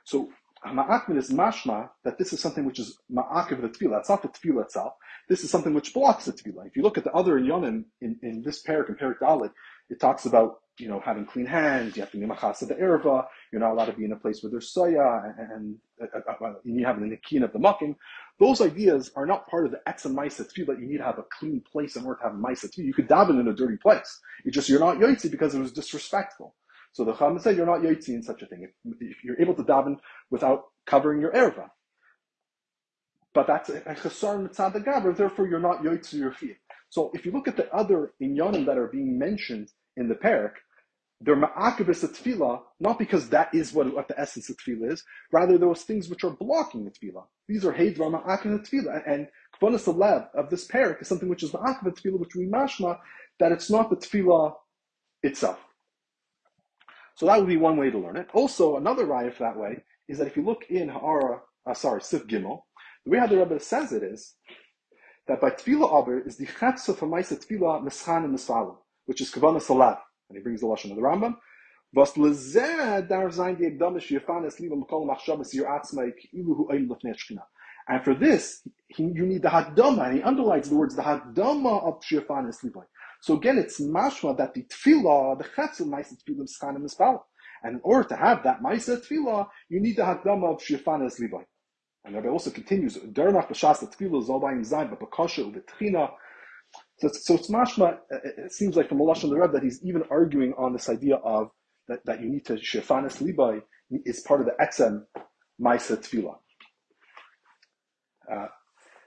So 0.05 0.29
Hama'akfin 0.65 1.17
is 1.17 1.29
mashma 1.29 1.89
that 2.03 2.17
this 2.17 2.31
is 2.31 2.39
something 2.39 2.65
which 2.65 2.79
is 2.79 2.97
ma'akiv 3.11 3.61
the 3.61 3.69
tefillah. 3.69 3.99
It's 3.99 4.09
not 4.09 4.21
the 4.21 4.29
tefillah 4.29 4.63
itself. 4.63 4.93
This 5.27 5.43
is 5.43 5.49
something 5.49 5.73
which 5.73 5.93
blocks 5.93 6.25
the 6.25 6.33
tefillah. 6.33 6.67
If 6.67 6.77
you 6.77 6.83
look 6.83 6.97
at 6.97 7.03
the 7.03 7.11
other 7.11 7.39
yonim 7.39 7.85
in, 8.01 8.17
in 8.21 8.41
this 8.43 8.63
parak 8.63 8.87
and 8.87 8.97
parak 8.97 9.19
dalit, 9.21 9.51
it 9.89 9.99
talks 9.99 10.25
about 10.25 10.59
you 10.79 10.87
know 10.87 11.01
having 11.03 11.25
clean 11.25 11.45
hands. 11.45 11.95
You 11.95 12.01
have 12.01 12.11
to 12.11 12.17
be 12.17 12.25
machasa 12.25 12.67
the 12.67 12.75
erva. 12.75 13.25
You're 13.51 13.61
not 13.61 13.71
allowed 13.71 13.85
to 13.85 13.93
be 13.93 14.05
in 14.05 14.13
a 14.13 14.15
place 14.15 14.41
where 14.41 14.51
there's 14.51 14.73
soya, 14.73 15.35
and, 15.37 15.51
and, 15.51 15.75
uh, 16.01 16.45
uh, 16.45 16.53
you 16.63 16.85
have 16.85 16.99
the 16.99 17.05
nikin 17.05 17.43
of 17.43 17.51
the 17.51 17.59
mucking. 17.59 17.95
Those 18.39 18.61
ideas 18.61 19.11
are 19.15 19.25
not 19.25 19.47
part 19.47 19.65
of 19.65 19.71
the 19.71 19.81
etzem 19.87 20.13
ma'isa 20.13 20.47
tefillah. 20.51 20.79
You 20.79 20.87
need 20.87 20.97
to 20.97 21.03
have 21.03 21.19
a 21.19 21.25
clean 21.37 21.61
place 21.71 21.95
in 21.97 22.05
order 22.05 22.21
to 22.21 22.29
have 22.29 22.37
ma'isa 22.37 22.65
tefillah. 22.69 22.85
You 22.85 22.93
could 22.93 23.09
daven 23.09 23.39
in 23.39 23.47
a 23.49 23.53
dirty 23.53 23.77
place. 23.77 24.19
It's 24.45 24.55
just 24.55 24.69
you're 24.69 24.79
not 24.79 24.97
yotzi 24.97 25.29
because 25.29 25.53
it 25.53 25.59
was 25.59 25.73
disrespectful. 25.73 26.55
So 26.93 27.03
the 27.03 27.13
Chacham 27.13 27.39
said 27.39 27.57
you're 27.57 27.65
not 27.65 27.81
yotzi 27.81 28.09
in 28.09 28.23
such 28.23 28.41
a 28.43 28.45
thing. 28.45 28.63
If, 28.63 28.95
if, 29.01 29.23
you're 29.23 29.41
able 29.41 29.55
to 29.55 29.63
daven 29.63 29.97
without 30.29 30.65
covering 30.85 31.19
your 31.19 31.31
erva. 31.31 31.69
But 33.33 33.47
that's 33.47 33.69
a 33.69 33.81
chesar 33.81 34.47
mitzad 34.47 34.75
gaber, 34.85 35.17
therefore 35.17 35.47
you're 35.47 35.59
not 35.59 35.83
yotzi 35.83 36.13
your 36.13 36.31
feet. 36.31 36.57
So 36.89 37.09
if 37.15 37.25
you 37.25 37.31
look 37.31 37.47
at 37.47 37.57
the 37.57 37.73
other 37.73 38.13
inyanim 38.21 38.67
that 38.67 38.77
are 38.77 38.87
being 38.87 39.17
mentioned 39.17 39.69
in 39.97 40.07
the 40.07 40.13
parak, 40.13 40.53
they're 41.19 41.35
ma'akibis 41.35 42.05
tefillah, 42.05 42.61
not 42.79 42.99
because 42.99 43.29
that 43.29 43.49
is 43.55 43.73
what, 43.73 43.91
what 43.91 44.07
the 44.07 44.19
essence 44.19 44.49
of 44.49 44.57
tefillah 44.57 44.91
is, 44.91 45.03
rather 45.31 45.57
those 45.57 45.81
things 45.81 46.09
which 46.09 46.23
are 46.23 46.31
blocking 46.31 46.85
the 46.85 46.91
tefillah. 46.91 47.23
These 47.47 47.65
are 47.65 47.73
heidvar 47.73 48.21
ma'akibis 48.21 48.69
tefillah, 48.69 49.01
and 49.07 49.27
kvanas 49.59 49.87
lev 49.87 50.27
of 50.35 50.51
this 50.51 50.67
parak 50.67 51.01
is 51.01 51.07
something 51.07 51.29
which 51.29 51.41
is 51.41 51.51
ma'akibis 51.51 51.99
tefillah, 51.99 52.19
which 52.19 52.35
we 52.35 52.45
mashma 52.45 52.99
that 53.39 53.51
it's 53.51 53.71
not 53.71 53.89
the 53.89 53.95
tefillah 53.95 54.53
itself. 55.23 55.59
So 57.15 57.25
that 57.27 57.39
would 57.39 57.47
be 57.47 57.57
one 57.57 57.77
way 57.77 57.89
to 57.91 57.97
learn 57.97 58.17
it. 58.17 58.27
Also, 58.33 58.77
another 58.77 59.05
raya 59.05 59.37
that 59.37 59.57
way 59.57 59.83
is 60.07 60.17
that 60.17 60.27
if 60.27 60.35
you 60.35 60.43
look 60.43 60.65
in 60.69 60.89
Ha'ara, 60.89 61.41
uh, 61.65 61.73
sorry, 61.73 62.01
Sif 62.01 62.25
Gimel, 62.27 62.61
the 63.05 63.11
way 63.11 63.19
how 63.19 63.27
the 63.27 63.37
Rebbe 63.37 63.59
says 63.59 63.91
it 63.91 64.03
is 64.03 64.35
that 65.27 65.39
by 65.39 65.49
Tefillah 65.51 65.91
Aber 65.93 66.19
is 66.19 66.37
the 66.37 66.45
Chetza 66.45 66.95
for 66.95 67.07
Maisa 67.07 67.37
Tefillah 67.37 67.83
Mischan 67.83 68.25
and 68.25 68.35
Misfalim, 68.35 68.77
which 69.05 69.21
is 69.21 69.31
Kavana 69.31 69.61
Salav. 69.61 69.99
And 70.29 70.37
he 70.37 70.43
brings 70.43 70.61
the 70.61 70.67
Lashon 70.67 70.91
of 70.91 70.95
the 70.95 71.01
Rambam. 71.01 71.35
Was 71.93 72.13
lezeh 72.13 73.07
dar 73.07 73.29
zayin 73.29 73.57
di 73.57 73.65
ekdam 73.65 73.99
sheyafan 73.99 74.47
es 74.47 74.59
liva 74.59 74.75
mekol 74.75 75.05
ki'ilu 75.07 76.55
hu 76.55 76.67
oim 76.71 76.87
lefnei 76.87 77.13
shchina. 77.13 77.43
And 77.87 78.03
for 78.03 78.15
this, 78.15 78.67
he, 78.87 79.03
you 79.03 79.25
need 79.25 79.43
the 79.43 79.49
hadama, 79.49 80.07
and 80.07 80.17
he 80.17 80.23
underlines 80.23 80.69
the 80.69 80.75
words 80.75 80.95
the 80.95 81.03
hadama 81.03 81.83
of 81.85 82.01
sheyafan 82.01 82.49
es 82.49 82.61
liva. 82.63 82.83
So 83.23 83.37
again, 83.37 83.57
it's 83.57 83.79
mashma 83.79 84.37
that 84.37 84.53
the 84.53 84.63
tefillah, 84.63 85.37
the 85.37 85.45
chetzel 85.45 85.87
ma'aser 85.87 86.17
tefillah 86.21 86.45
mischan 86.45 86.75
and 86.75 86.85
mispala. 86.85 87.21
And 87.63 87.75
in 87.75 87.81
order 87.81 88.09
to 88.09 88.17
have 88.17 88.43
that 88.43 88.61
ma'aser 88.61 89.01
tefillah, 89.01 89.47
you 89.69 89.79
need 89.79 89.95
the 89.95 90.01
hadama 90.01 90.53
of 90.53 90.59
sheyafan 90.61 91.05
es 91.05 91.21
liva. 91.21 91.45
And 92.03 92.15
Rabbi 92.15 92.27
also 92.27 92.51
continues, 92.51 92.97
Dernach 92.97 93.47
b'shas 93.47 93.79
the 93.79 93.87
tefillah 93.87 94.27
zolbayim 94.27 94.69
zayin, 94.69 94.89
but 94.89 94.99
b'kosha 94.99 95.49
u'b'tchina, 95.49 96.11
so 96.99 97.07
so 97.13 97.35
it's 97.35 97.49
mashma, 97.49 97.97
it 98.11 98.51
seems 98.51 98.75
like 98.75 98.89
from 98.89 98.99
Allah 98.99 99.15
and 99.23 99.31
the 99.31 99.37
Rebbe 99.37 99.53
that 99.53 99.63
he's 99.63 99.81
even 99.85 100.03
arguing 100.11 100.53
on 100.57 100.73
this 100.73 100.89
idea 100.89 101.15
of 101.15 101.49
that, 101.87 102.05
that 102.05 102.21
you 102.21 102.29
need 102.29 102.45
to 102.47 102.55
shefanis 102.55 103.21
libai 103.21 103.61
is 103.89 104.19
part 104.19 104.41
of 104.41 104.47
the 104.47 104.53
etzem 104.61 105.03
ma'isa 105.61 105.95
tefillah. 105.97 106.35
Uh, 108.29 108.47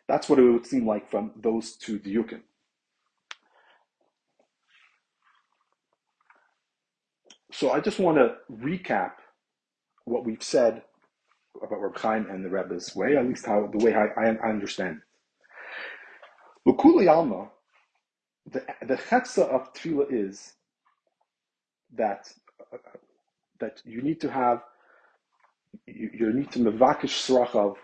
That's 0.08 0.30
what 0.30 0.38
it 0.38 0.42
would 0.50 0.64
seem 0.64 0.86
like 0.86 1.10
from 1.10 1.32
those 1.36 1.76
two 1.76 1.98
diukim. 1.98 2.40
So 7.52 7.70
I 7.70 7.80
just 7.80 7.98
want 7.98 8.18
to 8.18 8.34
recap 8.52 9.12
what 10.04 10.24
we've 10.24 10.42
said 10.42 10.82
about 11.62 11.80
Reb 11.80 11.96
Chaim 11.98 12.26
and 12.30 12.44
the 12.44 12.50
Rebbe's 12.50 12.94
way, 12.94 13.16
at 13.16 13.26
least 13.26 13.46
how 13.46 13.66
the 13.66 13.84
way 13.84 13.94
I, 13.94 14.08
I 14.30 14.48
understand 14.48 15.00
it. 16.66 17.08
Alma, 17.08 17.48
the 18.50 18.64
the 18.86 18.96
chetza 18.96 19.42
of 19.42 19.72
tefillah 19.72 20.06
is 20.10 20.54
that 21.94 22.32
uh, 22.72 22.78
that 23.60 23.80
you 23.84 24.02
need 24.02 24.20
to 24.20 24.30
have 24.30 24.62
you, 25.86 26.10
you 26.12 26.32
need 26.32 26.50
to 26.52 26.58
mevakish 26.58 27.14
srachav. 27.26 27.76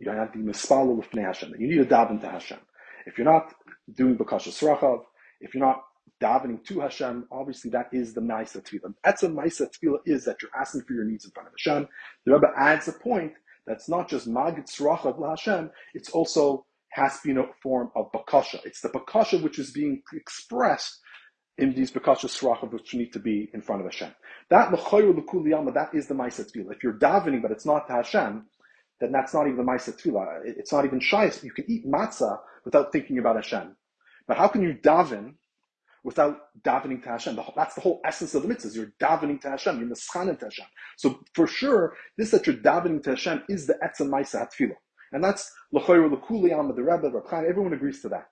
You 0.00 0.10
have 0.10 0.32
to 0.32 0.38
mispalo 0.38 0.98
l'fnei 0.98 1.24
Hashem. 1.24 1.54
You 1.58 1.68
need 1.68 1.88
to 1.88 1.94
daven 1.94 2.20
to 2.20 2.28
Hashem. 2.28 2.58
If 3.06 3.18
you're 3.18 3.32
not 3.32 3.54
doing 3.94 4.16
bakasha 4.16 4.50
srachav, 4.50 5.02
if 5.40 5.54
you're 5.54 5.64
not 5.64 5.84
davening 6.22 6.64
to 6.64 6.80
Hashem, 6.80 7.26
obviously 7.30 7.70
that 7.72 7.88
is 7.92 8.14
the 8.14 8.20
Maisa 8.20 8.62
Tefillah. 8.62 8.94
Etzem 9.04 9.34
Maisa 9.34 9.68
Tefillah 9.70 9.98
is 10.06 10.24
that 10.24 10.40
you're 10.40 10.50
asking 10.58 10.82
for 10.82 10.94
your 10.94 11.04
needs 11.04 11.24
in 11.24 11.30
front 11.30 11.48
of 11.48 11.54
Hashem. 11.58 11.88
The 12.24 12.32
Rebbe 12.32 12.48
adds 12.56 12.88
a 12.88 12.92
point 12.92 13.32
that's 13.66 13.88
not 13.88 14.08
just 14.08 14.28
Magid 14.28 14.68
Srachav 14.70 15.28
Hashem, 15.28 15.70
it's 15.94 16.10
also 16.10 16.66
has 16.90 17.18
been 17.24 17.38
a 17.38 17.44
form 17.62 17.90
of 17.96 18.12
Bakasha. 18.12 18.64
It's 18.64 18.80
the 18.80 18.88
Bakasha 18.88 19.42
which 19.42 19.58
is 19.58 19.72
being 19.72 20.02
expressed 20.12 21.00
in 21.58 21.74
these 21.74 21.90
Bakasha 21.90 22.26
Srachav 22.26 22.72
which 22.72 22.94
need 22.94 23.12
to 23.12 23.18
be 23.18 23.50
in 23.52 23.60
front 23.60 23.84
of 23.84 23.92
Hashem. 23.92 24.14
That 24.50 24.72
L'kuli 24.72 25.74
that 25.74 25.94
is 25.94 26.06
the 26.06 26.14
Maisa 26.14 26.44
Tefillah. 26.44 26.76
If 26.76 26.82
you're 26.82 26.98
davening 26.98 27.42
but 27.42 27.50
it's 27.50 27.66
not 27.66 27.88
to 27.88 27.94
Hashem, 27.94 28.46
then 29.00 29.12
that's 29.12 29.34
not 29.34 29.46
even 29.46 29.56
the 29.58 29.64
Maisa 29.64 29.92
Tefillah. 29.92 30.42
It's 30.44 30.72
not 30.72 30.84
even 30.84 31.00
Shais. 31.00 31.42
You 31.42 31.52
can 31.52 31.64
eat 31.68 31.86
matzah 31.86 32.38
without 32.64 32.92
thinking 32.92 33.18
about 33.18 33.36
Hashem. 33.36 33.76
But 34.28 34.36
how 34.36 34.48
can 34.48 34.62
you 34.62 34.74
daven 34.74 35.34
without 36.04 36.36
davening 36.62 37.02
to 37.02 37.08
Hashem. 37.08 37.38
That's 37.56 37.74
the 37.74 37.80
whole 37.80 38.00
essence 38.04 38.34
of 38.34 38.42
the 38.42 38.48
mitzvahs. 38.54 38.76
You're 38.76 38.92
davening 39.00 39.40
to 39.40 39.50
Hashem. 39.50 39.80
You're 39.80 39.88
mischanim 39.88 40.38
to 40.38 40.46
Hashem. 40.46 40.66
So 40.98 41.20
for 41.34 41.46
sure, 41.46 41.94
this 42.18 42.30
that 42.30 42.46
you're 42.46 42.56
davening 42.56 43.02
to 43.04 43.10
Hashem 43.10 43.44
is 43.48 43.66
the 43.66 43.74
etzem 43.82 44.10
ma'isa 44.10 44.46
hatfilah. 44.46 44.76
And 45.12 45.24
that's 45.24 45.50
l'choyer 45.72 46.10
l'kuli 46.10 46.50
the 46.76 46.82
Rebbe, 46.82 47.10
Reb 47.10 47.26
Chaim, 47.28 47.46
everyone 47.48 47.72
agrees 47.72 48.02
to 48.02 48.08
that. 48.10 48.26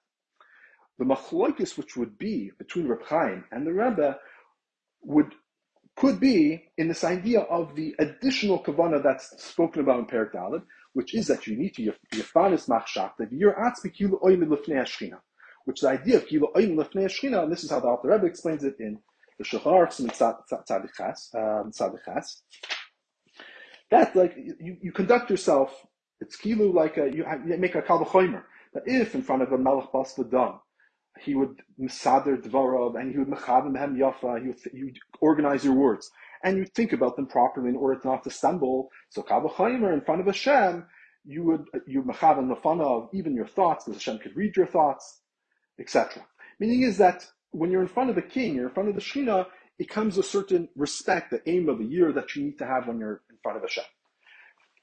The 0.99 1.05
machloikis 1.05 1.79
which 1.79 1.97
would 1.97 2.19
be 2.19 2.51
between 2.59 2.87
Reb 2.87 3.03
Chaim 3.05 3.45
and 3.51 3.67
the 3.67 3.73
Rebbe 3.73 4.19
would 5.03 5.35
could 5.97 6.19
be 6.21 6.65
in 6.79 6.89
this 6.89 7.05
idea 7.05 7.41
of 7.41 7.75
the 7.75 7.95
additional 7.99 8.63
kavana 8.63 9.03
that's 9.03 9.43
spoken 9.43 9.83
about 9.83 9.99
in 9.99 10.07
Perik 10.07 10.33
Dalet, 10.33 10.63
which 10.95 11.15
is 11.15 11.27
that 11.27 11.47
you 11.47 11.57
need 11.57 11.75
to 11.75 11.93
yafanis 12.15 12.67
machshakta, 12.69 13.29
you're 13.31 13.53
atzbikilu 13.55 14.21
oimid 14.23 14.49
lefnei 14.49 15.15
which 15.65 15.79
is 15.79 15.83
the 15.83 15.91
idea 15.91 16.17
of 16.17 16.27
Kilo 16.27 16.53
Oim 16.55 16.75
Lefnei 16.77 17.07
Shechina, 17.07 17.43
and 17.43 17.53
this 17.53 17.65
is 17.65 17.71
how 17.71 17.81
the 17.81 17.89
Alter 17.89 18.09
Rebbe 18.09 18.27
explains 18.27 18.65
it 18.65 18.77
in 18.79 18.99
the 19.39 19.45
Shulchan 19.45 19.65
Aruch 19.65 20.37
Tzadichas. 20.69 21.35
Um, 21.35 21.73
that 23.91 24.17
like 24.17 24.37
you, 24.37 24.77
you 24.81 24.93
conduct 24.93 25.31
yourself, 25.31 25.87
it's 26.21 26.37
Kilo 26.37 26.71
like 26.71 26.97
a, 26.97 27.11
you, 27.13 27.27
you 27.47 27.57
make 27.59 27.75
a 27.75 27.83
Kalvachomer. 27.83 28.43
That 28.75 28.85
if 28.87 29.15
in 29.15 29.23
front 29.23 29.43
of 29.43 29.53
a 29.53 29.59
Melech 29.59 29.93
Bas 29.93 30.15
Vadam, 30.17 30.59
he 31.21 31.35
would 31.35 31.61
misader 31.79 32.41
dvarov 32.43 32.99
and 32.99 33.13
he 33.13 33.19
would 33.19 33.29
mechavim 33.29 33.79
hem 33.79 33.97
yafa. 33.97 34.41
He 34.41 34.85
would, 34.85 34.99
organize 35.21 35.65
your 35.65 35.75
words 35.75 36.11
and 36.43 36.57
you 36.57 36.65
think 36.65 36.93
about 36.93 37.17
them 37.17 37.27
properly 37.27 37.69
in 37.69 37.77
order 37.77 38.01
not 38.05 38.25
to 38.25 38.31
stumble. 38.31 38.91
So 39.11 39.23
kavachaymer 39.23 39.93
in 39.93 40.01
front 40.01 40.21
of 40.21 40.27
Hashem, 40.27 40.85
you 41.25 41.45
would 41.45 41.65
you 41.87 42.03
mechavim 42.03 42.51
of 42.81 43.09
even 43.13 43.35
your 43.35 43.47
thoughts 43.47 43.85
because 43.85 44.03
Hashem 44.03 44.19
could 44.19 44.37
read 44.37 44.57
your 44.57 44.67
thoughts 44.67 45.22
etc. 45.79 46.25
Meaning 46.61 46.83
is 46.83 46.99
that 46.99 47.27
when 47.51 47.71
you're 47.71 47.83
in 47.83 47.89
front 47.89 48.11
of 48.11 48.17
the 48.17 48.23
king, 48.23 48.55
you're 48.55 48.69
in 48.69 48.75
front 48.75 48.89
of 48.89 48.95
the 48.95 49.01
Shina, 49.01 49.47
it 49.79 49.89
comes 49.89 50.19
a 50.19 50.23
certain 50.23 50.69
respect, 50.77 51.31
the 51.31 51.43
aim 51.49 51.69
of 51.69 51.79
the 51.79 51.85
year 51.85 52.13
that 52.13 52.35
you 52.35 52.45
need 52.45 52.59
to 52.59 52.67
have 52.67 52.87
when 52.87 52.99
you're 52.99 53.23
in 53.31 53.37
front 53.43 53.57
of 53.57 53.63
Hashem. 53.63 53.85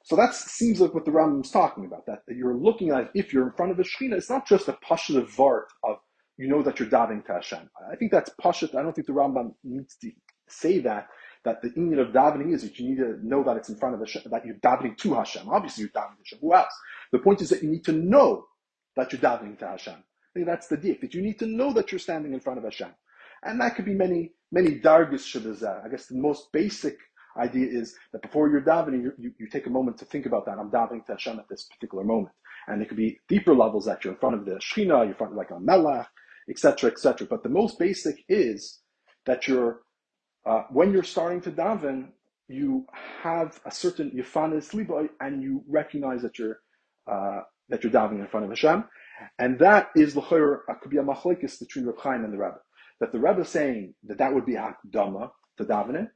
So 0.04 0.16
that 0.16 0.34
seems 0.34 0.80
like 0.80 0.94
what 0.94 1.06
the 1.06 1.12
Rambam 1.12 1.44
is 1.44 1.52
talking 1.52 1.86
about, 1.86 2.06
that, 2.08 2.24
that 2.28 2.36
you're 2.36 2.56
looking 2.56 2.90
at 2.90 3.12
if 3.14 3.32
you're 3.32 3.46
in 3.46 3.54
front 3.54 3.72
of 3.72 3.78
the 3.78 3.84
Shekhinah, 3.84 4.14
it's 4.14 4.30
not 4.30 4.48
just 4.48 4.68
a 4.68 4.74
pashat 4.74 5.24
vart 5.36 5.66
of 5.84 5.98
you 6.38 6.48
know 6.48 6.62
that 6.64 6.80
you're 6.80 6.90
davening 6.90 7.26
to 7.26 7.34
Hashem. 7.34 7.70
I 7.92 7.96
think 7.96 8.12
that's 8.12 8.32
pashat. 8.42 8.74
I 8.74 8.82
don't 8.82 8.94
think 8.94 9.08
the 9.08 9.14
Rambam 9.14 9.54
needs 9.64 9.96
to 9.98 10.12
say 10.48 10.80
that, 10.80 11.08
that 11.44 11.62
the 11.62 11.72
union 11.76 12.00
of 12.00 12.08
davening 12.08 12.54
is 12.54 12.64
that 12.64 12.80
you 12.80 12.90
need 12.90 12.98
to 12.98 13.20
know 13.22 13.44
that 13.44 13.58
it's 13.58 13.70
in 13.70 13.76
front 13.76 13.96
of 13.96 14.02
Hashem, 14.02 14.24
that 14.32 14.46
you're 14.46 14.56
davening 14.56 14.98
to 14.98 15.14
Hashem. 15.16 15.50
Obviously 15.50 15.84
you're 15.84 15.92
davening 15.92 16.18
to 16.18 16.24
Hashem. 16.24 16.40
Who 16.42 16.54
else? 16.54 16.74
The 17.12 17.20
point 17.20 17.42
is 17.42 17.50
that 17.50 17.62
you 17.62 17.70
need 17.70 17.84
to 17.86 17.92
know 17.92 18.46
that 18.96 19.12
you're 19.12 19.22
davening 19.22 19.60
to 19.60 19.68
Hashem 19.68 20.04
think 20.40 20.48
that's 20.48 20.68
the 20.68 20.78
deep, 20.78 21.02
that 21.02 21.14
you 21.14 21.22
need 21.22 21.40
to 21.40 21.48
know 21.48 21.74
that 21.74 21.92
you're 21.92 22.00
standing 22.00 22.34
in 22.34 22.40
front 22.40 22.60
of 22.60 22.64
Hashem. 22.64 22.90
And 23.44 23.60
that 23.62 23.76
could 23.76 23.86
be 23.86 23.94
many, 23.94 24.32
many 24.52 24.80
dargis 24.80 25.26
shabazah. 25.32 25.86
I 25.86 25.90
guess 25.90 26.08
the 26.08 26.18
most 26.18 26.52
basic 26.52 26.98
idea 27.38 27.68
is 27.70 27.96
that 28.12 28.22
before 28.22 28.50
you're 28.50 28.62
davening, 28.62 29.04
you, 29.04 29.14
you, 29.18 29.32
you, 29.40 29.48
take 29.48 29.68
a 29.68 29.70
moment 29.70 29.98
to 30.00 30.06
think 30.06 30.26
about 30.26 30.46
that. 30.46 30.58
I'm 30.58 30.72
davening 30.72 31.06
to 31.06 31.14
Hashem 31.14 31.40
at 31.40 31.48
this 31.50 31.64
particular 31.64 32.04
moment. 32.04 32.34
And 32.68 32.82
it 32.82 32.88
could 32.88 32.98
be 32.98 33.20
deeper 33.28 33.54
levels 33.54 33.86
that 33.86 34.04
you're 34.04 34.14
in 34.14 34.20
front 34.20 34.36
of 34.36 34.46
the 34.46 34.56
Shechina, 34.56 34.88
you're 34.88 35.04
in 35.06 35.14
front 35.14 35.34
of 35.34 35.38
like 35.38 35.52
a 35.52 35.60
Melech, 35.60 36.08
etc., 36.50 36.92
etc. 36.92 37.28
But 37.30 37.44
the 37.44 37.50
most 37.50 37.80
basic 37.80 38.24
is 38.28 38.80
that 39.26 39.48
you're, 39.48 39.82
uh, 40.46 40.64
when 40.70 40.92
you're 40.92 41.04
starting 41.04 41.42
to 41.42 41.52
daven, 41.52 42.10
you 42.48 42.86
have 43.24 43.60
a 43.66 43.72
certain 43.72 44.12
yifanis 44.12 44.74
liboy 44.74 45.08
and 45.22 45.42
you 45.42 45.64
recognize 45.68 46.22
that 46.24 46.40
you're, 46.40 46.60
uh, 47.10 47.42
that 47.70 47.84
you're 47.84 47.94
davening 47.94 48.20
in 48.20 48.28
front 48.28 48.46
of 48.46 48.52
Hashem. 48.52 48.84
And 49.38 49.60
that 49.60 49.90
is 49.96 50.16
l'chayr 50.16 50.60
could 50.82 50.92
be 50.92 50.98
a 50.98 51.04
machlekes 51.04 51.60
between 51.60 51.86
Reb 51.86 52.00
Chaim 52.00 52.24
and 52.24 52.34
the 52.34 52.38
Rebbe. 52.38 52.60
That 53.00 53.12
the 53.12 53.20
Rebbe 53.20 53.42
is 53.42 53.50
saying 53.50 53.94
that 54.04 54.18
that 54.18 54.34
would 54.34 54.46
be 54.46 54.54
hakdama 54.54 55.32
to 55.58 55.66
davening, 55.66 56.10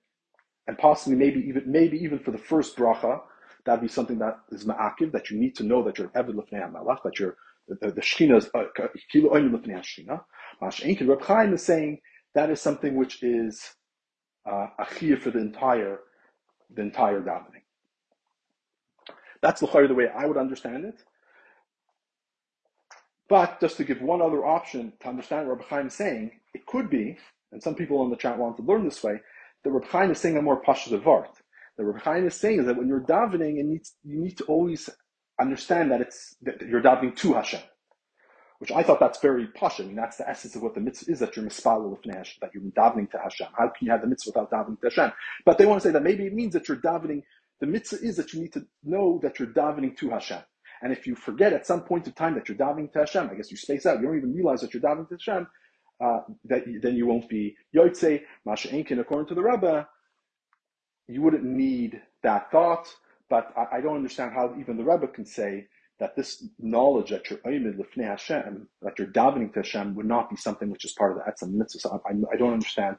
and 0.67 0.77
possibly 0.77 1.17
maybe 1.17 1.39
even 1.41 1.63
maybe 1.65 1.97
even 1.97 2.19
for 2.19 2.31
the 2.31 2.37
first 2.37 2.75
bracha, 2.77 3.21
that'd 3.65 3.81
be 3.81 3.87
something 3.87 4.19
that 4.19 4.39
is 4.51 4.65
ma'akiv 4.65 5.11
that 5.13 5.29
you 5.29 5.39
need 5.39 5.55
to 5.55 5.63
know 5.63 5.83
that 5.83 5.97
you're 5.97 6.09
eved 6.09 6.33
lefnei 6.33 6.71
malach, 6.71 7.03
that 7.03 7.19
you're 7.19 7.35
the, 7.67 7.91
the 7.91 8.01
shechina 8.01 8.37
is 8.37 8.49
uh, 8.53 8.65
oinu 9.15 9.51
lefnei 9.51 9.81
shechina. 9.81 10.21
Masha'inkin 10.61 11.07
Reb 11.07 11.21
Chaim 11.21 11.53
is 11.53 11.63
saying 11.63 11.99
that 12.35 12.49
is 12.49 12.61
something 12.61 12.95
which 12.95 13.23
is 13.23 13.61
uh, 14.49 14.67
achiyah 14.79 15.19
for 15.19 15.31
the 15.31 15.39
entire 15.39 15.99
the 16.73 16.81
entire 16.81 17.21
davening. 17.21 17.63
That's 19.41 19.61
the 19.61 19.67
the 19.87 19.93
way 19.93 20.07
I 20.07 20.25
would 20.25 20.37
understand 20.37 20.85
it. 20.85 21.03
But 23.33 23.59
just 23.59 23.77
to 23.77 23.83
give 23.83 23.99
one 23.99 24.21
other 24.21 24.45
option 24.45 24.93
to 24.99 25.07
understand 25.09 25.47
what 25.47 25.57
Rabbi 25.57 25.67
Chaim 25.67 25.87
is 25.87 25.95
saying, 25.95 26.33
it 26.53 26.67
could 26.67 26.87
be, 26.87 27.17
and 27.51 27.63
some 27.63 27.73
people 27.73 28.03
in 28.03 28.11
the 28.11 28.15
chat 28.15 28.37
want 28.37 28.57
to 28.57 28.61
learn 28.61 28.85
this 28.85 29.01
way, 29.01 29.21
that 29.63 29.71
Rabbi 29.71 29.87
Chaim 29.87 30.11
is 30.11 30.19
saying 30.19 30.37
a 30.37 30.41
more 30.43 30.61
positive 30.61 31.01
vart. 31.01 31.29
The 31.75 31.83
Rabbi 31.83 31.97
Chaim 31.97 32.27
is 32.27 32.35
saying 32.35 32.59
is 32.59 32.67
that 32.67 32.77
when 32.77 32.87
you're 32.87 33.01
davening, 33.01 33.57
it 33.57 33.65
needs, 33.65 33.95
you 34.03 34.19
need 34.19 34.37
to 34.37 34.43
always 34.43 34.87
understand 35.41 35.89
that 35.89 35.99
it's 35.99 36.35
that 36.43 36.61
you're 36.61 36.83
davening 36.83 37.15
to 37.15 37.33
Hashem, 37.33 37.61
which 38.59 38.71
I 38.71 38.83
thought 38.83 38.99
that's 38.99 39.19
very 39.19 39.47
posh. 39.47 39.79
I 39.79 39.85
mean, 39.85 39.95
that's 39.95 40.17
the 40.17 40.29
essence 40.29 40.55
of 40.55 40.61
what 40.61 40.75
the 40.75 40.81
mitzvah 40.81 41.11
is 41.11 41.17
that 41.17 41.35
you're 41.35 41.43
mispal 41.43 41.89
with 41.89 42.05
Hashem, 42.05 42.37
that 42.41 42.51
you're 42.53 42.61
davening 42.61 43.09
to 43.13 43.17
Hashem. 43.17 43.47
How 43.57 43.67
can 43.69 43.87
you 43.87 43.91
have 43.93 44.01
the 44.01 44.07
mitzvah 44.07 44.29
without 44.29 44.51
davening 44.51 44.79
to 44.81 44.89
Hashem? 44.89 45.11
But 45.43 45.57
they 45.57 45.65
want 45.65 45.81
to 45.81 45.87
say 45.87 45.93
that 45.93 46.03
maybe 46.03 46.27
it 46.27 46.35
means 46.35 46.53
that 46.53 46.67
you're 46.67 46.77
davening. 46.77 47.23
The 47.61 47.65
mitzvah 47.65 48.05
is 48.05 48.15
that 48.17 48.31
you 48.31 48.41
need 48.41 48.53
to 48.53 48.67
know 48.83 49.19
that 49.23 49.39
you're 49.39 49.47
davening 49.47 49.97
to 49.97 50.11
Hashem. 50.11 50.43
And 50.83 50.91
if 50.91 51.07
you 51.07 51.15
forget 51.15 51.53
at 51.53 51.65
some 51.65 51.81
point 51.81 52.07
of 52.07 52.13
time 52.13 52.35
that 52.35 52.49
you're 52.49 52.57
davening 52.57 52.91
to 52.91 52.99
Hashem, 52.99 53.29
I 53.31 53.35
guess 53.35 53.49
you 53.49 53.55
space 53.55 53.85
out, 53.85 54.01
you 54.01 54.05
don't 54.05 54.17
even 54.17 54.35
realize 54.35 54.59
that 54.61 54.73
you're 54.73 54.83
davening 54.83 55.07
to 55.07 55.15
Hashem, 55.15 55.47
uh, 56.03 56.19
that 56.43 56.65
then 56.81 56.95
you 56.95 57.07
won't 57.07 57.29
be 57.29 57.55
Yotze, 57.73 58.21
Masha 58.45 58.67
Enkin, 58.67 58.99
according 58.99 59.27
to 59.27 59.33
the 59.33 59.41
Rebbe, 59.41 59.87
you 61.07 61.21
wouldn't 61.21 61.45
need 61.45 62.01
that 62.21 62.51
thought, 62.51 62.93
but 63.29 63.53
I, 63.55 63.77
I, 63.77 63.81
don't 63.81 63.95
understand 63.95 64.33
how 64.33 64.55
even 64.59 64.75
the 64.75 64.83
Rebbe 64.83 65.07
can 65.07 65.25
say 65.25 65.67
that 65.99 66.17
this 66.17 66.45
knowledge 66.59 67.11
that 67.11 67.29
you're 67.29 67.39
Oymid 67.39 67.77
Lefnei 67.77 68.05
Hashem, 68.05 68.67
that 68.81 68.99
you're 68.99 69.07
davening 69.07 69.53
to 69.53 69.59
Hashem, 69.59 69.95
would 69.95 70.05
not 70.05 70.29
be 70.29 70.35
something 70.35 70.69
which 70.69 70.83
is 70.83 70.91
part 70.91 71.13
of 71.13 71.17
the 71.17 71.31
Etzem 71.31 71.53
Mitzvah. 71.53 71.79
So 71.79 72.01
I, 72.05 72.11
I, 72.33 72.35
don't 72.37 72.53
understand. 72.53 72.97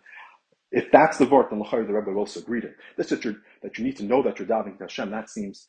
If 0.71 0.91
that's 0.91 1.19
the 1.19 1.27
Vort, 1.27 1.51
then 1.51 1.59
the 1.59 1.93
Rebbe 1.93 2.19
also 2.19 2.41
agreed 2.41 2.65
it. 2.65 2.77
This 2.97 3.09
that, 3.09 3.23
that 3.63 3.79
you 3.79 3.85
need 3.85 3.99
to 3.99 4.05
know 4.05 4.23
that 4.23 4.39
you're 4.39 4.49
davening 4.49 4.79
to 4.79 4.85
Hashem, 4.85 5.11
that 5.11 5.29
seems 5.29 5.69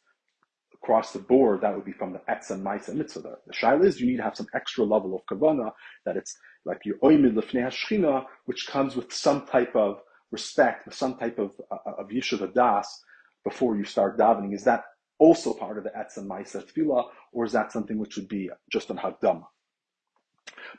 across 0.85 1.13
the 1.13 1.19
board, 1.19 1.61
that 1.61 1.73
would 1.73 1.83
be 1.83 1.91
from 1.91 2.13
the 2.13 2.21
Etz 2.29 2.51
Etzem 2.51 2.61
Maisa 2.61 2.93
Mitzvah. 2.93 3.37
The, 3.47 3.53
Shaila 3.53 3.85
is 3.85 3.99
you 3.99 4.05
need 4.05 4.17
to 4.17 4.23
have 4.23 4.37
some 4.37 4.45
extra 4.53 4.83
level 4.83 5.15
of 5.15 5.25
Kavana, 5.25 5.71
that 6.05 6.15
it's 6.15 6.37
like 6.63 6.81
your 6.85 6.97
Oimid 6.99 7.33
Lefnei 7.33 7.65
Hashchina, 7.67 8.25
which 8.45 8.67
comes 8.67 8.95
with 8.95 9.11
some 9.11 9.47
type 9.47 9.75
of 9.75 10.01
respect, 10.31 10.85
with 10.85 10.93
some 10.93 11.17
type 11.17 11.39
of, 11.39 11.51
uh, 11.71 11.91
of 11.97 12.09
Yishuv 12.09 12.53
Das 12.53 13.03
before 13.43 13.75
you 13.75 13.83
start 13.83 14.19
davening. 14.19 14.53
Is 14.53 14.63
that 14.65 14.83
also 15.17 15.55
part 15.55 15.79
of 15.79 15.83
the 15.83 15.89
Etzem 15.89 16.27
Maisa 16.27 16.63
Tefillah, 16.63 17.05
or 17.31 17.45
is 17.45 17.51
that 17.53 17.71
something 17.71 17.97
which 17.97 18.15
would 18.15 18.27
be 18.27 18.51
just 18.71 18.91
an 18.91 18.97
Hagdama? 18.97 19.45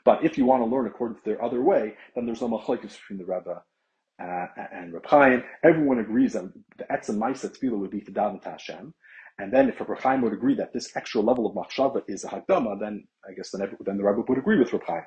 But 0.05 0.23
if 0.23 0.37
you 0.37 0.45
want 0.45 0.63
to 0.63 0.73
learn 0.73 0.87
according 0.87 1.17
to 1.17 1.23
their 1.25 1.43
other 1.43 1.61
way, 1.61 1.95
then 2.15 2.25
there's 2.25 2.41
no 2.41 2.47
machlekes 2.47 2.97
between 2.97 3.19
the 3.19 3.25
Rebbe 3.25 3.61
uh, 4.21 4.45
and 4.71 4.93
Reb 4.93 5.05
Chaim. 5.05 5.43
Everyone 5.63 5.99
agrees 5.99 6.33
that 6.33 6.49
the 6.77 6.85
Etzem 6.85 7.17
Maisa 7.17 7.49
Tefillah 7.51 7.77
would 7.77 7.91
be 7.91 7.99
to 8.01 8.11
daven 8.11 8.41
to 8.43 8.51
Hashem. 8.51 8.93
And 9.39 9.53
then 9.53 9.69
if 9.69 9.79
Reb 9.79 9.99
Chaim 9.99 10.21
would 10.21 10.33
agree 10.33 10.55
that 10.55 10.73
this 10.73 10.95
extra 10.95 11.21
level 11.21 11.45
of 11.45 11.55
machshava 11.55 12.01
is 12.07 12.23
a 12.23 12.27
hagdama, 12.27 12.79
then 12.79 13.07
I 13.27 13.33
guess 13.33 13.51
then, 13.51 13.75
then 13.85 13.97
the 13.97 14.03
rabbi 14.03 14.21
would 14.27 14.37
agree 14.37 14.57
with 14.57 14.73
Reb 14.73 14.83
Chaim. 14.87 15.03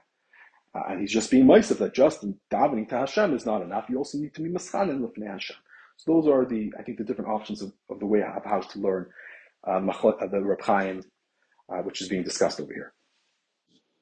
Uh, 0.72 0.82
and 0.88 1.00
he's 1.00 1.12
just 1.12 1.30
being 1.30 1.46
Moisef 1.46 1.78
that 1.78 1.94
just 1.94 2.24
davening 2.52 2.88
to 2.90 2.98
Hashem 2.98 3.34
is 3.34 3.44
not 3.44 3.62
enough. 3.62 3.86
You 3.88 3.98
also 3.98 4.18
need 4.18 4.34
to 4.34 4.42
be 4.42 4.50
Maschanin 4.50 5.00
Lefnei 5.00 5.28
Hashem. 5.28 5.56
So 5.96 6.12
those 6.12 6.28
are 6.28 6.44
the, 6.44 6.72
I 6.78 6.82
think, 6.82 6.98
the 6.98 7.04
different 7.04 7.30
options 7.30 7.60
of, 7.60 7.72
of 7.90 7.98
the 7.98 8.06
way 8.06 8.22
of 8.22 8.44
how 8.44 8.60
to 8.60 8.78
learn 8.78 9.06
uh, 9.66 9.72
uh 9.72 10.26
the 10.28 10.40
Reb 10.40 10.62
Chaim, 10.62 11.02
uh, 11.68 11.78
which 11.78 12.00
is 12.00 12.08
being 12.08 12.22
discussed 12.22 12.60
over 12.60 12.72
here. 12.72 12.92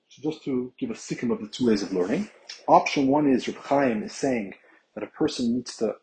So 0.08 0.30
just 0.30 0.44
to 0.44 0.72
give 0.78 0.90
a 0.90 0.94
sikkim 0.94 1.30
of 1.30 1.40
the 1.40 1.48
two 1.48 1.66
ways 1.66 1.82
of 1.82 1.92
learning, 1.92 2.28
option 2.68 3.08
one 3.08 3.28
is 3.30 3.48
Reb 3.48 3.56
Chaim 3.56 4.02
is 4.02 4.12
saying 4.12 4.52
that 4.94 5.04
a 5.04 5.08
person 5.08 5.54
needs 5.54 5.76
to 5.78 5.94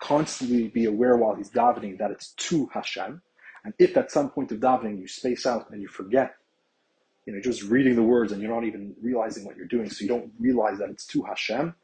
constantly 0.00 0.68
be 0.68 0.84
aware 0.84 1.16
while 1.16 1.34
he's 1.34 1.50
davening 1.50 1.98
that 1.98 2.10
it's 2.10 2.32
to 2.34 2.66
Hashem. 2.72 3.22
And 3.64 3.74
if 3.78 3.96
at 3.96 4.10
some 4.10 4.30
point 4.30 4.52
of 4.52 4.58
davening 4.60 5.00
you 5.00 5.08
space 5.08 5.46
out 5.46 5.70
and 5.70 5.82
you 5.82 5.88
forget 5.88 6.34
you 7.28 7.34
know, 7.34 7.42
just 7.42 7.62
reading 7.64 7.94
the 7.94 8.02
words 8.02 8.32
and 8.32 8.40
you're 8.40 8.50
not 8.50 8.64
even 8.64 8.94
realizing 9.02 9.44
what 9.44 9.54
you're 9.54 9.66
doing, 9.66 9.90
so 9.90 10.02
you 10.02 10.08
don't 10.08 10.32
realize 10.40 10.78
that 10.78 10.88
it's 10.88 11.06
to 11.08 11.22
Hashem. 11.24 11.74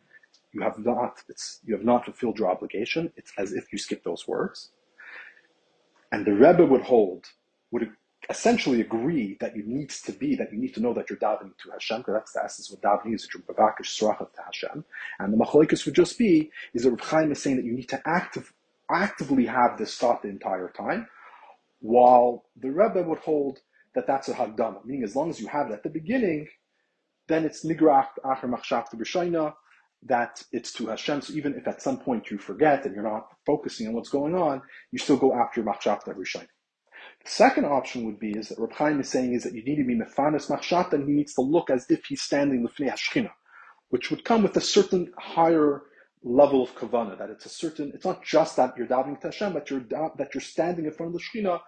You 0.55 0.63
have 0.63 0.79
not, 0.79 1.19
it's, 1.29 1.61
you 1.67 1.75
have 1.75 1.85
not 1.85 2.07
fulfilled 2.07 2.39
your 2.39 2.51
obligation. 2.51 3.13
It's 3.19 3.31
as 3.37 3.53
if 3.53 3.71
you 3.71 3.77
skip 3.77 4.03
those 4.05 4.27
words. 4.27 4.71
And 6.13 6.25
the 6.25 6.33
Rebbe 6.33 6.65
would 6.65 6.81
hold, 6.81 7.27
would 7.73 7.91
essentially 8.31 8.81
agree 8.81 9.37
that 9.41 9.57
you 9.57 9.63
need 9.67 9.91
to 9.91 10.13
be, 10.13 10.35
that 10.37 10.53
you 10.53 10.59
need 10.59 10.75
to 10.75 10.81
know 10.81 10.95
that 10.95 11.11
you're 11.11 11.19
davening 11.19 11.57
to 11.59 11.71
Hashem, 11.71 11.99
because 11.99 12.15
that's 12.15 12.33
the 12.33 12.45
essence 12.45 12.71
of 12.71 12.79
what 12.83 13.05
davening 13.05 13.15
is, 13.15 13.23
that 13.23 13.35
you're 13.35 13.43
bavakish 13.43 13.99
to 13.99 14.43
Hashem. 14.45 14.85
And 15.19 15.33
the 15.33 15.37
machlokes 15.37 15.85
would 15.85 15.95
just 15.95 16.19
be, 16.19 16.51
is 16.73 16.83
that 16.83 16.91
Reb 16.91 17.01
Chaim 17.01 17.33
is 17.33 17.43
saying 17.43 17.57
that 17.57 17.65
you 17.65 17.73
need 17.73 17.89
to 17.91 18.03
active, 18.07 18.53
actively 18.91 19.47
have 19.47 19.79
this 19.79 19.97
thought 19.97 20.23
the 20.23 20.29
entire 20.29 20.71
time, 20.71 21.07
while 21.81 22.45
the 22.61 22.71
Rebbe 22.71 23.03
would 23.03 23.19
hold 23.19 23.61
that 23.95 24.07
that's 24.07 24.29
a 24.29 24.35
Hagdama, 24.35 24.85
meaning 24.85 25.05
as 25.05 25.15
long 25.15 25.31
as 25.31 25.41
you 25.41 25.47
have 25.49 25.71
it 25.71 25.73
at 25.73 25.83
the 25.83 25.91
beginning, 25.91 26.49
then 27.29 27.45
it's 27.45 27.65
Nigrach 27.65 28.09
Acher 28.25 28.51
Machshav 28.51 28.89
to 28.91 28.97
B'Shaina, 28.97 29.55
that 30.07 30.43
it's 30.53 30.73
to 30.75 30.89
Hashem. 30.89 31.23
So 31.23 31.33
even 31.33 31.55
if 31.55 31.67
at 31.67 31.81
some 31.81 31.99
point 31.99 32.31
you 32.31 32.39
forget 32.39 32.85
and 32.85 32.95
you're 32.95 33.05
not 33.05 33.29
focusing 33.47 33.87
on 33.87 33.95
what's 33.95 34.11
going 34.11 34.35
on, 34.35 34.61
you 34.93 34.99
still 34.99 35.17
go 35.17 35.35
after 35.35 35.63
Machshav 35.63 36.05
to 36.05 36.11
B'Shaina. 36.13 36.49
Second 37.27 37.65
option 37.67 38.05
would 38.05 38.21
be 38.21 38.33
is 38.33 38.49
that 38.49 38.59
Reb 38.59 38.73
Chaim 38.73 39.01
is 39.01 39.09
saying 39.09 39.33
is 39.35 39.45
that 39.45 39.55
you 39.55 39.65
need 39.65 39.77
to 39.77 39.85
be 39.85 39.99
mefanis 39.99 40.51
machshat 40.51 40.93
and 40.93 41.09
he 41.09 41.15
needs 41.15 41.35
to 41.35 41.41
look 41.41 41.71
as 41.71 41.87
if 41.91 42.05
he's 42.07 42.23
standing 42.23 42.67
lifnei 42.67 42.91
hashchina, 42.91 43.31
which 43.91 44.11
would 44.11 44.25
come 44.25 44.43
with 44.43 44.57
a 44.57 44.61
certain 44.61 45.13
higher 45.19 45.83
level 46.23 46.63
of 46.63 46.75
kavana. 46.75 47.19
That 47.19 47.31
it's 47.31 47.47
a 47.47 47.51
certain. 47.51 47.93
It's 47.95 48.05
not 48.05 48.23
just 48.23 48.57
that 48.57 48.77
you're 48.77 48.87
davening 48.87 49.21
to 49.21 49.29
Hashem, 49.29 49.55
but 49.55 49.71
you're 49.71 49.81
that 49.81 50.31
you're 50.35 50.43
standing 50.43 50.85
in 50.85 50.93
front 50.93 51.15
of 51.15 51.21
the 51.21 51.41
shechina 51.41 51.61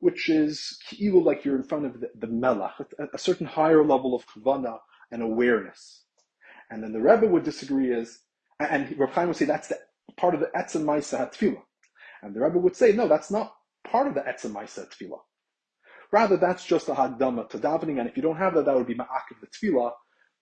which 0.00 0.28
is 0.28 0.78
ki'ilu 0.88 1.24
like 1.24 1.44
you're 1.44 1.56
in 1.56 1.62
front 1.62 1.86
of 1.86 2.00
the, 2.00 2.10
the 2.16 2.26
melach, 2.26 2.72
a, 2.98 3.06
a, 3.14 3.18
certain 3.18 3.46
higher 3.46 3.84
level 3.84 4.14
of 4.14 4.26
kavana 4.26 4.78
and 5.10 5.22
awareness. 5.22 6.04
And 6.70 6.82
then 6.82 6.92
the 6.92 7.00
Rebbe 7.00 7.26
would 7.26 7.44
disagree 7.44 7.92
is, 7.92 8.20
and 8.60 8.98
Rav 8.98 9.10
Chaim 9.10 9.28
would 9.28 9.36
say 9.36 9.44
that's 9.44 9.68
the 9.68 9.78
part 10.16 10.34
of 10.34 10.40
the 10.40 10.50
etzem 10.56 10.84
ma'isa 10.84 11.18
hatfila. 11.18 11.62
And 12.22 12.34
the 12.34 12.40
Rebbe 12.40 12.58
would 12.58 12.76
say, 12.76 12.92
no, 12.92 13.08
that's 13.08 13.30
not 13.30 13.55
part 13.90 14.06
of 14.06 14.14
the 14.14 14.20
etzem 14.20 14.52
ma'isa 14.52 14.88
tefillah. 14.88 15.20
Rather, 16.12 16.36
that's 16.36 16.64
just 16.64 16.88
a 16.88 16.92
hadama 16.92 17.48
to 17.50 17.58
davening, 17.58 17.98
and 17.98 18.08
if 18.08 18.16
you 18.16 18.22
don't 18.22 18.36
have 18.36 18.54
that, 18.54 18.64
that 18.66 18.76
would 18.76 18.86
be 18.86 18.94
ma'akiv 18.94 19.40
the 19.40 19.48
tefillah, 19.48 19.92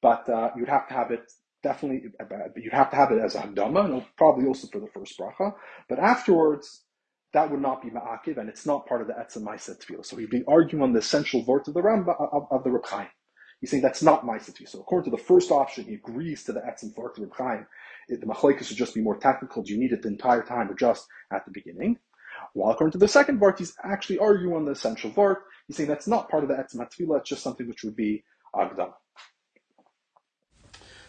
but 0.02 0.28
uh, 0.28 0.50
you'd 0.56 0.68
have 0.68 0.86
to 0.88 0.94
have 0.94 1.10
it 1.10 1.30
definitely, 1.62 2.10
uh, 2.20 2.24
you'd 2.56 2.72
have 2.72 2.90
to 2.90 2.96
have 2.96 3.10
it 3.12 3.18
as 3.18 3.34
a 3.34 3.40
hadama, 3.40 3.84
and 3.86 4.04
probably 4.16 4.46
also 4.46 4.68
for 4.68 4.80
the 4.80 4.88
first 4.88 5.18
bracha. 5.18 5.54
But 5.88 5.98
afterwards, 5.98 6.82
that 7.32 7.50
would 7.50 7.60
not 7.60 7.82
be 7.82 7.90
ma'akiv, 7.90 8.38
and 8.38 8.48
it's 8.48 8.66
not 8.66 8.86
part 8.86 9.00
of 9.00 9.08
the 9.08 9.14
etzem 9.14 9.42
ma'isa 9.42 9.78
tefillah. 9.78 10.04
So 10.04 10.16
he'd 10.16 10.30
be 10.30 10.44
arguing 10.46 10.82
on 10.82 10.92
the 10.92 11.00
essential 11.00 11.42
vort 11.42 11.66
of 11.66 11.74
the 11.74 11.82
Rambam 11.82 12.14
of, 12.32 12.46
of 12.50 12.64
the 12.64 12.70
Reb. 12.70 13.08
He's 13.60 13.70
saying 13.70 13.82
that's 13.82 14.02
not 14.02 14.24
ma'isa 14.24 14.52
tefillah. 14.52 14.68
So 14.68 14.80
according 14.80 15.10
to 15.10 15.16
the 15.16 15.22
first 15.22 15.50
option, 15.50 15.84
he 15.84 15.94
agrees 15.94 16.44
to 16.44 16.52
the 16.52 16.60
etzem 16.60 16.94
vort 16.94 17.18
of 17.18 17.24
Reb. 17.38 17.66
The 18.08 18.26
machlekes 18.26 18.68
would 18.68 18.78
just 18.78 18.94
be 18.94 19.00
more 19.00 19.16
technical. 19.16 19.62
Do 19.62 19.72
you 19.72 19.80
need 19.80 19.92
it 19.92 20.02
the 20.02 20.08
entire 20.08 20.42
time 20.42 20.70
or 20.70 20.74
just 20.74 21.06
at 21.32 21.44
the 21.44 21.50
beginning? 21.50 21.98
While 22.54 22.72
according 22.72 22.92
to 22.92 22.98
the 22.98 23.08
second 23.08 23.38
vort, 23.38 23.58
he's 23.58 23.74
actually 23.84 24.18
arguing 24.18 24.54
on 24.56 24.64
the 24.64 24.72
essential 24.72 25.10
vort. 25.10 25.42
He's 25.66 25.76
saying 25.76 25.88
that's 25.88 26.08
not 26.08 26.30
part 26.30 26.42
of 26.42 26.48
the 26.48 26.54
etzem 26.54 26.80
tefillah. 26.80 27.18
It's 27.20 27.28
just 27.28 27.42
something 27.42 27.68
which 27.68 27.84
would 27.84 27.96
be 27.96 28.24
agdam. 28.54 28.92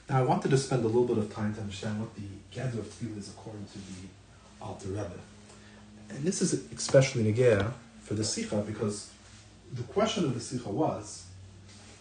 Now, 0.10 0.20
I 0.20 0.22
wanted 0.22 0.52
to 0.52 0.58
spend 0.58 0.84
a 0.84 0.88
little 0.88 1.06
bit 1.06 1.18
of 1.18 1.34
time 1.34 1.56
to 1.56 1.62
understand 1.62 2.00
what 2.00 2.14
the 2.16 2.28
gather 2.52 2.80
of 2.80 2.86
tefillah 2.88 3.18
is 3.18 3.30
according 3.30 3.66
to 3.66 3.78
the 3.78 4.08
Alter 4.62 4.90
Rebbe 4.90 5.20
and 6.10 6.24
this 6.24 6.42
is 6.42 6.54
especially 6.74 7.32
negea 7.32 7.72
for 8.02 8.14
the 8.14 8.24
Sicha 8.24 8.66
because 8.66 9.12
the 9.74 9.84
question 9.84 10.26
of 10.26 10.34
the 10.34 10.40
Sicha 10.40 10.68
was, 10.68 11.26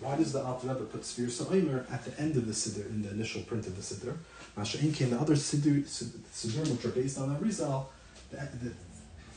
why 0.01 0.17
does 0.17 0.33
the 0.33 0.43
Alter 0.43 0.69
Rebbe 0.69 0.85
put 0.85 1.03
Sfir 1.03 1.31
Sa'imer 1.31 1.87
at 1.91 2.05
the 2.05 2.21
end 2.21 2.37
of 2.37 2.47
the 2.47 2.53
Siddur, 2.53 2.87
in 2.91 3.03
the 3.03 3.11
initial 3.11 3.43
print 3.43 3.67
of 3.67 3.77
the 3.77 3.83
Siddur? 3.83 4.17
Masha'in 4.57 4.95
came 4.95 5.11
the 5.11 5.19
other 5.19 5.35
Siddur, 5.35 5.83
Siddur 5.85 6.71
which 6.71 6.85
are 6.85 6.89
based 6.89 7.19
on 7.19 7.33
the 7.33 7.39
Rizal, 7.41 7.91
the, 8.31 8.37
the 8.37 8.73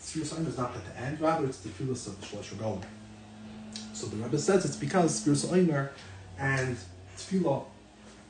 Sa'imer 0.08 0.50
is 0.50 0.58
not 0.58 0.76
at 0.76 0.86
the 0.86 1.02
end, 1.02 1.20
rather 1.20 1.46
it's 1.46 1.60
the 1.60 1.70
Filas 1.70 2.08
of 2.08 2.20
the 2.20 2.26
Shlosh 2.26 2.54
Regalim. 2.56 2.84
So 3.94 4.08
the 4.08 4.18
Rebbe 4.18 4.38
says 4.38 4.64
it's 4.66 4.76
because 4.76 5.22
Sfir 5.22 5.36
Sa'imer 5.36 5.92
and 6.40 6.78
Tefillah 7.18 7.64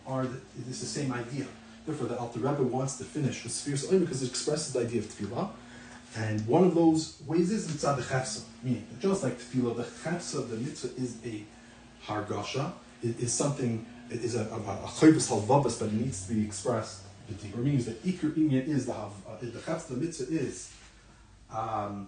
are 0.05 0.25
the, 0.25 0.37
it 0.37 0.67
is 0.69 0.79
the 0.79 0.85
same 0.85 1.11
idea. 1.11 1.45
Therefore, 1.85 2.07
the 2.07 2.17
Alter 2.17 2.39
Rebbe 2.39 2.63
wants 2.63 2.97
to 2.97 3.03
finish 3.03 3.43
with 3.43 3.53
Sfir 3.53 3.77
Sa'imer 3.77 3.99
because 3.99 4.23
it 4.23 4.29
expresses 4.29 4.73
the 4.73 4.79
idea 4.79 5.01
of 5.01 5.07
Tefillah, 5.07 5.49
and 6.15 6.45
one 6.47 6.63
of 6.63 6.73
those 6.73 7.21
ways 7.25 7.51
is 7.51 7.67
mitzvah 7.67 7.95
the 7.95 8.01
chefsa, 8.01 8.43
meaning 8.63 8.87
that 8.89 8.99
just 8.99 9.23
like 9.23 9.37
tefillah, 9.37 9.75
the 9.75 9.83
chefsa, 9.83 10.39
of 10.39 10.49
the 10.49 10.57
mitzvah 10.57 10.89
is 10.99 11.17
a 11.25 11.43
hargasha, 12.05 12.71
it 13.03 13.19
is 13.19 13.33
something, 13.33 13.85
it 14.09 14.23
is 14.23 14.35
a, 14.35 14.41
a, 14.41 14.55
a 14.55 14.89
but 14.99 15.81
it 15.87 15.93
needs 15.93 16.25
to 16.27 16.33
be 16.33 16.43
expressed. 16.43 17.03
The 17.27 17.33
deeper 17.35 17.59
means 17.59 17.85
that 17.85 18.03
ikr 18.05 18.33
inyan 18.33 18.67
is 18.67 18.85
the 18.85 18.93
hav, 18.93 19.13
uh, 19.27 19.35
the 19.41 19.47
chefsa, 19.47 19.89
the 19.89 19.95
mitzvah 19.97 20.33
is, 20.33 20.71
um, 21.53 22.07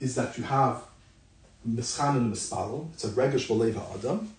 is 0.00 0.14
that 0.14 0.36
you 0.38 0.44
have 0.44 0.82
mischan 1.68 2.16
and 2.16 2.32
mispalel, 2.32 2.92
it's 2.92 3.04
a 3.04 3.08
regesh 3.08 3.46
v'leva 3.48 3.82
adam, 3.94 4.30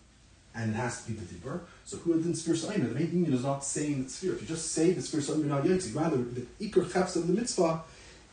and 0.54 0.74
it 0.74 0.78
has 0.78 1.04
to 1.04 1.12
be 1.12 1.18
the 1.18 1.26
deeper. 1.26 1.62
So 1.86 1.98
who 1.98 2.14
didn't 2.14 2.36
sphere 2.36 2.56
Sa'imah? 2.56 2.93
The 2.93 3.00
main 3.00 3.08
thing 3.08 3.34
is 3.34 3.43
not 3.43 3.64
saying 3.64 4.04
the 4.04 4.10
sphere. 4.10 4.34
If 4.34 4.41
you 4.41 4.48
just 4.48 4.72
say 4.72 4.91
the 4.91 5.02
sphere 5.02 5.22
Sa'imah, 5.22 5.46
not 5.46 5.64
Yotzi. 5.64 5.93
Rather, 5.96 6.18
the 6.18 6.41
Iker 6.62 6.91
Chefs 6.91 7.16
of 7.18 7.28
the 7.28 7.34
mitzvah 7.34 7.82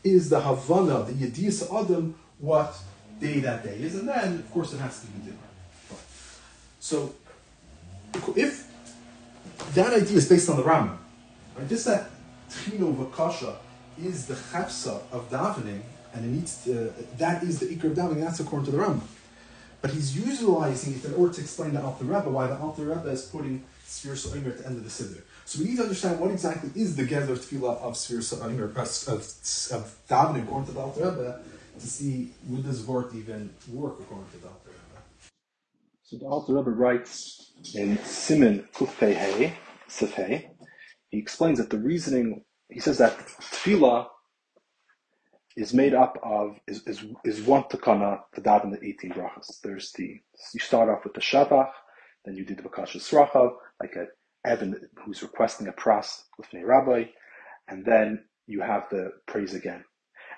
is 0.03 0.29
the 0.29 0.39
Havana, 0.39 1.03
the 1.03 1.13
Yediyas 1.13 1.73
Adam, 1.73 2.15
what 2.39 2.75
day 3.19 3.39
that 3.39 3.63
day 3.63 3.75
is. 3.75 3.95
And 3.95 4.07
then, 4.07 4.35
of 4.35 4.51
course, 4.51 4.73
it 4.73 4.79
has 4.79 5.01
to 5.01 5.07
be 5.07 5.19
different. 5.19 5.39
So, 6.79 7.13
if 8.35 8.67
that 9.73 9.93
idea 9.93 10.17
is 10.17 10.29
based 10.29 10.49
on 10.49 10.57
the 10.57 10.63
Rambam, 10.63 10.97
right, 11.57 11.67
this 11.67 11.85
that 11.85 12.09
Tchino 12.49 12.95
Vakasha 12.95 13.55
is 14.01 14.27
the 14.27 14.35
Chefsa 14.35 15.01
of 15.11 15.29
davening, 15.29 15.81
and 16.13 16.25
it 16.25 16.29
needs 16.29 16.63
to, 16.65 16.93
that 17.17 17.43
is 17.43 17.59
the 17.59 17.67
Iker 17.67 17.85
of 17.85 17.97
davening, 17.97 18.21
that's 18.21 18.39
according 18.39 18.65
to 18.65 18.71
the 18.71 18.77
Rambam. 18.77 19.01
But 19.81 19.91
he's 19.91 20.15
utilizing 20.15 20.95
it 20.95 21.03
in 21.05 21.13
order 21.15 21.33
to 21.33 21.41
explain 21.41 21.73
the 21.73 21.81
Alter 21.83 22.05
Rebbe, 22.05 22.29
why 22.29 22.47
the 22.47 22.57
Alter 22.57 22.83
Rebbe 22.83 23.09
is 23.09 23.23
putting 23.23 23.63
Sfir 23.85 24.15
So'imer 24.15 24.51
at 24.51 24.57
the 24.59 24.65
end 24.67 24.77
of 24.77 24.83
the 24.83 24.89
Siddur. 24.89 25.21
So 25.45 25.59
we 25.59 25.69
need 25.69 25.77
to 25.77 25.83
understand 25.83 26.19
what 26.19 26.31
exactly 26.31 26.71
is 26.81 26.95
the 26.95 27.03
Gezer 27.03 27.37
Tefillah 27.37 27.81
of 27.81 27.95
Sfir 27.95 28.23
So'imer, 28.23 28.65
of, 28.65 28.75
of 28.77 29.95
davening 30.07 30.43
according 30.43 30.67
to 30.67 30.71
the 30.71 30.79
Alter 30.79 31.09
Rebbe, 31.09 31.41
to 31.79 31.87
see 31.87 32.31
would 32.47 32.63
this 32.63 32.85
word 32.85 33.13
even 33.15 33.49
work 33.71 33.99
according 33.99 34.29
to 34.31 34.37
the 34.37 34.47
Alter 34.47 34.69
Rebbe. 34.69 35.01
So 36.03 36.17
the 36.17 36.25
Alter 36.25 36.53
Rebbe 36.53 36.71
writes 36.71 37.51
in 37.73 37.97
Simin 38.05 38.67
Kufei 38.73 39.53
Sefei, 39.89 40.49
he 41.09 41.17
explains 41.17 41.59
that 41.59 41.69
the 41.69 41.77
reasoning, 41.77 42.43
he 42.69 42.79
says 42.79 42.97
that 42.99 43.17
Tefillah 43.17 44.07
is 45.55 45.73
made 45.73 45.93
up 45.93 46.17
of 46.23 46.57
is 46.67 46.85
is, 46.87 47.05
is 47.23 47.41
one 47.41 47.63
takana 47.63 48.21
to 48.33 48.41
daven 48.41 48.71
the 48.71 48.85
eighteen 48.85 49.11
brachas. 49.11 49.61
There's 49.63 49.91
the 49.93 50.19
you 50.53 50.59
start 50.59 50.89
off 50.89 51.03
with 51.03 51.13
the 51.13 51.21
shavach, 51.21 51.71
then 52.25 52.35
you 52.35 52.45
do 52.45 52.55
the 52.55 52.63
bakasha 52.63 52.97
srachav, 52.97 53.53
like 53.81 53.95
a 53.95 54.07
Evan 54.47 54.75
who's 55.05 55.21
requesting 55.23 55.67
a 55.67 55.73
pras 55.73 56.23
with 56.37 56.47
rabbi, 56.53 57.05
and 57.67 57.85
then 57.85 58.25
you 58.47 58.61
have 58.61 58.85
the 58.91 59.11
praise 59.27 59.53
again. 59.53 59.83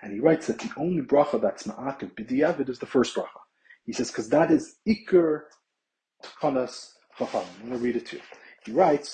And 0.03 0.13
he 0.13 0.19
writes 0.19 0.47
that 0.47 0.59
the 0.59 0.71
only 0.77 1.01
bracha 1.01 1.41
that's 1.41 1.63
ma'akiv 1.63 2.13
b'diavad 2.15 2.69
is 2.69 2.79
the 2.79 2.85
first 2.85 3.15
bracha. 3.15 3.41
He 3.85 3.93
says 3.93 4.11
because 4.11 4.29
that 4.29 4.51
is 4.51 4.75
ikr 4.87 5.41
takanas 6.23 6.91
chacham. 7.17 7.43
I'm 7.61 7.69
going 7.69 7.79
to 7.79 7.85
read 7.85 7.95
it 7.95 8.05
to 8.07 8.17
you. 8.17 8.21
He 8.65 8.71
writes 8.73 9.13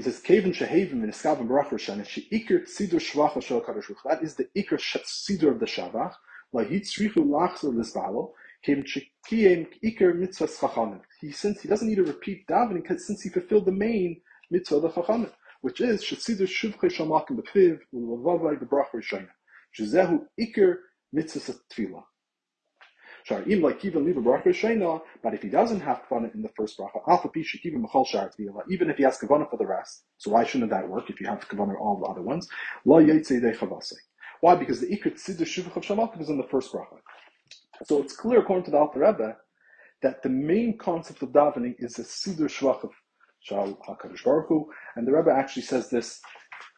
He 0.00 0.04
says, 0.04 0.20
Kevin 0.20 0.52
Shehevim 0.52 1.04
in 1.04 1.10
Iskavim 1.10 1.46
Baruch 1.46 1.72
Hashem, 1.72 2.02
she 2.04 2.26
ikir 2.32 2.64
tzidur 2.64 3.00
shvacha 3.00 3.42
shel 3.42 3.60
kadosh 3.60 3.94
That 4.06 4.22
is 4.22 4.34
the 4.34 4.48
ikir 4.56 4.78
tzidur 4.80 5.50
of 5.50 5.60
the 5.60 5.66
shavach. 5.66 6.14
La 6.54 6.64
yitzrichu 6.64 7.16
lachzer 7.16 7.64
lisbalo. 7.64 8.32
Kevin 8.64 8.84
shekiyem 8.84 9.68
ikir 9.84 10.14
mitzvah 10.16 10.46
chachamim. 10.46 11.02
He 11.20 11.32
since 11.32 11.60
he 11.60 11.68
doesn't 11.68 11.86
need 11.86 11.96
to 11.96 12.04
repeat 12.04 12.46
davening 12.46 12.98
since 12.98 13.20
he 13.20 13.28
fulfilled 13.28 13.66
the 13.66 13.72
main 13.72 14.22
mitzvah 14.50 14.76
of 14.76 14.82
the 14.84 14.88
chachamim. 14.88 15.32
which 15.60 15.82
is 15.82 16.02
Shetzidur 16.02 16.48
Shivche 16.48 16.90
Shamakim 16.90 17.38
B'Tviv 17.38 17.80
U'Lavavai 17.94 18.58
B'Brach 18.58 18.86
Rishayna. 18.94 19.28
Shezehu 19.78 20.20
Iker 20.40 20.76
Mitzvah 21.12 21.56
Tefillah. 21.70 22.04
Shar 23.19 23.19
im 23.19 23.19
like 23.19 23.19
even 23.19 23.19
leave 23.19 23.19
a 23.19 23.19
bracha 23.19 23.19
shayna, 23.19 23.19
but 25.22 25.34
if 25.34 25.42
he 25.42 25.48
doesn't 25.48 25.80
have 25.80 26.02
kavana 26.08 26.34
in 26.34 26.42
the 26.42 26.48
first 26.56 26.78
bracha, 26.78 27.00
alpha 27.08 27.30
even 27.36 27.86
even 28.68 28.90
if 28.90 28.96
he 28.96 29.02
has 29.04 29.18
kavana 29.18 29.48
for 29.48 29.56
the 29.56 29.66
rest. 29.66 30.04
So 30.18 30.32
why 30.32 30.44
shouldn't 30.44 30.70
that 30.70 30.88
work 30.88 31.08
if 31.10 31.20
you 31.20 31.26
have 31.28 31.48
kavana 31.48 31.78
all 31.80 32.00
the 32.00 32.06
other 32.06 32.22
ones? 32.22 32.48
Why? 32.84 33.04
Because 33.04 34.80
the 34.80 34.86
ikrit 34.86 35.16
siddur 35.16 35.46
shuvach 35.46 35.76
of 35.76 35.82
shamakim 35.84 36.20
is 36.20 36.28
in 36.28 36.38
the 36.38 36.48
first 36.50 36.72
bracha. 36.72 36.98
So 37.84 38.02
it's 38.02 38.16
clear 38.16 38.40
according 38.40 38.64
to 38.64 38.70
the 38.70 38.78
Alter 38.78 39.00
Rebbe 39.00 39.36
that 40.02 40.22
the 40.22 40.28
main 40.28 40.76
concept 40.78 41.22
of 41.22 41.30
davening 41.30 41.74
is 41.78 41.94
the 41.94 42.02
siddur 42.02 42.48
shvach 42.48 42.82
of 42.84 42.90
Shal 43.42 43.78
Hakadosh 43.88 44.24
Baruch 44.24 44.48
Hu, 44.48 44.70
and 44.96 45.06
the 45.06 45.12
Rebbe 45.12 45.30
actually 45.30 45.62
says 45.62 45.88
this 45.88 46.20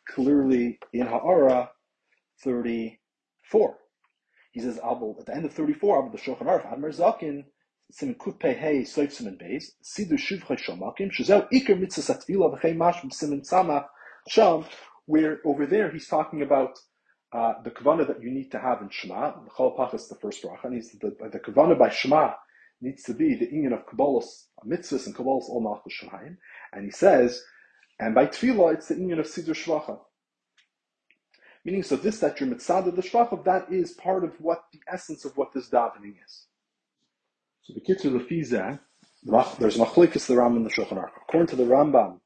clearly 0.09 0.79
in 0.93 1.07
Ha'ara 1.07 1.71
34. 2.45 3.77
He 4.53 4.61
says, 4.61 4.79
Abel, 4.79 5.17
at 5.19 5.27
the 5.27 5.35
end 5.35 5.47
of 5.47 5.53
34, 5.53 5.99
Abel 5.99 6.11
the 6.11 6.19
Shulchan 6.19 6.47
Aruch, 6.47 6.73
Admar 6.73 6.95
Zakin, 6.95 7.45
Simen 7.93 8.19
Kut 8.19 8.39
Pei 8.39 8.55
Hey, 8.55 8.83
Soif 8.83 9.11
Simen 9.13 9.41
Beis, 9.41 9.65
Sidu 9.83 10.15
Shivchai 10.15 10.59
Shomakim, 10.61 11.11
Shazel 11.11 11.49
Iker 11.53 11.79
Mitzvah 11.79 12.15
Satvila, 12.15 12.59
V'chei 12.59 12.77
Mash, 12.77 13.03
Simen 13.03 13.47
Tzamach, 13.49 13.87
Sham, 14.29 14.65
where 15.07 15.41
over 15.45 15.67
there 15.67 15.91
he's 15.91 16.07
talking 16.07 16.43
about 16.43 16.79
uh, 17.33 17.55
the 17.65 17.71
kavana 17.71 18.07
that 18.07 18.23
you 18.23 18.31
need 18.31 18.51
to 18.51 18.59
have 18.59 18.83
in 18.83 18.91
Shema. 18.91 19.33
The 19.43 19.51
Chol 19.51 19.77
Pachas, 19.77 20.09
the 20.09 20.17
first 20.17 20.43
bracha, 20.45 20.65
and 20.65 20.83
the, 21.01 21.29
the 21.31 21.39
kavana 21.41 21.79
by 21.79 21.89
Shema 21.89 22.33
needs 22.83 23.03
to 23.05 23.15
be 23.15 23.35
the 23.35 23.47
union 23.47 23.73
of 23.73 23.87
Kabbalah's 23.87 24.49
mitzvahs 24.67 25.07
and 25.07 25.15
Kabbalah's 25.15 25.49
all 25.49 25.63
Malchus 25.63 25.95
Shemayim. 26.03 26.37
And 26.73 26.85
he 26.85 26.91
says, 26.91 27.43
and 27.99 28.15
by 28.15 28.27
Tefillah, 28.27 28.75
it's 28.75 28.89
the 28.89 28.97
union 28.97 29.21
of 29.21 29.27
Sidur 29.27 29.55
Shvacha. 29.55 29.99
Meaning, 31.65 31.83
so 31.85 31.97
this 31.97 32.19
that 32.19 32.41
you're 32.41 32.49
mitzvah 32.49 32.91
the 32.91 33.43
that 33.45 33.67
is 33.71 33.93
part 33.93 34.25
of 34.25 34.33
what 34.41 34.65
the 34.73 34.81
essence 34.93 35.25
of 35.25 35.37
what 35.37 35.53
this 35.53 35.71
davening 35.71 36.15
is. 36.25 36.47
So 37.63 37.75
the 37.75 37.81
kitzur 37.81 38.11
lefizah, 38.11 38.81
there's 39.59 39.77
machlekes 39.77 40.27
the 40.27 40.35
Rambam 40.35 40.57
and 40.57 40.67
the 40.67 40.71
Shulchan 40.71 40.99
Aruch. 40.99 41.11
According 41.29 41.47
to 41.49 41.57
the 41.57 41.65
Rambam, 41.65 42.19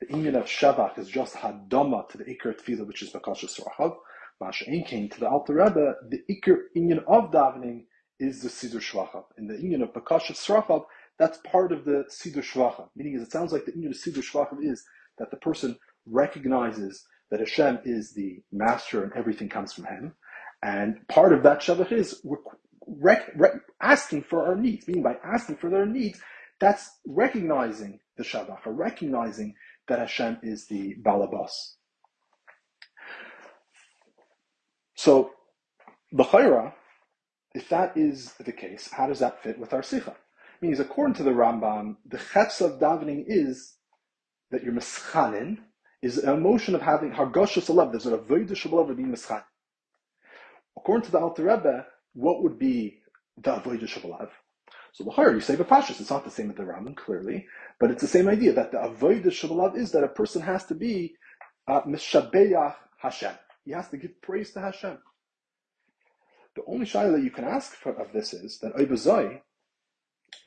the 0.00 0.06
inyan 0.06 0.34
of 0.36 0.46
shavach 0.46 0.98
is 0.98 1.08
just 1.08 1.34
hadama 1.34 2.08
to 2.08 2.16
the 2.16 2.24
ikar 2.24 2.58
tefillah, 2.58 2.86
which 2.86 3.02
is 3.02 3.12
bakashas 3.12 3.60
rachav. 3.60 3.96
Masha'in 4.42 4.86
came 4.86 5.10
to 5.10 5.20
the 5.20 5.28
Alter 5.28 5.52
Rebbe, 5.52 5.96
the 6.08 6.22
ikar 6.30 6.56
inyan 6.74 7.04
of 7.06 7.30
davening 7.30 7.84
is 8.18 8.40
the 8.42 8.48
sidur 8.48 8.80
shvachav. 8.80 9.24
In 9.36 9.46
the 9.46 9.54
inyan 9.54 9.82
of 9.82 9.92
bakashas 9.92 10.38
rachav, 10.48 10.86
that's 11.18 11.38
part 11.44 11.72
of 11.72 11.84
the 11.84 12.04
sidur 12.10 12.42
shvachav. 12.42 12.88
Meaning, 12.96 13.16
is 13.16 13.22
it 13.22 13.30
sounds 13.30 13.52
like 13.52 13.66
the 13.66 13.72
inyan 13.72 13.88
of 13.88 13.96
sidur 13.96 14.24
shvachav 14.24 14.64
is 14.64 14.82
that 15.18 15.30
the 15.30 15.36
person 15.36 15.76
recognizes 16.06 17.04
that 17.30 17.40
Hashem 17.40 17.80
is 17.84 18.12
the 18.12 18.42
master 18.52 19.02
and 19.02 19.12
everything 19.14 19.48
comes 19.48 19.72
from 19.72 19.84
Him. 19.84 20.14
And 20.62 21.06
part 21.08 21.32
of 21.32 21.42
that 21.44 21.60
Shabbat 21.60 21.92
is 21.92 22.24
rec- 22.86 23.30
rec- 23.36 23.60
asking 23.80 24.22
for 24.22 24.46
our 24.46 24.56
needs, 24.56 24.86
meaning 24.86 25.02
by 25.02 25.16
asking 25.24 25.56
for 25.56 25.70
their 25.70 25.86
needs, 25.86 26.20
that's 26.58 26.90
recognizing 27.06 28.00
the 28.16 28.24
Shabbat, 28.24 28.66
or 28.66 28.72
recognizing 28.72 29.54
that 29.88 29.98
Hashem 29.98 30.38
is 30.42 30.66
the 30.66 30.96
Balabas. 31.02 31.50
So, 34.94 35.30
B'chaira, 36.14 36.74
if 37.54 37.68
that 37.70 37.96
is 37.96 38.34
the 38.34 38.52
case, 38.52 38.90
how 38.92 39.06
does 39.06 39.20
that 39.20 39.42
fit 39.42 39.58
with 39.58 39.72
our 39.72 39.80
Sicha? 39.80 40.14
Means 40.60 40.78
according 40.78 41.14
to 41.14 41.22
the 41.22 41.30
Rambam, 41.30 41.96
the 42.04 42.18
chetz 42.18 42.60
of 42.60 42.78
davening 42.78 43.24
is 43.26 43.76
that 44.50 44.62
you're 44.62 44.74
mischanin, 44.74 45.58
is 46.02 46.18
an 46.18 46.34
emotion 46.34 46.74
of 46.74 46.82
having 46.82 47.12
hargashas 47.12 47.68
alav. 47.68 47.92
There's 47.92 48.06
a 48.06 48.18
avodah 48.18 48.50
shabalav 48.52 48.96
being 48.96 49.12
mischan. 49.12 49.42
According 50.76 51.06
to 51.06 51.12
the 51.12 51.18
Alter 51.18 51.44
Rebbe, 51.44 51.86
what 52.14 52.42
would 52.42 52.58
be 52.58 53.00
the 53.36 53.50
avodah 53.50 53.84
shabalav? 53.84 54.28
So 54.92 55.04
the 55.04 55.32
you 55.32 55.40
say 55.40 55.56
b'pashas. 55.56 56.00
It's 56.00 56.10
not 56.10 56.24
the 56.24 56.30
same 56.30 56.50
as 56.50 56.56
the 56.56 56.64
Rambam, 56.64 56.96
clearly, 56.96 57.46
but 57.78 57.90
it's 57.90 58.02
the 58.02 58.08
same 58.08 58.28
idea 58.28 58.52
that 58.52 58.72
the 58.72 58.78
avodah 58.78 59.26
shabalav 59.26 59.76
is 59.76 59.92
that 59.92 60.04
a 60.04 60.08
person 60.08 60.42
has 60.42 60.66
to 60.66 60.74
be 60.74 61.14
uh, 61.68 61.82
Hashem. 62.98 63.34
He 63.64 63.72
has 63.72 63.88
to 63.90 63.96
give 63.96 64.20
praise 64.22 64.52
to 64.52 64.60
Hashem. 64.60 64.98
The 66.56 66.62
only 66.66 66.86
shayla 66.86 67.12
that 67.12 67.22
you 67.22 67.30
can 67.30 67.44
ask 67.44 67.74
for, 67.74 67.92
of 67.92 68.12
this 68.12 68.32
is 68.34 68.58
that 68.58 68.74
Oibazoi, 68.74 69.40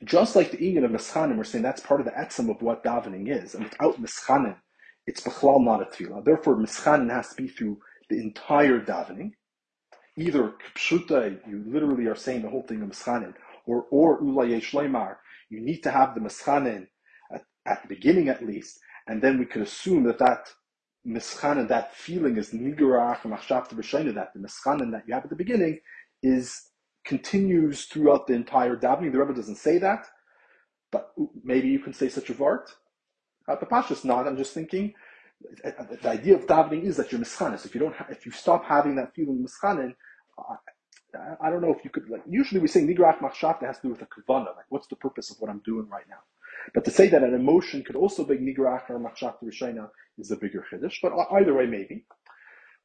just 0.04 0.36
like 0.36 0.50
the 0.50 0.58
Inyan 0.58 0.84
of 0.84 0.90
Mischanim, 0.90 1.36
we're 1.36 1.44
saying 1.44 1.62
that's 1.62 1.80
part 1.80 2.00
of 2.00 2.06
the 2.06 2.12
etzem 2.12 2.50
of 2.50 2.60
what 2.60 2.84
davening 2.84 3.28
is, 3.28 3.54
and 3.54 3.64
without 3.64 4.00
Mischanim, 4.02 4.56
it's 5.06 5.20
bechlal 5.22 5.62
not 5.64 5.82
a 5.82 5.84
tefillah. 5.86 6.24
Therefore, 6.24 6.56
mischanin 6.56 7.10
has 7.10 7.30
to 7.30 7.36
be 7.42 7.48
through 7.48 7.78
the 8.10 8.20
entire 8.20 8.80
davening. 8.80 9.32
Either 10.16 10.54
pshuta, 10.76 11.38
you 11.48 11.64
literally 11.66 12.06
are 12.06 12.14
saying 12.14 12.42
the 12.42 12.50
whole 12.50 12.62
thing 12.62 12.82
of 12.82 12.88
mischanin, 12.88 13.34
or 13.66 13.86
or 13.90 14.20
ulay 14.22 14.60
shleimar, 14.60 15.16
you 15.50 15.60
need 15.60 15.82
to 15.82 15.90
have 15.90 16.14
the 16.14 16.20
mischanin 16.20 16.86
at, 17.32 17.42
at 17.66 17.82
the 17.82 17.88
beginning 17.88 18.28
at 18.28 18.44
least, 18.46 18.78
and 19.08 19.20
then 19.22 19.38
we 19.38 19.44
could 19.46 19.62
assume 19.62 20.04
that 20.04 20.18
that 20.18 20.48
mischanin, 21.06 21.68
that 21.68 21.94
feeling 21.94 22.36
is 22.36 22.50
nigarach 22.50 23.20
machshavta 23.22 23.74
b'shayna, 23.74 24.14
that 24.14 24.32
the 24.34 24.40
mischanin 24.40 24.92
that 24.92 25.02
you 25.06 25.14
have 25.14 25.24
at 25.24 25.30
the 25.30 25.36
beginning 25.36 25.80
is 26.22 26.70
continues 27.04 27.84
throughout 27.86 28.26
the 28.26 28.34
entire 28.34 28.76
davening. 28.76 29.12
The 29.12 29.18
Rebbe 29.18 29.34
doesn't 29.34 29.56
say 29.56 29.78
that, 29.78 30.06
but 30.92 31.12
maybe 31.42 31.68
you 31.68 31.80
can 31.80 31.92
say 31.92 32.08
such 32.08 32.30
a 32.30 32.34
vart. 32.34 32.70
Uh, 33.48 33.56
the 33.56 33.66
Pasha's 33.66 34.04
not. 34.04 34.26
I'm 34.26 34.36
just 34.36 34.54
thinking 34.54 34.94
uh, 35.64 35.70
uh, 35.78 35.84
the 36.02 36.08
idea 36.08 36.34
of 36.34 36.46
davening 36.46 36.84
is 36.84 36.96
that 36.96 37.12
you're 37.12 37.20
mischanis. 37.20 37.66
If 37.66 37.74
you 37.74 37.80
don't, 37.80 37.94
ha- 37.94 38.06
if 38.10 38.26
you 38.26 38.32
stop 38.32 38.64
having 38.64 38.96
that 38.96 39.14
feeling 39.14 39.46
mischanin, 39.46 39.94
uh, 40.38 40.56
I 41.40 41.50
don't 41.50 41.62
know 41.62 41.72
if 41.72 41.84
you 41.84 41.90
could. 41.90 42.08
Like 42.08 42.22
usually 42.28 42.60
we 42.60 42.68
say 42.68 42.82
nigrach 42.82 43.18
machshavta 43.18 43.66
has 43.66 43.76
to 43.78 43.82
do 43.84 43.90
with 43.90 44.02
a 44.02 44.06
kavana. 44.06 44.56
Like 44.56 44.66
what's 44.70 44.88
the 44.88 44.96
purpose 44.96 45.30
of 45.30 45.36
what 45.40 45.50
I'm 45.50 45.62
doing 45.64 45.88
right 45.88 46.08
now? 46.08 46.20
But 46.74 46.84
to 46.86 46.90
say 46.90 47.08
that 47.08 47.22
an 47.22 47.34
emotion 47.34 47.84
could 47.84 47.96
also 47.96 48.24
be 48.24 48.36
nigrach 48.36 48.90
or 48.90 48.98
machshavta 48.98 49.44
rishayna 49.44 49.88
is 50.18 50.30
a 50.30 50.36
bigger 50.36 50.64
chiddush. 50.72 50.96
But 51.02 51.12
either 51.32 51.54
way, 51.54 51.66
maybe. 51.66 52.06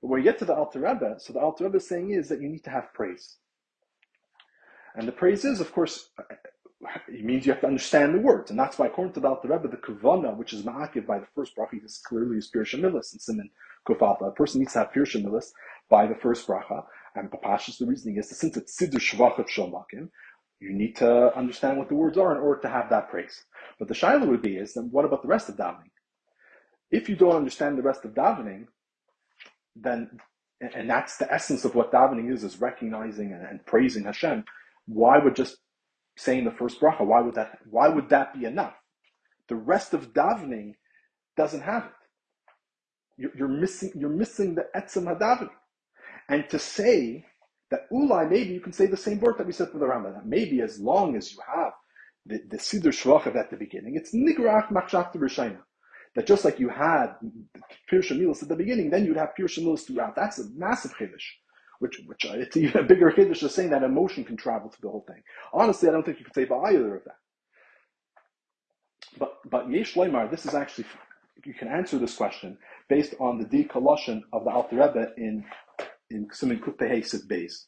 But 0.02 0.10
when 0.10 0.20
you 0.20 0.26
get 0.26 0.40
to 0.40 0.46
the 0.46 0.56
Alter 0.56 0.80
Rebbe, 0.82 1.16
so 1.20 1.34
the 1.34 1.40
Alter 1.40 1.66
Rebbe 1.66 1.78
is 1.78 1.88
saying 1.88 2.12
is 2.12 2.30
that 2.30 2.42
you 2.42 2.50
need 2.50 2.64
to 2.66 2.70
have 2.70 2.94
praise. 2.94 3.38
And 4.96 5.08
the 5.08 5.12
praise 5.12 5.46
is, 5.46 5.62
of 5.62 5.72
course, 5.72 6.10
it 7.08 7.26
means 7.26 7.46
you 7.46 7.52
have 7.52 7.62
to 7.62 7.68
understand 7.68 8.16
the 8.16 8.20
words, 8.20 8.52
and 8.52 8.60
that's 8.60 8.78
why, 8.80 8.88
according 8.88 9.14
to 9.14 9.20
the 9.20 9.36
Rebbe, 9.44 9.68
the 9.68 9.78
kavana, 9.78 10.36
which 10.36 10.54
is 10.54 10.64
ma'akiv 10.64 11.06
by 11.06 11.20
the 11.20 11.28
first 11.36 11.56
bracha, 11.56 11.84
is 11.84 12.02
clearly 12.06 12.38
is 12.38 12.50
pirsha 12.54 12.80
milis 12.80 13.12
and 13.12 13.22
simin 13.22 13.50
kofalta. 13.88 14.28
A 14.30 14.32
person 14.32 14.60
needs 14.60 14.74
to 14.74 14.80
have 14.80 14.92
pirsha 14.92 15.24
milis 15.24 15.52
by 15.90 16.08
the 16.08 16.16
first 16.16 16.48
bracha, 16.48 16.86
and 17.16 17.30
papashas, 17.30 17.78
the 17.80 17.86
reasoning 17.86 18.18
is 18.18 18.30
that 18.30 18.36
since 18.36 18.56
it's 18.56 18.80
siddur 18.80 18.96
shvachat 18.96 19.50
shomakim, 19.50 20.10
you 20.62 20.74
need 20.74 20.96
to 20.98 21.36
understand 21.38 21.78
what 21.78 21.90
the 21.90 21.96
words 21.96 22.18
are 22.18 22.36
in 22.36 22.42
order 22.42 22.62
to 22.62 22.70
have 22.70 22.90
that 22.90 23.10
praise. 23.10 23.44
But 23.78 23.88
the 23.88 23.94
shaila 23.94 24.28
would 24.28 24.42
be 24.42 24.58
is, 24.58 24.74
then 24.74 24.90
what 24.92 25.06
about 25.06 25.22
the 25.22 25.28
rest 25.28 25.50
of 25.50 25.56
davening? 25.56 25.92
If 26.92 27.10
you 27.10 27.16
don't 27.16 27.36
understand 27.36 27.78
the 27.78 27.84
rest 27.84 28.06
of 28.06 28.14
davening, 28.14 28.68
then, 29.76 30.20
and 30.62 30.90
that's 30.90 31.18
the 31.18 31.32
essence 31.32 31.66
of 31.66 31.76
what 31.76 31.92
davening 31.92 32.32
is, 32.32 32.44
is 32.44 32.60
recognizing 32.60 33.32
and, 33.32 33.46
and 33.46 33.66
praising 33.66 34.04
Hashem, 34.04 34.44
why 34.86 35.18
would 35.18 35.36
just 35.36 35.58
saying 36.20 36.44
the 36.44 36.52
first 36.52 36.82
bracha. 36.82 37.06
Why 37.06 37.22
would 37.22 37.36
that? 37.36 37.60
Why 37.70 37.88
would 37.88 38.10
that 38.10 38.38
be 38.38 38.46
enough? 38.46 38.74
The 39.48 39.56
rest 39.56 39.94
of 39.94 40.14
davening 40.14 40.74
doesn't 41.38 41.62
have 41.62 41.86
it. 41.86 41.92
You're, 43.18 43.32
you're 43.38 43.48
missing. 43.48 43.92
You're 43.96 44.10
missing 44.10 44.56
the 44.56 44.66
etzem 44.76 45.06
hadavening. 45.06 45.50
And 46.28 46.48
to 46.50 46.60
say 46.60 47.26
that 47.72 47.90
ulai, 47.92 48.30
maybe 48.30 48.54
you 48.54 48.60
can 48.60 48.74
say 48.74 48.86
the 48.86 48.98
same 48.98 49.20
word 49.20 49.36
that 49.38 49.48
we 49.48 49.54
said 49.54 49.70
for 49.72 49.80
the 49.80 49.86
Rambam. 49.86 50.26
Maybe 50.26 50.62
as 50.62 50.80
long 50.80 51.16
as 51.16 51.32
you 51.32 51.40
have 51.56 51.74
the, 52.26 52.40
the 52.50 52.58
siddur 52.58 52.94
shvachav 53.02 53.36
at 53.36 53.50
the 53.50 53.58
beginning, 53.58 53.96
it's 53.96 54.14
nigrach 54.14 54.70
machshavta 54.72 55.16
rishayna. 55.16 55.60
That 56.16 56.28
just 56.28 56.44
like 56.44 56.60
you 56.60 56.70
had 56.70 57.14
Pirsha 57.92 58.20
Milas 58.20 58.44
at 58.44 58.50
the 58.50 58.56
beginning, 58.56 58.90
then 58.90 59.06
you'd 59.06 59.18
have 59.18 59.30
Pirsha 59.40 59.60
Milas 59.64 59.86
throughout. 59.86 60.16
That's 60.16 60.40
a 60.40 60.50
massive 60.56 60.92
chiddush 61.00 61.28
which 61.80 62.02
which 62.06 62.26
uh, 62.26 62.34
it's 62.34 62.58
even 62.58 62.82
a 62.82 62.88
bigger 62.88 63.12
chiddush 63.12 63.40
just 63.40 63.56
saying 63.56 63.72
that 63.72 63.84
emotion 63.84 64.24
can 64.24 64.38
travel 64.38 64.70
through 64.70 64.88
the 64.88 64.92
whole 64.92 65.06
thing. 65.08 65.22
Honestly, 65.54 65.90
I 65.90 65.92
don't 65.92 66.06
think 66.06 66.20
you 66.20 66.26
could 66.26 66.36
say 66.36 66.44
either 66.44 66.96
of 66.96 67.04
that. 67.06 67.16
But 69.18 69.34
but 69.50 69.70
Yesh 69.72 69.96
Leimar, 69.96 70.30
this 70.30 70.46
is 70.46 70.54
actually 70.54 70.86
you 71.46 71.54
can 71.54 71.70
answer 71.70 71.98
this 71.98 72.16
question 72.16 72.58
based 72.90 73.16
on 73.20 73.38
the 73.38 73.46
decollusion 73.46 74.22
of 74.34 74.44
the 74.44 74.52
Alter 74.52 74.76
Rebbe 74.76 75.14
in 75.18 75.46
in 76.10 76.28
Simin 76.32 76.60
Kutehei 76.60 77.04
Beis. 77.28 77.66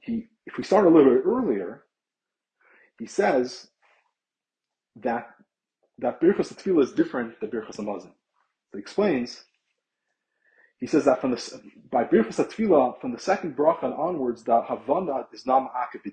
He 0.00 0.28
if 0.46 0.58
we 0.58 0.64
start 0.64 0.86
a 0.86 0.90
little 0.90 1.14
bit 1.14 1.22
earlier, 1.24 1.84
he 2.98 3.06
says 3.06 3.68
that 4.96 5.28
that 5.98 6.20
Birchas 6.20 6.52
Tefillah 6.52 6.82
is 6.82 6.92
different 6.92 7.40
than 7.40 7.50
Birchas 7.50 7.76
Hamazon. 7.76 8.12
So 8.70 8.74
he 8.74 8.80
explains 8.80 9.44
he 10.80 10.86
says 10.86 11.04
that 11.04 11.20
from 11.20 11.30
the 11.30 11.62
by 11.90 12.04
Birchas 12.04 12.36
Tefillah, 12.36 13.00
from 13.00 13.12
the 13.12 13.18
second 13.18 13.56
bracha 13.56 13.96
onwards, 13.98 14.44
the 14.44 14.62
Havana 14.62 15.26
is 15.32 15.46
not 15.46 15.72
ma'akif 15.72 16.12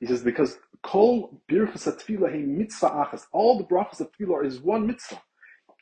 He 0.00 0.06
says 0.06 0.22
because 0.22 0.58
kol 0.82 1.40
Birchas 1.50 1.86
Tefillah 1.86 2.34
he 2.34 2.42
mitzvah 2.42 2.90
achas. 2.90 3.26
All 3.32 3.58
the 3.58 3.64
brachas 3.64 4.00
of 4.00 4.10
Tefillah 4.12 4.46
is 4.46 4.60
one 4.60 4.86
mitzvah. 4.86 5.20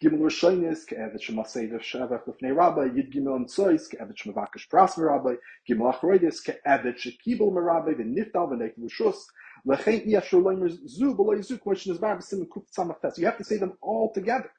Gimel 0.03 0.21
Rishonis, 0.21 0.87
Ke'evet 0.89 1.21
Shevach 1.21 2.25
Lefnei 2.25 2.57
Rabbi, 2.57 2.85
Yid 2.97 3.13
Gimel 3.13 3.45
Ke'evet 3.45 4.17
Shemavakish 4.17 4.67
Pras 4.73 4.97
Merabbi, 4.97 5.37
Gimel 5.69 5.95
Ke'evet 6.01 6.97
Shekibel 6.97 7.53
Merabbi, 7.53 7.95
V'niftal 7.95 8.51
V'nek 8.51 8.73
L'shus, 8.79 9.27
L'chein 9.67 10.07
Yashur 10.07 10.43
Loimer 10.43 10.71
Zu, 10.89 11.15
Bar, 11.15 12.17
B'sim 12.17 13.19
You 13.19 13.27
have 13.27 13.37
to 13.37 13.45
say 13.45 13.59
them 13.59 13.75
all 13.83 14.11
together. 14.15 14.51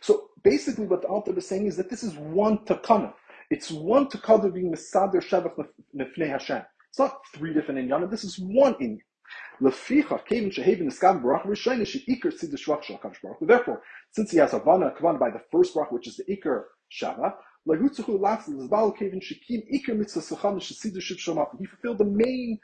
So 0.00 0.30
basically 0.42 0.86
what 0.86 1.02
the 1.02 1.08
author 1.08 1.36
is 1.36 1.46
saying 1.46 1.66
is 1.66 1.76
that 1.76 1.90
this 1.90 2.02
is 2.02 2.14
one 2.14 2.58
takana. 2.58 3.12
It's 3.50 3.70
one 3.70 4.06
takana 4.06 4.52
being 4.52 4.72
Mesader 4.72 5.22
Shevach 5.22 5.54
Lefnei 5.96 6.28
Hashem. 6.28 6.62
It's 6.88 6.98
not 6.98 7.20
three 7.34 7.54
different 7.54 7.80
inyanim, 7.80 8.10
this 8.10 8.24
is 8.24 8.38
one 8.38 8.74
inyan. 8.74 9.00
Therefore, 9.60 10.22
since 14.12 14.30
he 14.30 14.38
has 14.38 14.52
Havana 14.52 14.90
Kavan 14.98 15.18
by 15.18 15.30
the 15.30 15.42
first 15.52 15.74
brach, 15.74 15.92
which 15.92 16.08
is 16.08 16.16
the 16.16 16.24
Iker 16.24 16.64
Shava, 16.90 17.34
he 17.66 17.76
fulfilled 21.66 21.98
the 21.98 22.04
main 22.04 22.58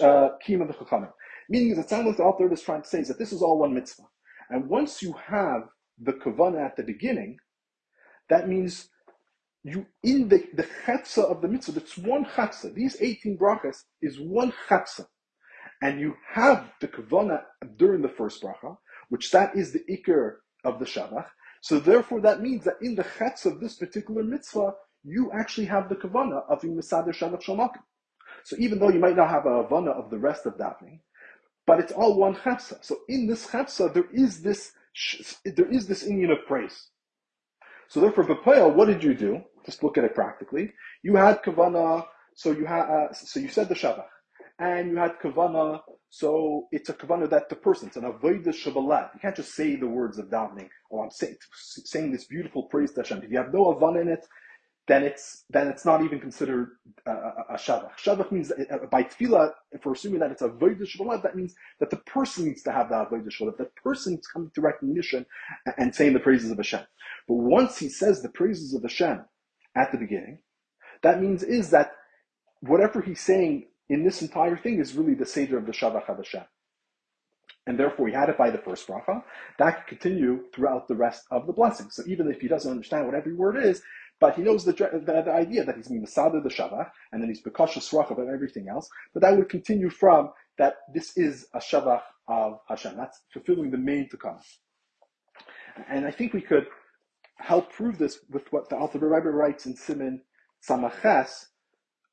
uh, 0.00 0.28
of 0.62 0.68
the 0.68 0.74
Chachamim. 0.74 1.12
Meaning, 1.50 1.82
sounds 1.82 2.06
like 2.06 2.16
the 2.16 2.22
author 2.22 2.50
is 2.50 2.62
trying 2.62 2.80
to 2.82 2.88
say 2.88 3.00
is 3.00 3.08
that 3.08 3.18
this 3.18 3.32
is 3.32 3.42
all 3.42 3.58
one 3.58 3.74
mitzvah. 3.74 4.04
And 4.48 4.66
once 4.68 5.02
you 5.02 5.12
have 5.12 5.68
the 6.00 6.12
Kavana 6.12 6.64
at 6.64 6.76
the 6.76 6.82
beginning, 6.82 7.38
that 8.28 8.48
means 8.48 8.88
you 9.62 9.86
in 10.02 10.28
the, 10.28 10.44
the 10.54 10.66
chetza 10.84 11.22
of 11.22 11.40
the 11.40 11.48
mitzvah, 11.48 11.80
it's 11.80 11.96
one 11.96 12.24
chetza. 12.24 12.74
These 12.74 12.96
18 13.00 13.38
brachas 13.38 13.84
is 14.02 14.20
one 14.20 14.52
chetza 14.68 15.06
and 15.82 16.00
you 16.00 16.14
have 16.32 16.70
the 16.80 16.88
kavana 16.88 17.42
during 17.76 18.02
the 18.02 18.08
first 18.08 18.42
bracha, 18.42 18.76
which 19.10 19.30
that 19.30 19.56
is 19.56 19.72
the 19.72 19.84
ikr 19.90 20.36
of 20.64 20.78
the 20.78 20.84
shabach. 20.84 21.26
So 21.62 21.78
therefore, 21.78 22.20
that 22.22 22.40
means 22.40 22.64
that 22.64 22.76
in 22.82 22.94
the 22.94 23.04
chetz 23.04 23.46
of 23.46 23.60
this 23.60 23.74
particular 23.76 24.22
mitzvah, 24.22 24.72
you 25.02 25.30
actually 25.32 25.66
have 25.66 25.88
the 25.88 25.96
kavana 25.96 26.42
of 26.48 26.60
the 26.60 26.68
misader 26.68 27.14
shabach 27.14 27.42
shamakim. 27.42 27.82
So 28.44 28.56
even 28.58 28.78
though 28.78 28.90
you 28.90 28.98
might 28.98 29.16
not 29.16 29.30
have 29.30 29.46
a 29.46 29.62
havana 29.62 29.90
of 29.90 30.10
the 30.10 30.18
rest 30.18 30.46
of 30.46 30.54
davening, 30.54 31.00
but 31.66 31.80
it's 31.80 31.92
all 31.92 32.16
one 32.16 32.34
chetza. 32.34 32.84
So 32.84 32.98
in 33.08 33.26
this 33.26 33.46
chetza, 33.46 33.92
there 33.92 34.08
is 34.12 34.42
this 34.42 34.72
there 35.44 35.70
is 35.70 35.86
this 35.86 36.06
union 36.06 36.30
of 36.30 36.38
praise. 36.46 36.88
So 37.88 38.00
therefore, 38.00 38.24
B'Poel, 38.24 38.74
what 38.74 38.86
did 38.86 39.04
you 39.04 39.14
do? 39.14 39.42
Just 39.66 39.82
look 39.82 39.98
at 39.98 40.04
it 40.04 40.14
practically. 40.14 40.72
You 41.02 41.16
had 41.16 41.42
kavana, 41.42 42.06
so 42.34 42.50
you 42.52 42.66
had 42.66 42.82
uh, 42.82 43.12
so 43.12 43.40
you 43.40 43.48
said 43.48 43.68
the 43.68 43.74
shabach 43.74 44.06
and 44.58 44.90
you 44.90 44.96
had 44.96 45.18
kavana, 45.20 45.80
so 46.10 46.68
it's 46.70 46.88
a 46.88 46.94
kavana 46.94 47.28
that 47.30 47.48
the 47.48 47.56
person, 47.56 47.88
it's 47.88 47.96
an 47.96 48.04
avodah 48.04 48.48
shabbalat. 48.48 49.14
You 49.14 49.20
can't 49.20 49.36
just 49.36 49.54
say 49.54 49.76
the 49.76 49.88
words 49.88 50.18
of 50.18 50.26
davening. 50.26 50.68
Oh, 50.92 51.00
I'm 51.02 51.10
saying, 51.10 51.36
saying 51.54 52.12
this 52.12 52.24
beautiful 52.26 52.64
praise 52.64 52.92
to 52.92 53.00
Hashem. 53.00 53.22
If 53.24 53.30
you 53.30 53.38
have 53.38 53.52
no 53.52 53.74
avana 53.74 54.02
in 54.02 54.08
it, 54.08 54.24
then 54.86 55.02
it's 55.02 55.44
then 55.50 55.68
it's 55.68 55.84
not 55.84 56.02
even 56.02 56.20
considered 56.20 56.72
uh, 57.06 57.10
uh, 57.10 57.14
uh, 57.14 57.42
a, 57.48 57.52
a, 57.52 57.54
a 57.54 57.58
shavach. 57.58 57.96
Shavach 57.98 58.30
means 58.30 58.52
uh, 58.52 58.78
by 58.90 59.02
tefillah, 59.02 59.52
if 59.72 59.84
we're 59.84 59.92
assuming 59.92 60.20
that 60.20 60.30
it's 60.30 60.42
a 60.42 60.48
avodah 60.48 61.22
that 61.22 61.36
means 61.36 61.54
that 61.80 61.90
the 61.90 61.96
person 61.98 62.44
needs 62.44 62.62
to 62.62 62.72
have 62.72 62.90
that 62.90 63.10
avodah 63.10 63.28
shabbalat. 63.28 63.56
The 63.56 63.70
person 63.82 64.18
is 64.18 64.26
coming 64.26 64.50
to 64.54 64.60
recognition 64.60 65.24
and, 65.78 65.94
saying 65.94 66.12
the 66.12 66.20
praises 66.20 66.50
of 66.50 66.58
Hashem. 66.58 66.82
But 67.28 67.34
once 67.34 67.78
he 67.78 67.88
says 67.88 68.20
the 68.20 68.28
praises 68.28 68.74
of 68.74 68.82
Hashem 68.82 69.24
at 69.74 69.90
the 69.92 69.98
beginning, 69.98 70.40
that 71.02 71.20
means 71.20 71.42
is 71.42 71.70
that 71.70 71.92
whatever 72.60 73.00
he's 73.00 73.20
saying 73.20 73.68
in 73.88 74.04
this 74.04 74.22
entire 74.22 74.56
thing 74.56 74.80
is 74.80 74.94
really 74.94 75.14
the 75.14 75.26
Seder 75.26 75.58
of 75.58 75.66
the 75.66 75.72
Shavach 75.72 76.06
HaVashem. 76.06 76.44
And 77.66 77.78
therefore, 77.78 78.08
he 78.08 78.14
had 78.14 78.28
it 78.28 78.36
by 78.36 78.50
the 78.50 78.58
first 78.58 78.86
bracha. 78.86 79.22
That 79.58 79.86
could 79.86 79.98
continue 79.98 80.44
throughout 80.54 80.86
the 80.86 80.94
rest 80.94 81.24
of 81.30 81.46
the 81.46 81.52
blessing. 81.52 81.88
So 81.90 82.02
even 82.06 82.30
if 82.30 82.40
he 82.40 82.48
doesn't 82.48 82.70
understand 82.70 83.06
what 83.06 83.14
every 83.14 83.34
word 83.34 83.56
is, 83.56 83.82
but 84.20 84.36
he 84.36 84.42
knows 84.42 84.64
the, 84.64 84.72
the, 84.72 85.22
the 85.24 85.32
idea 85.32 85.64
that 85.64 85.76
he's 85.76 85.90
Masada 85.90 86.40
the 86.40 86.48
Shavach, 86.48 86.90
and 87.12 87.20
then 87.20 87.28
he's 87.28 87.42
Bekasha 87.42 87.78
Srach 87.78 88.10
about 88.10 88.28
everything 88.28 88.68
else, 88.68 88.88
but 89.12 89.20
that 89.22 89.36
would 89.36 89.48
continue 89.48 89.90
from 89.90 90.30
that 90.58 90.76
this 90.92 91.16
is 91.16 91.46
a 91.54 91.58
Shavach 91.58 92.02
of 92.28 92.60
Hashem. 92.68 92.96
That's 92.96 93.20
fulfilling 93.32 93.70
the 93.70 93.78
main 93.78 94.08
come. 94.08 94.38
And 95.88 96.06
I 96.06 96.10
think 96.10 96.32
we 96.32 96.40
could 96.40 96.66
help 97.38 97.72
prove 97.72 97.98
this 97.98 98.20
with 98.30 98.50
what 98.52 98.68
the 98.68 98.76
Alter 98.76 98.98
Rebbe 98.98 99.30
writes 99.30 99.66
in 99.66 99.76
Simon 99.76 100.22
Samaches, 100.66 101.46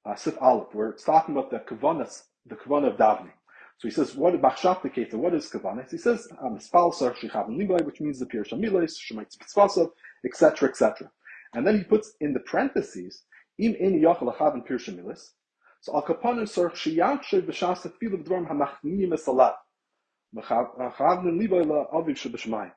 uh, 0.05 0.15
Sif 0.15 0.35
Aleph, 0.41 0.73
where 0.73 0.89
it's 0.89 1.03
talking 1.03 1.35
about 1.37 1.51
the 1.51 1.59
kavanas, 1.59 2.23
the 2.47 2.55
kavana 2.55 2.87
of 2.91 2.97
davening. 2.97 3.31
So 3.77 3.87
he 3.87 3.91
says, 3.91 4.15
what 4.15 4.39
bachshat 4.39 5.09
the 5.09 5.17
what 5.17 5.33
is 5.33 5.49
kavanas? 5.49 5.91
He 5.91 5.97
says, 5.97 6.27
um, 6.41 6.53
which 6.53 8.01
means 8.01 8.19
the 8.19 8.25
pir 8.25 8.43
shamilis, 8.43 8.95
shemait 8.99 9.35
mitzvasav, 9.37 9.89
etc., 10.25 10.69
etc. 10.69 11.11
And 11.53 11.67
then 11.67 11.77
he 11.77 11.83
puts 11.83 12.13
in 12.19 12.33
the 12.33 12.39
parentheses, 12.39 13.23
im 13.57 13.75
ein 13.81 13.99
yachal 14.01 14.33
achavim 14.35 14.65
pir 14.65 14.77
shamilis, 14.77 15.31
so 15.81 15.93
al 15.93 16.03
b'shas 16.03 17.85
esalat, 19.11 19.55
sheb'shmayim. 22.15 22.71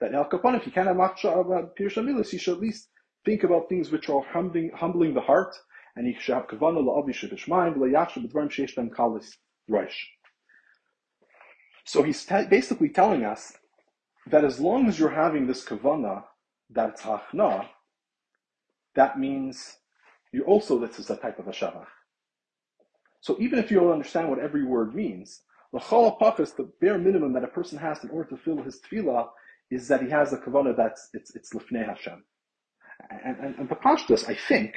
That 0.00 0.14
al 0.14 0.28
if 0.54 0.66
you 0.66 0.72
can't 0.72 0.88
have 0.88 0.96
shamilis, 0.96 2.32
you 2.32 2.38
should 2.38 2.54
at 2.54 2.60
least 2.60 2.88
think 3.24 3.44
about 3.44 3.68
things 3.68 3.90
which 3.90 4.08
are 4.10 4.22
humbling, 4.32 4.70
humbling 4.74 5.14
the 5.14 5.20
heart, 5.20 5.54
and 5.96 6.06
he 6.06 6.14
should 6.20 6.34
have 6.34 6.46
kavana 6.46 6.82
la'avi 6.82 7.10
shebishmayim 7.10 7.76
v'layachshe 7.76 8.18
b'dvarim 8.26 8.50
sheish 8.50 8.74
kalis 8.90 9.36
roish. 9.70 10.08
So 11.86 12.02
he's 12.02 12.24
basically 12.26 12.88
telling 12.88 13.24
us 13.24 13.52
that 14.26 14.44
as 14.44 14.58
long 14.58 14.88
as 14.88 14.98
you're 14.98 15.10
having 15.10 15.46
this 15.46 15.64
kavana 15.64 16.24
that's 16.70 17.02
hachna, 17.02 17.68
that 18.96 19.18
means 19.18 19.76
you 20.32 20.44
also 20.44 20.78
this 20.78 20.98
is 20.98 21.10
a 21.10 21.16
type 21.16 21.38
of 21.38 21.48
a 21.48 21.52
shavach. 21.52 21.86
So 23.20 23.36
even 23.40 23.58
if 23.58 23.70
you 23.70 23.80
don't 23.80 23.92
understand 23.92 24.28
what 24.28 24.38
every 24.38 24.64
word 24.64 24.94
means, 24.94 25.42
l'chol 25.72 26.18
pachas, 26.20 26.54
the 26.56 26.70
bare 26.80 26.98
minimum 26.98 27.32
that 27.34 27.44
a 27.44 27.48
person 27.48 27.78
has 27.78 28.02
in 28.04 28.10
order 28.10 28.28
to 28.30 28.36
fill 28.36 28.62
his 28.62 28.80
tefillah 28.80 29.28
is 29.70 29.88
that 29.88 30.02
he 30.02 30.10
has 30.10 30.32
a 30.32 30.38
kavana 30.38 30.76
that's 30.76 31.08
it's 31.14 31.34
it's 31.34 31.52
lifnei 31.54 31.86
Hashem. 31.86 32.24
And, 33.10 33.36
and, 33.38 33.56
and 33.58 33.68
Pashtus, 33.68 34.28
I 34.28 34.34
think, 34.34 34.74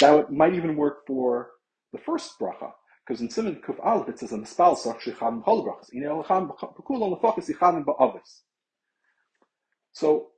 that 0.00 0.32
might 0.32 0.54
even 0.54 0.76
work 0.76 1.06
for 1.06 1.50
the 1.92 1.98
first 1.98 2.38
bracha, 2.40 2.72
because 3.06 3.20
in 3.20 3.30
Simon 3.30 3.62
Kuf 3.66 3.78
Aleph 3.84 4.08
it 4.08 4.18
says 4.18 4.32
on 4.32 4.40
the 4.40 4.46
spal 4.46 4.76
sach 4.76 5.00
shecham 5.00 5.44
chol 5.44 5.64
brachas. 5.64 5.94
Ine 5.94 6.04
elcham 6.04 6.50
bekul 6.58 7.02
on 7.02 7.10
the 7.10 7.16
focus. 7.16 8.42
So 9.92 10.28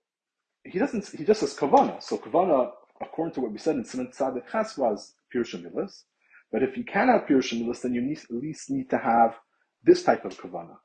he 0.64 0.78
doesn't. 0.78 1.08
He 1.08 1.24
just 1.24 1.40
says 1.40 1.54
kavana. 1.54 2.02
So 2.02 2.18
kavana, 2.18 2.72
according 3.00 3.34
to 3.34 3.40
what 3.40 3.52
we 3.52 3.58
said 3.58 3.76
in 3.76 3.84
Simon 3.84 4.08
Tzadik 4.08 4.50
Ches, 4.50 4.76
was 4.76 5.14
pirushamilis. 5.34 6.04
But 6.52 6.62
if 6.62 6.76
you 6.76 6.84
can 6.84 7.08
have 7.08 7.26
pirushamilis, 7.26 7.82
then 7.82 7.94
you 7.94 8.00
need, 8.00 8.18
at 8.18 8.30
least 8.30 8.70
need 8.70 8.90
to 8.90 8.98
have 8.98 9.36
this 9.84 10.02
type 10.02 10.24
of 10.24 10.38
kavana. 10.38 10.76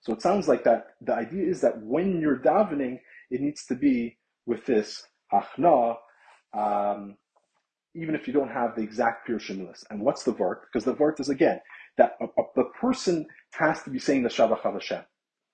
So 0.00 0.12
it 0.12 0.22
sounds 0.22 0.48
like 0.48 0.64
that. 0.64 0.88
The 1.00 1.14
idea 1.14 1.48
is 1.48 1.60
that 1.62 1.82
when 1.82 2.20
you're 2.20 2.38
davening, 2.38 3.00
it 3.30 3.40
needs 3.40 3.64
to 3.66 3.74
be 3.74 4.18
with 4.46 4.64
this 4.66 5.04
achna. 5.32 5.96
Um, 6.52 7.16
even 7.96 8.14
if 8.14 8.26
you 8.26 8.32
don't 8.32 8.50
have 8.50 8.76
the 8.76 8.82
exact 8.82 9.26
pure 9.26 9.38
Shemilis. 9.38 9.82
And 9.90 10.00
what's 10.00 10.22
the 10.22 10.32
vart? 10.32 10.60
Because 10.62 10.84
the 10.84 10.94
vart 10.94 11.18
is 11.18 11.28
again 11.30 11.60
that 11.96 12.16
a, 12.20 12.24
a, 12.24 12.44
the 12.54 12.64
person 12.78 13.26
has 13.52 13.82
to 13.84 13.90
be 13.90 13.98
saying 13.98 14.22
the 14.22 14.28
Shavach 14.28 14.60
Hashem. 14.60 15.02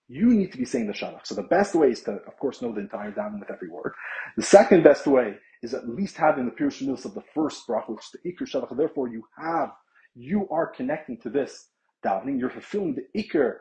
You 0.08 0.26
need 0.26 0.50
to 0.52 0.58
be 0.58 0.64
saying 0.64 0.88
the 0.88 0.92
Shavach. 0.92 1.24
So 1.24 1.36
the 1.36 1.44
best 1.44 1.74
way 1.74 1.88
is 1.90 2.02
to, 2.02 2.12
of 2.26 2.36
course, 2.38 2.60
know 2.60 2.72
the 2.72 2.80
entire 2.80 3.12
daven 3.12 3.38
with 3.38 3.50
every 3.50 3.68
word. 3.68 3.92
The 4.36 4.42
second 4.42 4.82
best 4.82 5.06
way 5.06 5.36
is 5.62 5.74
at 5.74 5.88
least 5.88 6.16
having 6.16 6.44
the 6.44 6.50
pure 6.50 6.70
Shemilis 6.70 7.04
of 7.04 7.14
the 7.14 7.22
first 7.34 7.66
bracha, 7.68 7.90
which 7.90 8.04
is 8.04 8.20
the 8.22 8.30
Iker 8.30 8.48
Shavach. 8.48 8.76
Therefore, 8.76 9.08
you 9.08 9.24
have, 9.38 9.70
you 10.14 10.48
are 10.50 10.66
connecting 10.66 11.18
to 11.18 11.30
this 11.30 11.68
davening. 12.04 12.38
You're 12.38 12.50
fulfilling 12.50 12.96
the 12.96 13.22
Iker 13.22 13.56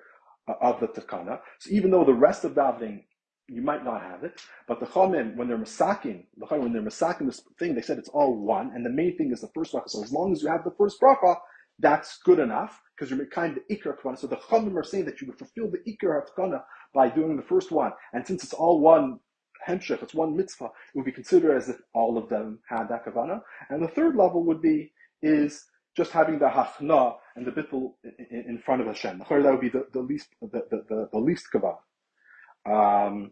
uh, 0.47 0.54
of 0.62 0.80
the 0.80 0.88
Takana. 0.88 1.39
So 1.60 1.70
even 1.72 1.91
though 1.91 2.04
the 2.04 2.14
rest 2.14 2.43
of 2.43 2.54
davening 2.54 3.04
you 3.52 3.62
might 3.62 3.84
not 3.84 4.02
have 4.02 4.24
it. 4.24 4.41
But 4.68 4.80
the 4.80 4.86
Chomim, 4.86 5.36
when 5.36 5.47
they're 5.47 5.58
masaking, 5.58 6.26
the 6.38 6.45
when 6.45 6.72
they're 6.72 6.82
masaking 6.82 7.26
this 7.26 7.41
thing, 7.60 7.76
they 7.76 7.82
said 7.82 7.97
it's 7.97 8.10
all 8.10 8.36
one, 8.36 8.72
and 8.74 8.86
the 8.86 8.89
main 8.89 9.18
thing 9.18 9.32
is 9.32 9.41
the 9.41 9.52
first 9.54 9.74
bracha. 9.74 9.89
So 9.89 10.04
as 10.04 10.12
long 10.12 10.32
as 10.32 10.41
you 10.41 10.47
have 10.47 10.64
the 10.64 10.74
first 10.78 11.02
bracha, 11.02 11.36
that's 11.80 12.20
good 12.24 12.39
enough 12.39 12.80
because 12.95 13.12
you're 13.12 13.26
kind 13.28 13.58
of 13.58 13.64
ikar 13.70 13.97
kavana. 13.99 14.18
So 14.18 14.28
the 14.28 14.38
Chomim 14.38 14.76
are 14.76 14.84
saying 14.84 15.06
that 15.06 15.20
you 15.20 15.28
would 15.28 15.38
fulfill 15.38 15.70
the 15.70 15.80
ikar 15.91 16.22
kavana 16.38 16.64
by 16.93 17.10
doing 17.10 17.36
the 17.36 17.43
first 17.43 17.72
one, 17.72 17.91
and 18.14 18.26
since 18.26 18.43
it's 18.43 18.54
all 18.54 18.80
one 18.80 19.20
hemshech, 19.68 20.01
it's 20.01 20.14
one 20.14 20.36
mitzvah, 20.36 20.66
it 20.66 20.95
would 20.95 21.05
be 21.05 21.12
considered 21.12 21.55
as 21.55 21.70
if 21.70 21.78
all 21.93 22.18
of 22.18 22.30
them 22.30 22.59
had 22.68 22.89
that 22.89 23.05
kavana. 23.05 23.41
And 23.70 23.84
the 23.84 23.88
third 23.88 24.16
level 24.16 24.43
would 24.45 24.62
be 24.62 24.91
is 25.22 25.66
just 25.95 26.12
having 26.12 26.39
the 26.39 26.47
hachna 26.47 27.16
and 27.36 27.45
the 27.45 27.51
bittul 27.51 27.93
in, 28.30 28.57
front 28.64 28.82
of 28.82 28.88
Hashem. 28.88 29.20
That 29.20 29.30
would 29.30 29.62
be 29.62 29.70
the, 29.70 29.88
the 29.91 29.99
least 29.99 30.30
the, 30.41 30.66
the, 30.70 30.86
the, 30.88 31.09
the 31.12 31.20
least 31.20 31.47
kavana. 31.53 31.78
Um, 32.66 33.32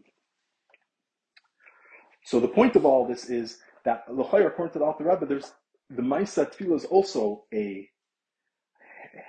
so 2.24 2.40
the 2.40 2.48
point 2.48 2.76
of 2.76 2.84
all 2.84 3.06
this 3.06 3.30
is 3.30 3.58
that 3.84 4.04
L'chayr, 4.10 4.46
according 4.46 4.72
to 4.74 4.78
the 4.78 4.84
Alter 4.84 5.04
Rebbe, 5.04 5.26
there's 5.26 5.52
the 5.88 6.02
Maisa 6.02 6.46
Tefillah 6.50 6.76
is 6.76 6.84
also 6.84 7.44
a 7.52 7.88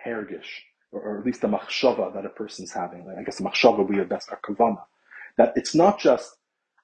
hergish, 0.05 0.61
or, 0.91 1.01
or, 1.01 1.19
at 1.19 1.25
least 1.25 1.43
a 1.43 1.47
machshava 1.47 2.13
that 2.13 2.25
a 2.25 2.29
person's 2.29 2.71
having. 2.71 3.05
Like, 3.05 3.17
I 3.17 3.23
guess 3.23 3.39
a 3.39 3.43
machshava 3.43 3.79
would 3.79 3.87
be 3.87 3.99
a 3.99 4.05
best 4.05 4.29
a 4.31 4.35
kavana. 4.35 4.83
That 5.37 5.53
it's 5.55 5.73
not 5.73 5.99
just 5.99 6.35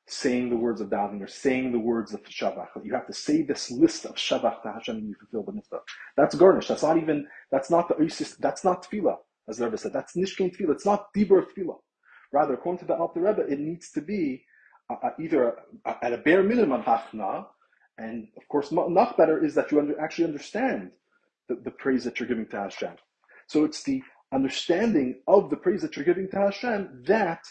saying 0.07 0.49
the 0.49 0.55
words 0.55 0.79
of 0.79 0.89
davening 0.89 1.21
or 1.21 1.27
saying 1.27 1.71
the 1.71 1.79
words 1.79 2.13
of 2.13 2.23
shabach. 2.23 2.69
You 2.83 2.93
have 2.93 3.07
to 3.07 3.13
say 3.13 3.41
this 3.41 3.69
list 3.69 4.05
of 4.05 4.15
shabach 4.15 4.61
to 4.63 4.71
Hashem 4.71 4.95
and 4.95 5.07
you 5.07 5.15
fulfill 5.19 5.43
the 5.43 5.51
mitzvah. 5.51 5.81
That's 6.15 6.33
garnish. 6.33 6.67
That's 6.67 6.83
not 6.83 6.97
even, 6.97 7.27
that's 7.51 7.69
not 7.69 7.89
the 7.89 7.95
oisis, 7.95 8.37
that's 8.37 8.63
not 8.63 8.87
tefillah, 8.87 9.17
as 9.49 9.57
the 9.57 9.65
Rebbe 9.65 9.77
said. 9.77 9.91
That's 9.91 10.15
nishkein 10.15 10.55
tefillah. 10.55 10.71
It's 10.71 10.85
not 10.85 11.13
dibur 11.13 11.45
tefillah. 11.45 11.77
Rather, 12.31 12.53
according 12.53 12.79
to 12.79 12.85
the 12.85 12.95
Alter 12.95 13.21
Rebbe, 13.21 13.41
it 13.47 13.59
needs 13.59 13.91
to 13.91 14.01
be 14.01 14.43
uh, 14.89 14.95
uh 15.03 15.09
either 15.19 15.59
uh, 15.85 15.95
at 16.01 16.13
a 16.13 16.17
bare 16.17 16.43
minimum 16.43 16.83
hachna, 16.83 17.45
and 17.97 18.27
of 18.37 18.47
course, 18.47 18.71
much 18.71 19.17
better 19.17 19.43
is 19.43 19.55
that 19.55 19.71
you 19.71 19.79
under, 19.79 19.99
actually 19.99 20.25
understand 20.25 20.91
the, 21.49 21.55
the 21.55 21.71
praise 21.71 22.03
that 22.05 22.19
you're 22.19 22.29
giving 22.29 22.47
to 22.47 22.57
Hashem. 22.57 22.95
So 23.47 23.65
it's 23.65 23.83
the 23.83 24.03
understanding 24.33 25.21
of 25.27 25.49
the 25.49 25.57
praise 25.57 25.81
that 25.81 25.95
you're 25.95 26.05
giving 26.05 26.29
to 26.29 26.37
Hashem 26.37 27.03
that 27.07 27.43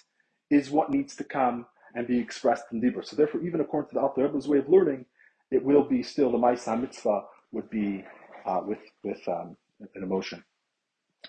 is 0.51 0.71
what 0.71 0.91
needs 0.91 1.17
to 1.17 1.25
come 1.25 1.67
and 1.97 2.07
be 2.07 2.19
expressed 2.19 2.67
in 2.73 2.81
Dibur. 2.81 3.05
So 3.05 3.17
therefore, 3.17 3.41
even 3.41 3.61
according 3.61 3.89
to 3.89 3.95
the 3.95 4.01
Alter 4.01 4.23
Rebbe's 4.25 4.47
way 4.47 4.59
of 4.59 4.69
learning, 4.69 5.07
it 5.51 5.65
will 5.65 5.83
be 5.83 6.03
still 6.03 6.31
the 6.31 6.39
Ma'isa 6.39 6.79
Mitzvah 6.79 7.23
would 7.53 7.71
be 7.71 8.05
uh, 8.45 8.61
with 8.65 8.79
with 9.03 9.27
um, 9.27 9.57
an 9.95 10.03
emotion. 10.03 10.45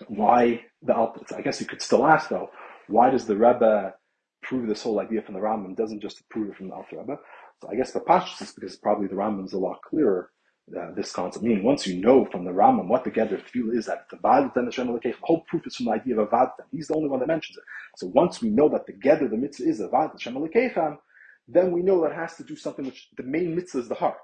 Why 0.06 0.62
the 0.82 0.94
Alter? 0.94 1.22
I 1.36 1.40
guess 1.40 1.60
you 1.60 1.66
could 1.66 1.82
still 1.82 2.06
ask 2.06 2.28
though, 2.28 2.50
why 2.86 3.10
does 3.10 3.26
the 3.26 3.36
Rebbe 3.36 3.94
prove 4.42 4.68
this 4.68 4.82
whole 4.82 5.00
idea 5.00 5.22
from 5.22 5.34
the 5.34 5.40
Rambam? 5.40 5.74
Doesn't 5.74 6.00
just 6.00 6.28
prove 6.28 6.50
it 6.50 6.56
from 6.56 6.68
the 6.68 6.74
Alter 6.74 6.98
Rebbe. 6.98 7.16
So 7.62 7.70
I 7.70 7.74
guess 7.74 7.92
the 7.92 8.00
Pashtus 8.00 8.42
is 8.42 8.52
because 8.52 8.76
probably 8.76 9.08
the 9.08 9.14
Rambam 9.14 9.46
is 9.46 9.54
a 9.54 9.58
lot 9.58 9.80
clearer 9.82 10.30
uh, 10.76 10.92
this 10.94 11.12
concept. 11.12 11.44
Meaning, 11.44 11.64
once 11.64 11.86
you 11.86 12.00
know 12.00 12.24
from 12.26 12.44
the 12.44 12.50
Rambam 12.50 12.88
what 12.88 13.04
the 13.04 13.10
Gather 13.10 13.38
Tefillah 13.38 13.76
is, 13.76 13.86
that 13.86 14.06
the 14.10 14.18
the 14.22 15.14
whole 15.22 15.40
proof 15.48 15.66
is 15.66 15.76
from 15.76 15.86
the 15.86 15.92
idea 15.92 16.18
of 16.18 16.28
Avad. 16.28 16.50
He's 16.72 16.88
the 16.88 16.94
only 16.94 17.08
one 17.08 17.20
that 17.20 17.28
mentions 17.28 17.56
it. 17.56 17.64
So 17.96 18.08
once 18.08 18.42
we 18.42 18.50
know 18.50 18.68
that 18.68 18.86
the 18.86 18.92
Gather, 18.92 19.28
the 19.28 19.36
mitzvah 19.36 19.68
is 19.68 19.80
Avad 19.80 20.12
Hashem 20.12 20.34
then 21.48 21.72
we 21.72 21.82
know 21.82 22.02
that 22.02 22.14
has 22.14 22.36
to 22.36 22.44
do 22.44 22.54
something 22.54 22.84
which 22.84 23.08
the 23.16 23.22
main 23.22 23.56
mitzvah 23.56 23.78
is 23.80 23.88
the 23.88 23.94
heart. 23.94 24.18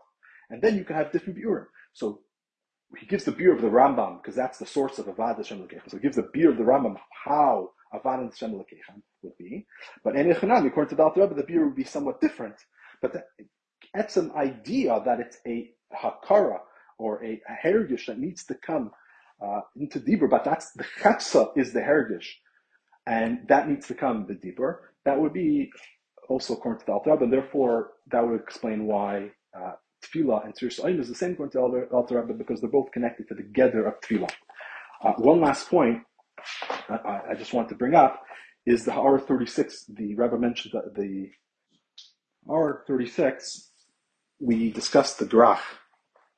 And 0.51 0.61
then 0.61 0.77
you 0.77 0.85
can 0.85 0.95
have 0.95 1.11
different 1.11 1.39
biurim. 1.39 1.65
So 1.95 2.21
he 2.99 3.07
gives 3.07 3.25
the 3.25 3.33
beer 3.33 3.55
of 3.55 3.63
the 3.63 3.69
Rambam 3.69 4.23
because 4.23 4.37
that's 4.37 4.59
the 4.59 4.67
source 4.67 4.99
of 4.99 5.07
Avad 5.07 5.39
Hashem 5.39 5.67
So 5.89 5.97
he 5.97 6.03
gives 6.03 6.17
the 6.17 6.29
beer 6.35 6.51
of 6.51 6.59
the 6.59 6.65
Rambam 6.65 6.97
how 7.25 7.71
Avad 7.95 8.31
Hashem 8.31 8.53
would 8.53 9.39
be. 9.39 9.67
But 10.05 10.17
in 10.17 10.31
according 10.31 10.91
to 10.91 10.95
the 10.95 11.11
Rebbe, 11.17 11.35
the 11.35 11.45
beer 11.45 11.65
would 11.65 11.77
be 11.77 11.85
somewhat 11.85 12.21
different. 12.21 12.57
But 13.01 13.15
the 13.15 13.25
etzem 13.97 14.35
idea 14.35 15.01
that 15.05 15.21
it's 15.21 15.39
a 15.47 15.71
hakara 15.95 16.59
or 16.99 17.25
a, 17.25 17.41
a 17.49 17.67
hergish 17.67 18.07
that 18.07 18.19
needs 18.19 18.45
to 18.45 18.55
come 18.55 18.91
uh, 19.45 19.61
into 19.77 20.01
dibur, 20.01 20.31
but 20.31 20.45
that's 20.45 20.73
the 20.73 20.85
chatza 21.01 21.51
is 21.57 21.73
the 21.73 21.81
hergish, 21.81 22.29
and 23.07 23.41
that 23.49 23.69
needs 23.69 23.87
to 23.89 23.95
come 23.95 24.27
the 24.27 24.35
dibur. 24.35 24.77
That 25.05 25.21
would 25.21 25.33
be 25.33 25.71
also 26.29 26.55
according 26.55 26.81
to 26.81 26.87
the 26.87 26.93
Alter 26.93 27.13
Rebbe, 27.13 27.25
and 27.25 27.33
therefore 27.33 27.93
that 28.11 28.27
would 28.27 28.41
explain 28.41 28.87
why 28.87 29.31
uh, 29.57 29.73
tefillah 30.05 30.45
and 30.45 30.55
Tzir 30.55 31.01
is 31.01 31.09
the 31.09 31.15
same 31.15 31.33
according 31.33 31.53
to 31.53 31.87
the 31.91 31.95
Alter 31.95 32.21
Rebbe 32.21 32.35
because 32.35 32.61
they're 32.61 32.71
both 32.71 32.93
connected 32.93 33.29
to 33.29 33.35
the 33.35 33.43
gather 33.43 33.87
of 33.87 34.01
tefillah. 34.01 34.31
Uh, 35.03 35.13
one 35.19 35.41
last 35.41 35.69
point 35.69 36.03
I, 36.89 37.21
I, 37.31 37.35
just 37.35 37.53
want 37.53 37.69
to 37.69 37.75
bring 37.75 37.95
up 37.95 38.23
is 38.67 38.85
the 38.85 38.93
R 38.93 39.19
thirty 39.19 39.47
six. 39.47 39.85
The 39.87 40.15
Rebbe 40.15 40.39
mentioned 40.39 40.75
that 40.75 40.95
the 40.95 41.31
R 42.49 42.85
thirty 42.87 43.07
six. 43.07 43.71
we 44.41 44.71
discussed 44.71 45.19
the 45.19 45.27
grach 45.27 45.61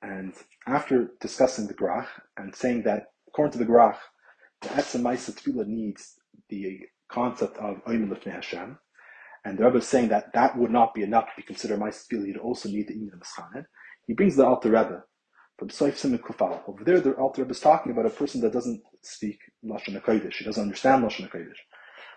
and 0.07 0.35
after 0.69 1.11
discussing 1.21 1.67
the 1.67 1.75
Grach 1.75 2.07
and 2.37 2.55
saying 2.55 2.85
that 2.85 3.07
according 3.27 3.53
to 3.53 3.59
the 3.59 3.71
Grach, 3.71 3.97
the 4.63 4.69
Etzem 4.69 5.03
Maisa 5.03 5.33
Tefillah 5.33 5.67
needs 5.67 6.15
the 6.49 6.79
concept 7.09 7.57
of 7.59 7.85
Oymen 7.89 8.09
Lifnei 8.09 8.33
Hashem, 8.33 8.79
and 9.45 9.59
the 9.59 9.65
Rebbe 9.65 9.79
is 9.79 9.89
saying 9.89 10.09
that 10.09 10.33
that 10.33 10.57
would 10.57 10.71
not 10.71 10.95
be 10.95 11.03
enough 11.03 11.27
to 11.27 11.33
be 11.37 11.43
considered 11.43 11.81
Maisa 11.81 12.07
Tefillah, 12.07 12.29
you'd 12.29 12.37
also 12.37 12.69
need 12.69 12.87
the 12.87 12.95
Inyan 12.95 13.19
Mischanen. 13.19 13.67
He 14.07 14.15
brings 14.15 14.37
the 14.37 14.47
Alter 14.47 14.71
Rebbe 14.71 15.03
from 15.59 15.69
Soif 15.71 15.97
Simon 15.97 16.21
Kufal. 16.21 16.61
Over 16.69 16.85
there, 16.85 17.01
the 17.01 17.13
Alter 17.15 17.43
Rebbe 17.43 17.53
is 17.53 17.61
talking 17.61 17.91
about 17.91 18.07
a 18.07 18.11
person 18.11 18.41
that 18.43 18.53
doesn't 18.53 18.83
speak 19.03 19.41
Lashon 19.65 20.01
HaKodesh, 20.01 20.35
he 20.35 20.45
doesn't 20.45 20.63
understand 20.63 21.03
Lashon 21.03 21.29
HaKodesh. 21.29 21.59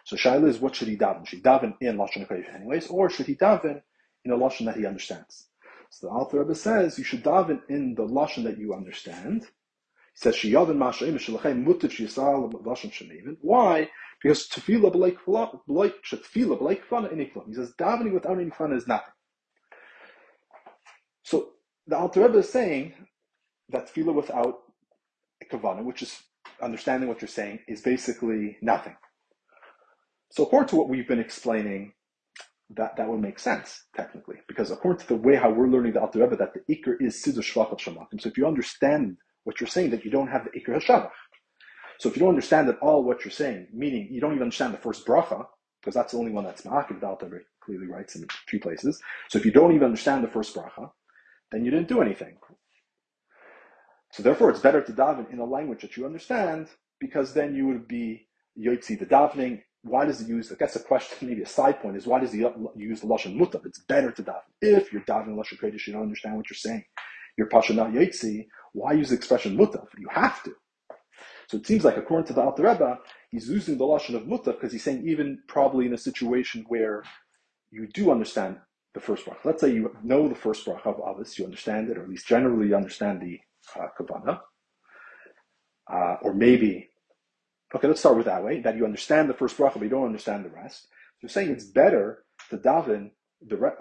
So 0.05 0.15
Shaila 0.15 0.47
is, 0.47 0.59
what 0.59 0.75
should 0.75 0.89
he 0.89 0.97
daven? 0.97 1.25
Should 1.27 1.39
he 1.39 1.43
daven 1.43 1.73
in 1.81 1.97
Lashon 1.97 2.27
HaKodesh 2.27 2.53
anyways, 2.53 2.87
or 2.87 3.09
should 3.09 3.25
he 3.25 3.35
daven 3.35 3.81
in 4.23 4.31
a 4.31 4.37
Lashon 4.37 4.65
that 4.65 4.77
he 4.77 4.85
understands? 4.85 5.48
So 5.89 6.07
the 6.07 6.13
Alter 6.13 6.39
Rebbe 6.39 6.55
says 6.55 6.97
you 6.97 7.03
should 7.03 7.23
daven 7.23 7.61
in 7.67 7.95
the 7.95 8.05
lashon 8.05 8.43
that 8.43 8.57
you 8.57 8.73
understand. 8.73 9.43
He 9.43 9.47
says 10.13 10.35
sheyavin 10.35 10.77
mashayim 10.77 11.15
shalachem 11.15 11.63
mutter 11.63 11.87
yisal 11.87 12.51
lashon 12.63 12.91
shemevin. 12.91 13.37
Why? 13.41 13.89
Because 14.21 14.47
tefillah 14.47 14.93
b'leik 14.93 15.17
tefillah 15.17 16.59
b'leik 16.59 16.81
fana. 16.89 17.47
He 17.47 17.53
says 17.53 17.73
davening 17.79 18.13
without 18.13 18.39
any 18.39 18.49
fun 18.51 18.73
is 18.73 18.87
nothing. 18.87 19.13
So 21.23 21.49
the 21.87 21.97
Alter 21.97 22.21
Rebbe 22.21 22.39
is 22.39 22.49
saying 22.49 22.93
that 23.69 23.87
tefillah 23.93 24.13
without 24.13 24.59
a 25.41 25.45
kavanah, 25.45 25.83
which 25.83 26.03
is 26.03 26.21
understanding 26.61 27.09
what 27.09 27.21
you're 27.21 27.27
saying, 27.29 27.59
is 27.67 27.81
basically 27.81 28.57
nothing. 28.61 28.95
So 30.31 30.43
according 30.43 30.69
to 30.69 30.75
what 30.75 30.89
we've 30.89 31.07
been 31.07 31.19
explaining 31.19 31.93
that, 32.75 32.95
that 32.97 33.07
would 33.07 33.21
make 33.21 33.39
sense, 33.39 33.85
technically. 33.95 34.37
Because 34.47 34.71
according 34.71 35.01
to 35.01 35.07
the 35.07 35.15
way 35.15 35.35
how 35.35 35.49
we're 35.49 35.67
learning 35.67 35.93
the 35.93 36.01
Alter 36.01 36.19
Rebbe, 36.19 36.35
that 36.37 36.53
the 36.53 36.75
Iker 36.75 36.95
is 36.99 37.21
Siddur 37.21 37.39
Shvach 37.39 37.79
Shamakim. 37.79 38.21
So 38.21 38.29
if 38.29 38.37
you 38.37 38.45
understand 38.45 39.17
what 39.43 39.59
you're 39.59 39.67
saying, 39.67 39.89
that 39.91 40.05
you 40.05 40.11
don't 40.11 40.27
have 40.27 40.45
the 40.45 40.59
Iker 40.59 40.79
HaShavach. 40.79 41.11
So 41.99 42.09
if 42.09 42.15
you 42.15 42.21
don't 42.21 42.29
understand 42.29 42.69
at 42.69 42.77
all 42.79 43.03
what 43.03 43.25
you're 43.25 43.31
saying, 43.31 43.67
meaning 43.73 44.07
you 44.11 44.21
don't 44.21 44.31
even 44.31 44.43
understand 44.43 44.73
the 44.73 44.77
first 44.77 45.05
bracha, 45.05 45.45
because 45.81 45.95
that's 45.95 46.11
the 46.11 46.19
only 46.19 46.31
one 46.31 46.43
that's 46.43 46.61
Ma'akiv, 46.61 46.99
the 46.99 47.07
Alter 47.07 47.25
Rebbe 47.25 47.43
clearly 47.63 47.87
writes 47.87 48.15
in 48.15 48.25
three 48.49 48.59
places. 48.59 49.01
So 49.29 49.39
if 49.39 49.45
you 49.45 49.51
don't 49.51 49.71
even 49.73 49.85
understand 49.85 50.23
the 50.23 50.29
first 50.29 50.55
bracha, 50.55 50.91
then 51.51 51.65
you 51.65 51.71
didn't 51.71 51.87
do 51.87 52.01
anything. 52.01 52.37
So 54.11 54.23
therefore, 54.23 54.49
it's 54.49 54.59
better 54.59 54.81
to 54.81 54.91
daven 54.91 55.31
in 55.31 55.39
a 55.39 55.45
language 55.45 55.81
that 55.81 55.97
you 55.97 56.05
understand, 56.05 56.67
because 56.99 57.33
then 57.33 57.55
you 57.55 57.67
would 57.67 57.87
be 57.87 58.27
Yotzi 58.57 58.97
the 58.97 59.05
davening, 59.05 59.61
why 59.83 60.05
does 60.05 60.19
he 60.19 60.25
use? 60.25 60.51
Guess 60.51 60.75
a 60.75 60.79
question, 60.79 61.17
maybe 61.27 61.43
a 61.43 61.47
side 61.47 61.81
point, 61.81 61.97
is 61.97 62.07
why 62.07 62.19
does 62.19 62.33
he 62.33 62.45
use 62.75 63.01
the 63.01 63.07
lashon 63.07 63.37
mutav? 63.37 63.65
It's 63.65 63.79
better 63.79 64.11
to 64.11 64.23
daven. 64.23 64.41
If 64.61 64.91
you're 64.91 65.03
davening 65.03 65.35
lashon 65.35 65.59
kodesh, 65.59 65.87
you 65.87 65.93
don't 65.93 66.03
understand 66.03 66.35
what 66.37 66.49
you're 66.49 66.57
saying. 66.57 66.83
You're 67.37 67.47
pasha 67.47 67.73
not 67.73 67.91
yotzi. 67.91 68.47
Why 68.73 68.93
use 68.93 69.09
the 69.09 69.15
expression 69.15 69.57
mutav? 69.57 69.87
You 69.97 70.09
have 70.11 70.43
to. 70.43 70.53
So 71.47 71.57
it 71.57 71.65
seems 71.65 71.83
like, 71.83 71.97
according 71.97 72.27
to 72.27 72.33
the 72.33 72.41
Alter 72.41 72.63
Rebbe, 72.63 72.99
he's 73.31 73.49
using 73.49 73.77
the 73.77 73.85
lashon 73.85 74.15
of 74.15 74.23
mutav 74.23 74.53
because 74.55 74.71
he's 74.71 74.83
saying 74.83 75.07
even 75.07 75.39
probably 75.47 75.85
in 75.85 75.93
a 75.93 75.97
situation 75.97 76.65
where 76.67 77.03
you 77.71 77.87
do 77.87 78.11
understand 78.11 78.57
the 78.93 78.99
first 78.99 79.25
bracha. 79.25 79.45
Let's 79.45 79.61
say 79.61 79.71
you 79.71 79.95
know 80.03 80.27
the 80.27 80.35
first 80.35 80.65
bracha 80.65 80.87
of 80.87 81.01
Avis, 81.07 81.37
you 81.39 81.45
understand 81.45 81.89
it, 81.89 81.97
or 81.97 82.03
at 82.03 82.09
least 82.09 82.27
generally 82.27 82.67
you 82.69 82.75
understand 82.75 83.21
the 83.21 83.39
uh, 83.79 83.87
kavanah, 83.99 84.39
uh, 85.91 86.15
or 86.21 86.33
maybe 86.33 86.88
Okay, 87.73 87.87
let's 87.87 87.99
start 87.99 88.17
with 88.17 88.25
that 88.25 88.43
way, 88.43 88.61
that 88.61 88.75
you 88.75 88.85
understand 88.85 89.29
the 89.29 89.33
first 89.33 89.57
bracha, 89.57 89.75
but 89.75 89.83
you 89.83 89.89
don't 89.89 90.05
understand 90.05 90.43
the 90.43 90.49
rest. 90.49 90.87
So 90.87 91.17
you're 91.21 91.29
saying 91.29 91.51
it's 91.51 91.65
better 91.65 92.23
to 92.49 92.57
daven 92.57 93.11
the, 93.41 93.57
re- 93.57 93.71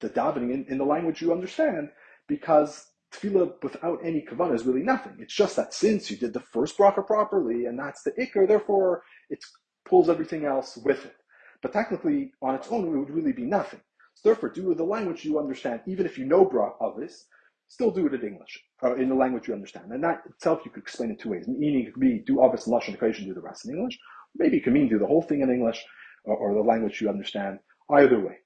the 0.00 0.10
davening 0.10 0.52
in, 0.52 0.66
in 0.68 0.78
the 0.78 0.84
language 0.84 1.22
you 1.22 1.32
understand 1.32 1.90
because 2.26 2.86
tefillah 3.12 3.52
without 3.62 4.00
any 4.04 4.26
kavanah 4.28 4.54
is 4.54 4.64
really 4.66 4.82
nothing. 4.82 5.16
It's 5.20 5.34
just 5.34 5.56
that 5.56 5.72
since 5.74 6.10
you 6.10 6.16
did 6.16 6.32
the 6.32 6.40
first 6.40 6.76
bracha 6.76 7.06
properly, 7.06 7.66
and 7.66 7.78
that's 7.78 8.02
the 8.02 8.10
ikr, 8.12 8.48
therefore 8.48 9.02
it 9.30 9.44
pulls 9.84 10.08
everything 10.08 10.44
else 10.44 10.76
with 10.76 11.04
it. 11.04 11.14
But 11.62 11.72
technically, 11.72 12.32
on 12.42 12.54
its 12.56 12.68
own, 12.68 12.84
it 12.84 12.98
would 12.98 13.10
really 13.10 13.32
be 13.32 13.44
nothing. 13.44 13.80
So 14.14 14.28
therefore, 14.28 14.50
do 14.50 14.74
the 14.74 14.84
language 14.84 15.24
you 15.24 15.38
understand, 15.38 15.82
even 15.86 16.04
if 16.04 16.18
you 16.18 16.24
know 16.24 16.44
bracha 16.44 16.74
of 16.80 16.96
this, 16.98 17.26
still 17.68 17.90
do 17.90 18.06
it 18.06 18.14
in 18.14 18.26
English, 18.26 18.62
or 18.82 18.98
in 18.98 19.08
the 19.08 19.14
language 19.14 19.46
you 19.46 19.54
understand. 19.54 19.92
And 19.92 20.02
that 20.02 20.22
itself 20.26 20.60
you 20.64 20.70
could 20.70 20.82
explain 20.82 21.10
in 21.10 21.16
two 21.16 21.30
ways. 21.30 21.46
Meaning 21.46 21.86
it 21.86 21.92
could 21.92 22.00
be 22.00 22.18
do 22.26 22.40
and 22.42 22.52
Lashon 22.52 22.94
equation, 22.94 23.26
do 23.26 23.34
the 23.34 23.40
rest 23.40 23.66
in 23.66 23.74
English. 23.76 23.98
Maybe 24.34 24.56
it 24.56 24.64
could 24.64 24.72
mean 24.72 24.88
do 24.88 24.98
the 24.98 25.06
whole 25.06 25.22
thing 25.22 25.42
in 25.42 25.50
English 25.50 25.84
or, 26.24 26.36
or, 26.36 26.54
the 26.54 26.60
language 26.60 27.00
you 27.00 27.08
understand. 27.08 27.58
Either 27.90 28.20
way. 28.20 28.36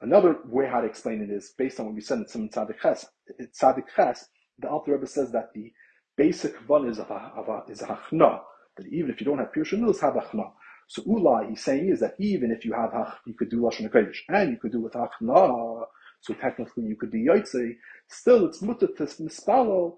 Another 0.00 0.38
way 0.46 0.66
how 0.66 0.80
to 0.80 0.86
explain 0.86 1.22
it 1.22 1.30
is 1.30 1.54
based 1.56 1.78
on 1.78 1.86
what 1.86 1.94
we 1.94 2.00
said 2.00 2.18
in 2.18 2.28
Simon 2.28 2.48
Tzadik 2.48 2.80
Ches. 2.80 3.06
Tzadik 3.40 3.84
Ches, 3.94 4.28
the 4.58 4.68
Alter 4.68 4.92
Rebbe 4.92 5.06
says 5.06 5.30
that 5.32 5.52
the 5.54 5.72
basic 6.16 6.56
one 6.68 6.88
is 6.88 6.98
a, 6.98 7.04
of 7.04 7.48
a, 7.48 7.70
is 7.70 7.82
a 7.82 7.86
hachna, 7.86 8.40
that 8.76 8.86
even 8.88 9.10
if 9.10 9.20
you 9.20 9.26
don't 9.26 9.38
have 9.38 9.52
pure 9.52 9.64
shanus, 9.64 10.00
have 10.00 10.14
hachna. 10.14 10.50
So 10.88 11.02
Ula, 11.06 11.46
he's 11.48 11.62
saying 11.62 11.88
is 11.88 12.00
that 12.00 12.14
even 12.18 12.50
if 12.50 12.64
you 12.64 12.72
have 12.72 12.90
hach, 12.90 13.14
you 13.26 13.34
could 13.34 13.50
do 13.50 13.60
Lashon 13.60 13.88
Kodesh, 13.90 14.18
and 14.28 14.50
you 14.50 14.56
could 14.56 14.72
do 14.72 14.80
with 14.80 14.94
hachna, 14.94 15.84
so 16.22 16.34
technically 16.34 16.84
you 16.84 16.96
could 16.96 17.10
be 17.10 17.26
Yotze, 17.26 17.76
still 18.08 18.46
it's 18.46 18.62
mutter 18.62 18.86
to 18.86 19.04
mispalo 19.04 19.96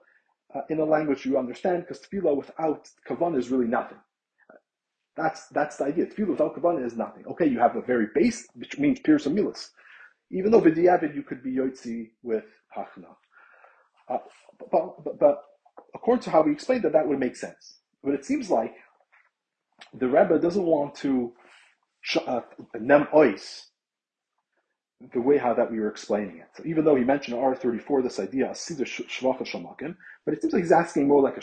uh, 0.54 0.62
in 0.70 0.80
a 0.80 0.84
language 0.84 1.26
you 1.26 1.38
understand, 1.38 1.82
because 1.82 2.00
tefillah 2.00 2.36
without 2.36 2.88
kavanah 3.08 3.38
is 3.38 3.50
really 3.50 3.66
nothing. 3.66 3.98
That's 5.16 5.46
that's 5.48 5.76
the 5.76 5.84
idea. 5.84 6.06
Tefillah 6.06 6.30
without 6.30 6.56
kavanah 6.56 6.84
is 6.84 6.96
nothing. 6.96 7.24
Okay, 7.26 7.46
you 7.46 7.58
have 7.58 7.76
a 7.76 7.82
very 7.82 8.08
base, 8.14 8.48
which 8.54 8.78
means 8.78 9.00
pierce 9.00 9.26
milas. 9.26 9.68
Even 10.30 10.50
though 10.50 10.62
v'diavad 10.62 11.14
you 11.14 11.22
could 11.22 11.42
be 11.42 11.56
Yotze 11.56 12.10
with 12.22 12.44
hachna. 12.76 13.14
Uh, 14.08 14.18
but, 14.72 15.04
but, 15.04 15.18
but, 15.18 15.42
according 15.94 16.22
to 16.22 16.30
how 16.30 16.42
we 16.42 16.52
explained 16.52 16.84
that, 16.84 16.92
that 16.92 17.06
would 17.06 17.18
make 17.18 17.36
sense. 17.36 17.78
But 18.02 18.14
it 18.14 18.24
seems 18.24 18.50
like 18.50 18.74
the 19.92 20.08
Rebbe 20.08 20.38
doesn't 20.38 20.64
want 20.64 20.94
to 20.96 21.32
uh, 22.26 22.40
nem 22.78 23.06
ois 23.14 23.62
the 25.12 25.20
way 25.20 25.38
how 25.38 25.54
that 25.54 25.70
we 25.70 25.80
were 25.80 25.88
explaining 25.88 26.38
it. 26.38 26.48
So 26.54 26.62
even 26.64 26.84
though 26.84 26.94
he 26.94 27.04
mentioned 27.04 27.36
R34 27.36 28.02
this 28.02 28.18
idea 28.18 28.54
but 30.24 30.34
it 30.34 30.40
seems 30.40 30.52
like 30.54 30.62
he's 30.62 30.72
asking 30.72 31.08
more 31.08 31.22
like 31.22 31.36
a 31.36 31.40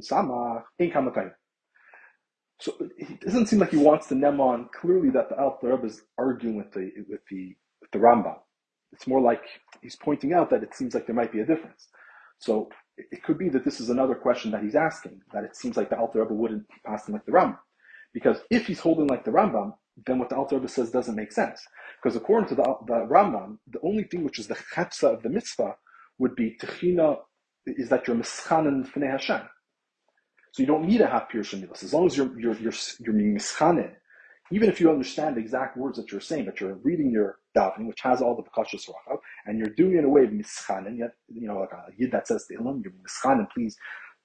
Samach 0.00 0.62
In 0.78 0.90
Kamakayim. 0.90 1.32
So 2.58 2.74
it 2.96 3.20
doesn't 3.20 3.46
seem 3.46 3.58
like 3.58 3.70
he 3.70 3.76
wants 3.76 4.06
to 4.08 4.14
nem 4.14 4.40
on 4.40 4.68
clearly 4.78 5.10
that 5.10 5.28
the 5.28 5.38
Alter 5.38 5.68
Rebbe 5.68 5.86
is 5.86 6.02
arguing 6.18 6.56
with 6.56 6.72
the 6.72 6.90
with 7.08 7.20
the 7.30 7.54
with 7.80 7.90
the 7.90 7.98
Rambam. 7.98 8.36
It's 8.92 9.06
more 9.06 9.20
like 9.20 9.42
he's 9.82 9.96
pointing 9.96 10.32
out 10.32 10.48
that 10.50 10.62
it 10.62 10.74
seems 10.74 10.94
like 10.94 11.06
there 11.06 11.14
might 11.14 11.32
be 11.32 11.40
a 11.40 11.46
difference. 11.46 11.88
So 12.38 12.70
it 12.96 13.22
could 13.22 13.38
be 13.38 13.48
that 13.50 13.64
this 13.64 13.80
is 13.80 13.90
another 13.90 14.14
question 14.14 14.50
that 14.52 14.62
he's 14.62 14.74
asking, 14.74 15.20
that 15.32 15.44
it 15.44 15.56
seems 15.56 15.76
like 15.76 15.90
the 15.90 15.98
Alter 15.98 16.22
Rebbe 16.22 16.34
wouldn't 16.34 16.64
pass 16.84 17.06
him 17.06 17.14
like 17.14 17.26
the 17.26 17.32
Rambam. 17.32 17.58
Because 18.14 18.38
if 18.50 18.66
he's 18.66 18.80
holding 18.80 19.06
like 19.06 19.24
the 19.24 19.30
Rambam, 19.30 19.74
then 20.06 20.18
what 20.18 20.30
the 20.30 20.36
Alter 20.36 20.56
Rebbe 20.56 20.68
says 20.68 20.90
doesn't 20.90 21.14
make 21.14 21.32
sense. 21.32 21.62
Because 22.02 22.16
according 22.16 22.48
to 22.50 22.54
the, 22.54 22.62
the 22.86 23.06
Rambam, 23.06 23.58
the 23.66 23.80
only 23.82 24.04
thing 24.04 24.24
which 24.24 24.38
is 24.38 24.46
the 24.46 24.56
chepsa 24.74 25.14
of 25.14 25.22
the 25.22 25.28
mitzvah 25.28 25.76
would 26.18 26.34
be 26.34 26.56
techina, 26.60 27.18
is 27.66 27.88
that 27.90 28.06
you're 28.06 28.16
mischanen 28.16 28.88
fnei 28.90 29.10
Hashem. 29.10 29.42
So 30.52 30.62
you 30.62 30.66
don't 30.66 30.86
need 30.86 30.98
to 30.98 31.06
have 31.06 31.28
pure 31.28 31.42
shemilas. 31.42 31.82
As 31.82 31.92
long 31.92 32.06
as 32.06 32.16
you're, 32.16 32.38
you're, 32.40 32.56
you're, 32.56 32.72
you're 33.00 33.14
even 34.52 34.68
if 34.68 34.80
you 34.80 34.90
understand 34.90 35.36
the 35.36 35.40
exact 35.40 35.76
words 35.76 35.98
that 35.98 36.12
you're 36.12 36.20
saying, 36.20 36.44
but 36.44 36.60
you're 36.60 36.76
reading 36.76 37.10
your 37.10 37.38
davening, 37.56 37.86
which 37.86 38.00
has 38.02 38.20
all 38.20 38.36
the 38.36 38.42
bakashas 38.42 38.88
rachav, 38.88 39.18
and 39.46 39.58
you're 39.58 39.74
doing 39.76 39.94
it 39.94 40.00
in 40.00 40.04
a 40.04 40.08
way 40.08 40.24
of 40.24 40.30
mischanen, 40.30 40.98
yet, 40.98 41.12
you 41.28 41.48
know, 41.48 41.58
like 41.58 41.72
a 41.72 41.86
yid 41.96 42.12
that 42.12 42.28
says 42.28 42.46
the 42.48 42.56
ilam, 42.56 42.82
you're 42.82 42.92
mischanen, 42.92 43.46
please 43.54 43.76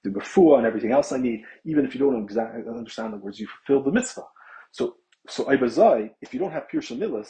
do 0.03 0.11
before 0.11 0.57
and 0.57 0.67
everything 0.67 0.91
else 0.91 1.11
I 1.11 1.17
need, 1.17 1.43
even 1.65 1.85
if 1.85 1.93
you 1.93 1.99
don't 1.99 2.21
exactly 2.23 2.63
understand 2.67 3.13
the 3.13 3.17
words, 3.17 3.39
you 3.39 3.47
fulfill 3.47 3.83
the 3.83 3.91
mitzvah. 3.91 4.23
So, 4.71 4.95
so 5.27 5.45
Ibazai, 5.45 6.11
if 6.21 6.33
you 6.33 6.39
don't 6.39 6.51
have 6.51 6.69
pure 6.69 6.81
shemilas, 6.81 7.29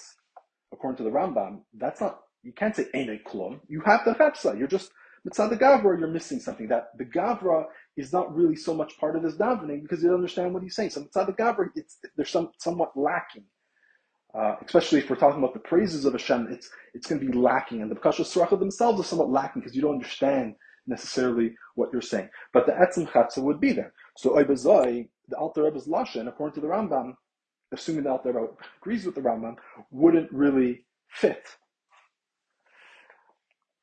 according 0.74 0.98
to 0.98 1.04
the 1.04 1.10
Rambam, 1.10 1.62
that's 1.78 2.02
not, 2.02 2.22
you 2.44 2.54
can't 2.54 2.76
say 2.76 2.86
ene 2.96 3.20
klum, 3.28 3.60
you 3.68 3.82
have 3.86 4.06
the 4.06 4.14
chepsa, 4.14 4.58
you're 4.58 4.68
just, 4.68 4.92
mitzvah 5.26 5.50
the 5.50 5.58
gavra, 5.58 6.00
you're 6.00 6.08
missing 6.08 6.40
something. 6.40 6.68
That 6.68 6.90
the 6.98 7.06
gavra 7.06 7.66
is 7.98 8.14
not 8.14 8.34
really 8.34 8.56
so 8.56 8.74
much 8.74 8.98
part 8.98 9.16
of 9.16 9.24
this 9.24 9.36
davening 9.36 9.82
because 9.82 10.02
you 10.02 10.10
don't 10.10 10.18
understand 10.18 10.54
what 10.54 10.64
he's 10.64 10.76
saying. 10.76 10.92
So 10.92 11.02
mitzvah 11.02 11.26
the 11.28 11.34
gavra, 11.34 11.70
it's 11.76 11.98
there's 12.16 12.30
some 12.30 12.52
somewhat 12.58 12.92
lacking. 12.96 13.46
Uh, 14.34 14.56
especially 14.66 15.00
if 15.00 15.10
we're 15.10 15.18
talking 15.18 15.40
about 15.40 15.54
the 15.54 15.60
praises 15.60 16.06
of 16.06 16.14
Hashem, 16.14 16.48
it's 16.52 16.70
it's 16.94 17.08
going 17.08 17.20
to 17.20 17.28
be 17.28 17.38
lacking, 17.38 17.82
and 17.82 17.92
the 17.92 17.96
Bakashas 17.96 18.34
Suracha 18.34 18.58
themselves 18.58 19.00
are 19.00 19.04
somewhat 19.04 19.30
lacking 19.30 19.62
because 19.62 19.76
you 19.76 19.82
don't 19.82 19.96
understand 19.96 20.56
necessarily 20.88 21.54
what 21.76 21.90
you're 21.92 22.02
saying. 22.02 22.30
But 22.54 22.66
the 22.66 22.72
Etzim 22.72 23.10
Chatza 23.10 23.44
would 23.44 23.60
be 23.60 23.74
there. 23.74 23.94
So 24.18 24.32
Oibazai, 24.32 25.10
the 25.28 25.36
Alter 25.36 25.64
Rebbe's 25.64 25.88
Lashon, 25.88 26.28
according 26.28 26.56
to 26.56 26.62
the 26.62 26.68
Rambam, 26.68 27.14
assuming 27.74 28.04
the 28.06 28.12
Alter 28.12 28.32
Rebbe 28.32 28.54
agrees 28.82 29.06
with 29.06 29.16
the 29.16 29.22
Rambam, 29.22 29.56
wouldn't 29.92 30.32
really 30.32 30.86
fit. 31.10 31.46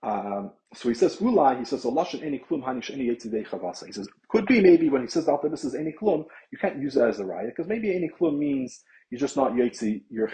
Um, 0.02 0.52
so 0.74 0.88
he 0.88 0.94
says 0.94 1.16
ulai. 1.16 1.58
He 1.58 1.64
says 1.64 1.84
lashon 1.84 2.22
any 2.22 2.38
klum 2.38 2.62
hanish 2.62 2.90
any 2.90 3.08
chavasa. 3.08 3.86
He 3.86 3.92
says 3.92 4.08
could 4.28 4.46
be 4.46 4.60
maybe 4.60 4.88
when 4.88 5.02
he 5.02 5.08
says 5.08 5.26
that 5.26 5.40
this 5.50 5.64
is 5.64 5.74
any 5.74 5.92
klum, 5.92 6.24
you 6.52 6.58
can't 6.58 6.80
use 6.80 6.96
it 6.96 7.02
as 7.02 7.18
a 7.18 7.24
raya 7.24 7.46
because 7.46 7.66
maybe 7.66 7.94
any 7.94 8.08
klum 8.08 8.38
means 8.38 8.84
you're 9.10 9.20
just 9.20 9.36
not 9.36 9.52
yetzi, 9.52 10.02
you're. 10.10 10.30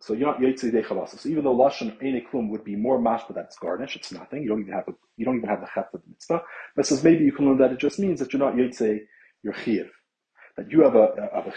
So 0.00 0.14
you're 0.14 0.28
not 0.28 0.40
yetzidei 0.40 0.84
chavasa. 0.86 1.18
So 1.18 1.28
even 1.28 1.44
though 1.44 1.54
lashon 1.54 1.96
any 2.00 2.22
klum 2.32 2.48
would 2.50 2.64
be 2.64 2.76
more 2.76 2.98
mash, 3.00 3.22
but 3.26 3.36
that's 3.36 3.58
garnish, 3.58 3.94
it's 3.96 4.10
nothing. 4.10 4.42
You 4.42 4.48
don't 4.48 4.60
even 4.60 4.72
have 4.72 4.88
a, 4.88 4.92
you 5.16 5.24
don't 5.26 5.36
even 5.36 5.48
have 5.48 5.60
the 5.60 5.68
chet 5.74 5.90
of 5.92 6.00
the 6.02 6.08
mitzvah. 6.08 6.42
But 6.74 6.86
says 6.86 7.04
maybe 7.04 7.24
you 7.24 7.32
can 7.32 7.46
learn 7.46 7.58
that 7.58 7.72
it 7.72 7.78
just 7.78 7.98
means 7.98 8.20
that 8.20 8.32
you're 8.32 8.40
not 8.40 8.54
yetzi, 8.54 9.00
you're. 9.42 9.54
That 10.56 10.70
you 10.70 10.80
have 10.82 10.94
a, 10.94 11.08
a, 11.34 11.40
a 11.40 11.52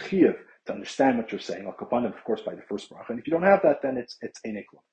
to 0.65 0.73
understand 0.73 1.17
what 1.17 1.31
you're 1.31 1.39
saying. 1.39 1.65
Al 1.65 1.73
kapanim, 1.73 2.13
of 2.13 2.23
course, 2.25 2.41
by 2.41 2.53
the 2.53 2.61
first 2.63 2.91
bracha. 2.91 3.09
And 3.09 3.19
if 3.19 3.25
you 3.27 3.31
don't 3.31 3.43
have 3.43 3.61
that, 3.63 3.81
then 3.81 3.95
it's 3.97 4.17
it's 4.21 4.41
klum. 4.41 4.83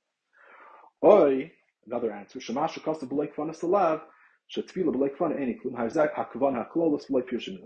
Oy, 1.05 1.51
another 1.87 2.13
answer, 2.13 2.39
Shemasha 2.39 2.81
Kosta 2.81 3.09
B'leik 3.09 3.35
Fanas 3.35 3.61
Pir 4.49 4.85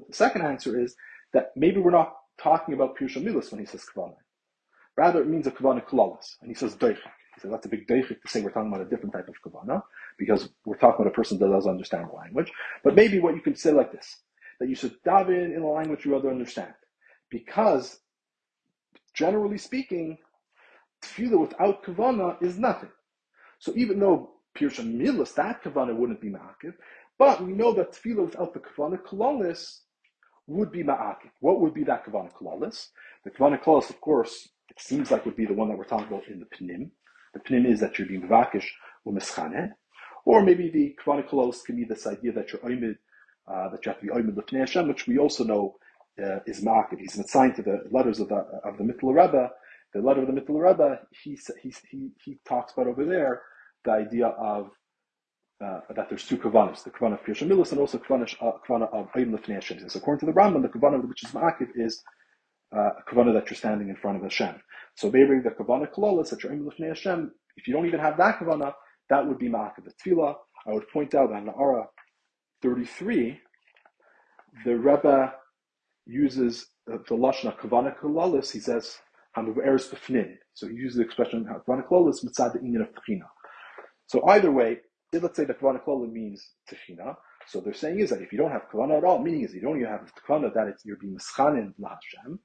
The 0.08 0.12
second 0.12 0.42
answer 0.42 0.80
is 0.80 0.96
that 1.34 1.50
maybe 1.54 1.80
we're 1.80 1.90
not 1.90 2.16
talking 2.42 2.74
about 2.74 2.96
Pir 2.96 3.08
Shemilas 3.08 3.50
when 3.50 3.60
he 3.60 3.66
says 3.66 3.84
Kavana. 3.84 4.16
Rather, 4.96 5.22
it 5.22 5.28
means 5.28 5.46
a 5.46 5.50
Kavana 5.50 5.84
Klolos. 5.84 6.36
And 6.40 6.50
he 6.50 6.54
says 6.54 6.74
Deichik. 6.76 6.98
He 7.34 7.40
says 7.40 7.50
that's 7.50 7.66
a 7.66 7.68
big 7.68 7.86
Deichik 7.86 8.20
to 8.22 8.28
say 8.28 8.40
we're 8.42 8.50
talking 8.50 8.72
about 8.72 8.86
a 8.86 8.90
different 8.90 9.12
type 9.12 9.28
of 9.28 9.34
Kavana, 9.44 9.82
because 10.18 10.48
we're 10.64 10.76
talking 10.76 11.02
about 11.02 11.12
a 11.12 11.16
person 11.16 11.38
that 11.38 11.48
doesn't 11.48 11.70
understand 11.70 12.08
the 12.08 12.16
language. 12.16 12.52
But 12.82 12.94
maybe 12.94 13.20
what 13.20 13.34
you 13.34 13.40
could 13.40 13.58
say 13.58 13.72
like 13.72 13.92
this, 13.92 14.16
that 14.58 14.68
you 14.68 14.74
should 14.74 15.02
dive 15.04 15.30
in 15.30 15.52
in 15.52 15.62
a 15.62 15.70
language 15.70 16.04
you 16.04 16.16
other 16.16 16.30
understand. 16.30 16.74
Because, 17.30 18.00
generally 19.14 19.58
speaking, 19.58 20.18
tefillah 21.02 21.40
without 21.40 21.84
kavana 21.84 22.42
is 22.42 22.58
nothing. 22.58 22.90
So 23.58 23.72
even 23.76 24.00
though 24.00 24.30
Pirsha 24.56 24.84
Milas, 24.84 25.34
that 25.34 25.62
Kavana 25.62 25.94
wouldn't 25.94 26.20
be 26.20 26.30
Ma'akiv, 26.30 26.74
but 27.18 27.42
we 27.44 27.52
know 27.52 27.72
that 27.74 27.92
Tefillah 27.92 28.24
without 28.24 28.54
the 28.54 28.60
Kavana 28.60 28.98
Kalalis 28.98 29.80
would 30.50 30.72
be 30.72 30.82
Ma'akiv. 30.82 31.30
What 31.40 31.60
would 31.60 31.74
be 31.74 31.84
that 31.84 32.04
Kavana 32.04 32.32
Kalalis? 32.32 32.88
The 33.24 33.30
Kavana 33.30 33.62
Kalalis, 33.62 33.90
of 33.90 34.00
course, 34.00 34.48
it 34.68 34.80
seems 34.80 35.10
like 35.10 35.24
would 35.24 35.36
be 35.36 35.46
the 35.46 35.54
one 35.54 35.68
that 35.68 35.78
we're 35.78 35.84
talking 35.84 36.08
about 36.08 36.28
in 36.28 36.40
the 36.40 36.46
Pnim. 36.46 36.90
The 37.34 37.40
Pnim 37.40 37.66
is 37.66 37.80
that 37.80 37.98
you're 37.98 38.08
being 38.08 38.28
Vakish 38.28 38.66
or 39.04 39.12
Mischane. 39.12 39.72
Or 40.24 40.42
maybe 40.42 40.70
the 40.70 40.96
Kavana 41.02 41.28
Kalalis 41.28 41.64
can 41.64 41.76
be 41.76 41.84
this 41.84 42.06
idea 42.06 42.32
that 42.32 42.52
you're 42.52 42.62
Oimid, 42.62 42.96
uh, 43.48 43.68
that 43.70 43.84
you 43.84 43.92
have 43.92 44.00
to 44.00 44.06
be 44.06 44.12
Oimid 44.12 44.34
Lefnei 44.34 44.60
Hashem, 44.60 44.88
which 44.88 45.06
we 45.06 45.18
also 45.18 45.44
know 45.44 45.76
uh, 46.22 46.40
is 46.46 46.62
Ma'akiv. 46.62 46.98
He's 46.98 47.18
assigned 47.18 47.56
to 47.56 47.62
the 47.62 47.84
letters 47.90 48.20
of 48.20 48.28
the, 48.28 48.36
of 48.64 48.76
the 48.76 48.84
Mittler 48.84 49.14
Rebbe, 49.14 49.50
the 49.94 50.00
letter 50.00 50.22
of 50.22 50.26
the 50.26 50.40
Mittler 50.40 50.68
Rebbe, 50.70 51.00
he, 51.10 51.38
he, 51.62 51.74
he, 51.90 52.10
he 52.24 52.38
talks 52.46 52.72
about 52.72 52.86
over 52.86 53.04
there 53.04 53.42
the 53.84 53.92
idea 53.92 54.26
of 54.26 54.70
uh, 55.64 55.80
that 55.94 56.08
there's 56.08 56.26
two 56.26 56.38
kavanas, 56.38 56.84
the 56.84 56.90
kavana 56.90 57.14
of 57.14 57.24
Pirsha 57.24 57.46
Milas 57.46 57.70
and 57.72 57.80
also 57.80 57.98
kavana, 57.98 58.34
uh, 58.40 58.52
kavana 58.66 58.92
of 58.94 59.10
Ayim 59.12 59.30
Lefnei 59.30 59.54
Hashem. 59.54 59.88
So 59.88 59.98
according 59.98 60.20
to 60.20 60.26
the 60.26 60.32
Rambam, 60.32 60.62
the 60.62 60.68
kavana 60.68 61.06
which 61.06 61.22
is 61.22 61.30
ma'akiv 61.32 61.68
is 61.74 62.02
uh, 62.74 62.90
a 62.98 63.02
kavana 63.10 63.34
that 63.34 63.50
you're 63.50 63.56
standing 63.56 63.88
in 63.88 63.96
front 63.96 64.16
of 64.16 64.22
Hashem. 64.22 64.54
So 64.96 65.10
maybe 65.10 65.40
the 65.40 65.50
kavana 65.50 65.92
kalalas 65.92 66.30
that 66.30 66.42
you're 66.42 66.52
Ayim 66.52 66.64
Lefnei 66.64 66.88
Hashem, 66.88 67.30
if 67.56 67.68
you 67.68 67.74
don't 67.74 67.86
even 67.86 68.00
have 68.00 68.16
that 68.16 68.38
kavana, 68.38 68.72
that 69.10 69.26
would 69.26 69.38
be 69.38 69.48
ma'akiv. 69.48 69.84
The 69.84 69.92
tefillah, 70.10 70.34
I 70.66 70.72
would 70.72 70.88
point 70.88 71.14
out 71.14 71.30
that 71.30 71.42
in 71.42 71.46
Na'ara 71.46 71.86
33, 72.62 73.38
the 74.64 74.78
Rebbe 74.78 75.34
uses 76.06 76.66
uh, 76.90 76.96
the 77.08 77.14
lashon 77.14 77.54
kavana 77.58 77.98
kalalis. 77.98 78.50
He 78.50 78.60
says, 78.60 78.96
"Hamav 79.36 79.56
b'fnin." 79.56 80.36
So 80.54 80.68
he 80.68 80.74
uses 80.74 80.96
the 80.96 81.04
expression 81.04 81.44
kavana 81.44 81.86
kalalis 81.86 82.24
mitzad 82.24 82.54
the 82.54 82.60
inyan 82.60 82.82
of 82.82 82.88
tchina. 82.94 83.26
So 84.06 84.26
either 84.26 84.50
way, 84.50 84.78
let's 85.18 85.36
say 85.36 85.44
that 85.44 85.60
Kavana 85.60 85.82
Klola 85.84 86.10
means 86.10 86.50
Teshina. 86.70 87.16
So 87.48 87.60
they're 87.60 87.74
saying 87.74 88.00
is 88.00 88.10
that 88.10 88.22
if 88.22 88.32
you 88.32 88.38
don't 88.38 88.52
have 88.52 88.68
Kavana 88.72 88.98
at 88.98 89.04
all, 89.04 89.18
meaning 89.18 89.42
is 89.42 89.54
you 89.54 89.60
don't 89.60 89.76
even 89.76 89.90
have 89.90 90.12
Kavana 90.26 90.54
that 90.54 90.68
it's, 90.68 90.84
you're 90.84 90.96
being 90.96 91.16
Mischanin 91.16 91.72
Hashem, 91.82 92.38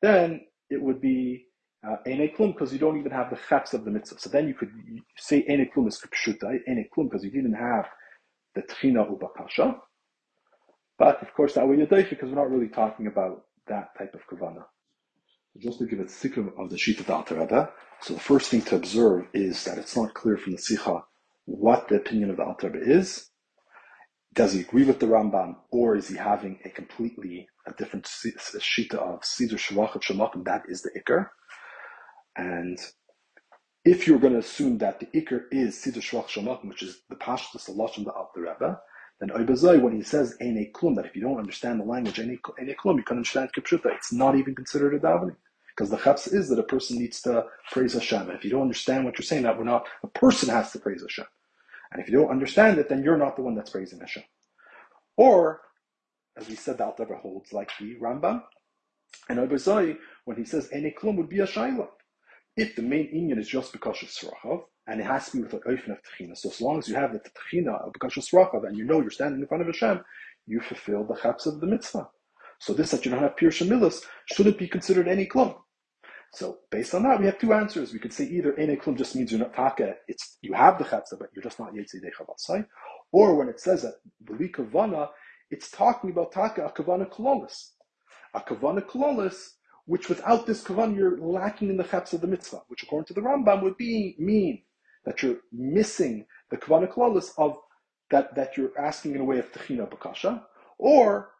then 0.00 0.42
it 0.70 0.80
would 0.80 1.00
be 1.00 1.46
uh, 1.86 1.96
Klum 2.06 2.52
because 2.52 2.72
you 2.72 2.78
don't 2.78 2.98
even 2.98 3.10
have 3.10 3.30
the 3.30 3.38
Chaps 3.48 3.74
of 3.74 3.84
the 3.84 3.90
Mitzvah. 3.90 4.20
So 4.20 4.30
then 4.30 4.46
you 4.46 4.54
could 4.54 4.70
say 5.16 5.44
Ene 5.48 5.68
Klum 5.74 5.88
is 5.88 6.00
Kipshuta, 6.00 6.58
Ene 6.68 6.88
Klum 6.96 7.10
because 7.10 7.24
you 7.24 7.30
didn't 7.30 7.54
have 7.54 7.86
the 8.54 8.62
Tchina 8.62 9.08
Ubakasha. 9.10 9.74
But 10.98 11.22
of 11.22 11.34
course 11.34 11.54
that 11.54 11.68
way 11.68 11.76
you're 11.76 11.86
because 11.86 12.30
we're 12.30 12.36
not 12.36 12.50
really 12.50 12.68
talking 12.68 13.08
about 13.08 13.42
that 13.66 13.88
type 13.98 14.14
of 14.14 14.20
Kavana. 14.28 14.64
Just 15.58 15.80
to 15.80 15.86
give 15.86 15.98
a 15.98 16.08
sikkim 16.08 16.52
of 16.56 16.70
the 16.70 16.76
Shita 16.76 17.30
Rebbe, 17.30 17.68
so 18.00 18.14
the 18.14 18.20
first 18.20 18.50
thing 18.50 18.62
to 18.62 18.76
observe 18.76 19.26
is 19.34 19.64
that 19.64 19.76
it's 19.76 19.96
not 19.96 20.14
clear 20.14 20.38
from 20.38 20.52
the 20.52 20.58
Sicha 20.58 21.02
what 21.44 21.88
the 21.88 21.96
opinion 21.96 22.30
of 22.30 22.36
the 22.36 22.44
Alter 22.44 22.72
is. 22.76 23.28
Does 24.34 24.54
he 24.54 24.60
agree 24.60 24.84
with 24.84 24.98
the 24.98 25.06
Rambam, 25.06 25.56
or 25.70 25.94
is 25.94 26.08
he 26.08 26.16
having 26.16 26.58
a 26.64 26.70
completely 26.70 27.48
a 27.66 27.72
different 27.72 28.06
shita 28.06 28.94
of 28.94 29.20
Siddur 29.20 29.58
Shavachat 29.58 30.02
Shemakim? 30.02 30.44
That 30.44 30.62
is 30.68 30.82
the 30.82 30.90
Iker. 30.98 31.28
And 32.36 32.78
if 33.84 34.06
you're 34.06 34.18
going 34.18 34.32
to 34.32 34.38
assume 34.38 34.78
that 34.78 35.00
the 35.00 35.06
Iker 35.06 35.42
is 35.50 35.76
Siddur 35.76 36.00
Shavachat 36.00 36.28
Shemakim, 36.28 36.68
which 36.68 36.82
is 36.82 37.02
the 37.10 37.16
Pashtus, 37.16 37.66
the 37.66 37.72
Lashon, 37.72 38.04
the 38.04 38.12
Alter 38.12 38.40
Rebbe, 38.40 38.80
then 39.20 39.28
Oibazai, 39.30 39.80
when 39.82 39.94
he 39.94 40.02
says 40.02 40.36
Eine 40.40 40.66
Klum, 40.74 40.96
that 40.96 41.06
if 41.06 41.14
you 41.14 41.22
don't 41.22 41.38
understand 41.38 41.78
the 41.80 41.84
language, 41.84 42.18
Eine 42.18 42.38
Klum, 42.38 42.96
you 42.96 43.04
can 43.04 43.18
understand 43.18 43.50
Kipshuta, 43.52 43.94
it's 43.94 44.12
not 44.12 44.36
even 44.36 44.54
considered 44.54 44.94
a 44.94 44.98
davening. 44.98 45.36
Because 45.74 45.90
the 45.90 45.96
chaps 45.96 46.26
is 46.26 46.48
that 46.48 46.58
a 46.58 46.64
person 46.64 46.98
needs 46.98 47.22
to 47.22 47.46
praise 47.70 47.94
Hashem. 47.94 48.22
And 48.22 48.32
if 48.32 48.44
you 48.44 48.50
don't 48.50 48.62
understand 48.62 49.04
what 49.04 49.18
you're 49.18 49.24
saying, 49.24 49.44
that 49.44 49.56
we're 49.56 49.64
not, 49.64 49.86
a 50.02 50.08
person 50.08 50.50
has 50.50 50.70
to 50.72 50.78
praise 50.78 51.02
Hashem. 51.02 51.24
And 51.92 52.02
if 52.02 52.08
you 52.08 52.18
don't 52.18 52.30
understand 52.30 52.78
it, 52.78 52.88
then 52.88 53.02
you're 53.02 53.18
not 53.18 53.36
the 53.36 53.42
one 53.42 53.54
that's 53.54 53.70
praising 53.70 54.00
Hashem. 54.00 54.24
Or, 55.16 55.60
as 56.36 56.48
we 56.48 56.56
said, 56.56 56.78
the 56.78 56.84
Alter 56.84 57.06
holds 57.14 57.52
like 57.52 57.70
the 57.78 57.96
Rambam. 57.96 58.42
And 59.28 59.38
Abazai, 59.38 59.96
when 60.24 60.36
he 60.36 60.44
says 60.44 60.68
any 60.72 60.90
klum 60.90 61.16
would 61.16 61.28
be 61.28 61.40
a 61.40 61.46
shayla. 61.46 61.88
If 62.56 62.76
the 62.76 62.82
main 62.82 63.08
inyan 63.14 63.38
is 63.38 63.48
just 63.48 63.72
because 63.72 64.02
of 64.02 64.08
srachav, 64.08 64.62
and 64.86 65.00
it 65.00 65.04
has 65.04 65.30
to 65.30 65.38
be 65.38 65.42
with 65.42 65.54
an 65.54 65.60
oifen 65.60 65.92
of 65.92 65.98
tchina, 66.02 66.36
so 66.36 66.50
as 66.50 66.60
long 66.60 66.78
as 66.78 66.88
you 66.88 66.94
have 66.96 67.12
the 67.12 67.20
tchina 67.20 67.86
of 67.86 67.92
because 67.92 68.16
of 68.16 68.24
srachav, 68.24 68.66
and 68.66 68.76
you 68.76 68.84
know 68.84 69.00
you're 69.00 69.10
standing 69.10 69.40
in 69.40 69.46
front 69.46 69.62
of 69.62 69.68
Hashem, 69.68 70.02
you 70.46 70.60
fulfill 70.60 71.04
the 71.04 71.16
chaps 71.16 71.46
of 71.46 71.60
the 71.60 71.66
mitzvah. 71.66 72.08
So 72.62 72.72
this 72.72 72.92
that 72.92 73.04
you 73.04 73.10
don't 73.10 73.20
have 73.20 73.36
pure 73.36 73.50
shemilas 73.50 74.04
shouldn't 74.26 74.56
be 74.56 74.68
considered 74.68 75.08
any 75.08 75.26
klum. 75.26 75.56
So 76.32 76.58
based 76.70 76.94
on 76.94 77.02
that, 77.02 77.18
we 77.18 77.26
have 77.26 77.40
two 77.40 77.52
answers. 77.52 77.92
We 77.92 77.98
could 77.98 78.12
say 78.12 78.24
either 78.26 78.56
any 78.56 78.76
klum 78.76 78.96
just 78.96 79.16
means 79.16 79.32
you're 79.32 79.40
not 79.40 79.52
taka, 79.52 79.96
it's 80.06 80.38
you 80.42 80.52
have 80.52 80.78
the 80.78 80.84
chatzah, 80.84 81.18
but 81.18 81.30
you're 81.34 81.42
just 81.42 81.58
not 81.58 81.74
yetzidei 81.74 82.12
chavasai, 82.16 82.64
or 83.10 83.34
when 83.34 83.48
it 83.48 83.58
says 83.58 83.82
that 83.82 83.94
b'li 84.24 84.48
kavana, 84.48 85.08
it's 85.50 85.72
talking 85.72 86.10
about 86.10 86.30
taka 86.30 86.64
a 86.64 86.70
kavana 86.70 87.10
kololis, 87.10 87.70
a 88.32 88.40
kavana 88.40 88.80
kololis, 88.80 89.38
which 89.86 90.08
without 90.08 90.46
this 90.46 90.62
kavana 90.62 90.96
you're 90.96 91.18
lacking 91.18 91.68
in 91.68 91.76
the 91.76 91.82
chatz 91.82 92.12
of 92.12 92.20
the 92.20 92.28
mitzvah, 92.28 92.62
which 92.68 92.84
according 92.84 93.06
to 93.06 93.12
the 93.12 93.20
Rambam 93.20 93.60
would 93.64 93.76
be 93.76 94.14
mean 94.20 94.62
that 95.04 95.20
you're 95.20 95.40
missing 95.50 96.26
the 96.52 96.56
kavana 96.56 96.88
kololis 96.88 97.30
of 97.38 97.56
that 98.12 98.36
that 98.36 98.56
you're 98.56 98.78
asking 98.78 99.16
in 99.16 99.20
a 99.20 99.24
way 99.24 99.40
of 99.40 99.50
techina 99.50 99.90
bakasha, 99.90 100.40
or 100.78 101.32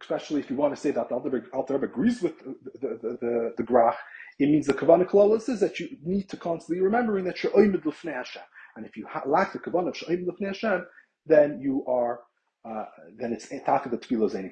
especially 0.00 0.40
if 0.40 0.50
you 0.50 0.56
want 0.56 0.74
to 0.74 0.80
say 0.80 0.90
that 0.90 1.08
the 1.08 1.14
Alter 1.52 1.76
agrees 1.76 2.22
with 2.22 2.38
the, 2.38 2.54
the, 2.80 3.18
the, 3.20 3.54
the, 3.56 3.62
grach, 3.62 3.96
it 4.38 4.46
means 4.48 4.66
the 4.66 4.74
Kavanah 4.74 5.08
Klolis 5.08 5.48
is 5.48 5.60
that 5.60 5.80
you 5.80 5.88
need 6.04 6.28
to 6.28 6.36
constantly 6.36 6.82
remembering 6.82 7.24
that 7.24 7.42
you're 7.42 7.52
Lefnei 7.82 8.14
Hashem. 8.14 8.42
And 8.76 8.86
if 8.86 8.96
you 8.96 9.06
lack 9.26 9.52
the 9.52 9.58
Kavanah 9.58 9.88
of 9.88 9.94
Oimid 9.94 10.26
Lefnei 10.26 10.48
Hashem, 10.48 10.86
then 11.26 11.60
you 11.60 11.84
are, 11.86 12.20
uh, 12.68 12.84
then 13.18 13.32
it's 13.32 13.48
Taka 13.64 13.88
the 13.88 13.98
Tefillah 13.98 14.32
Zeni. 14.32 14.50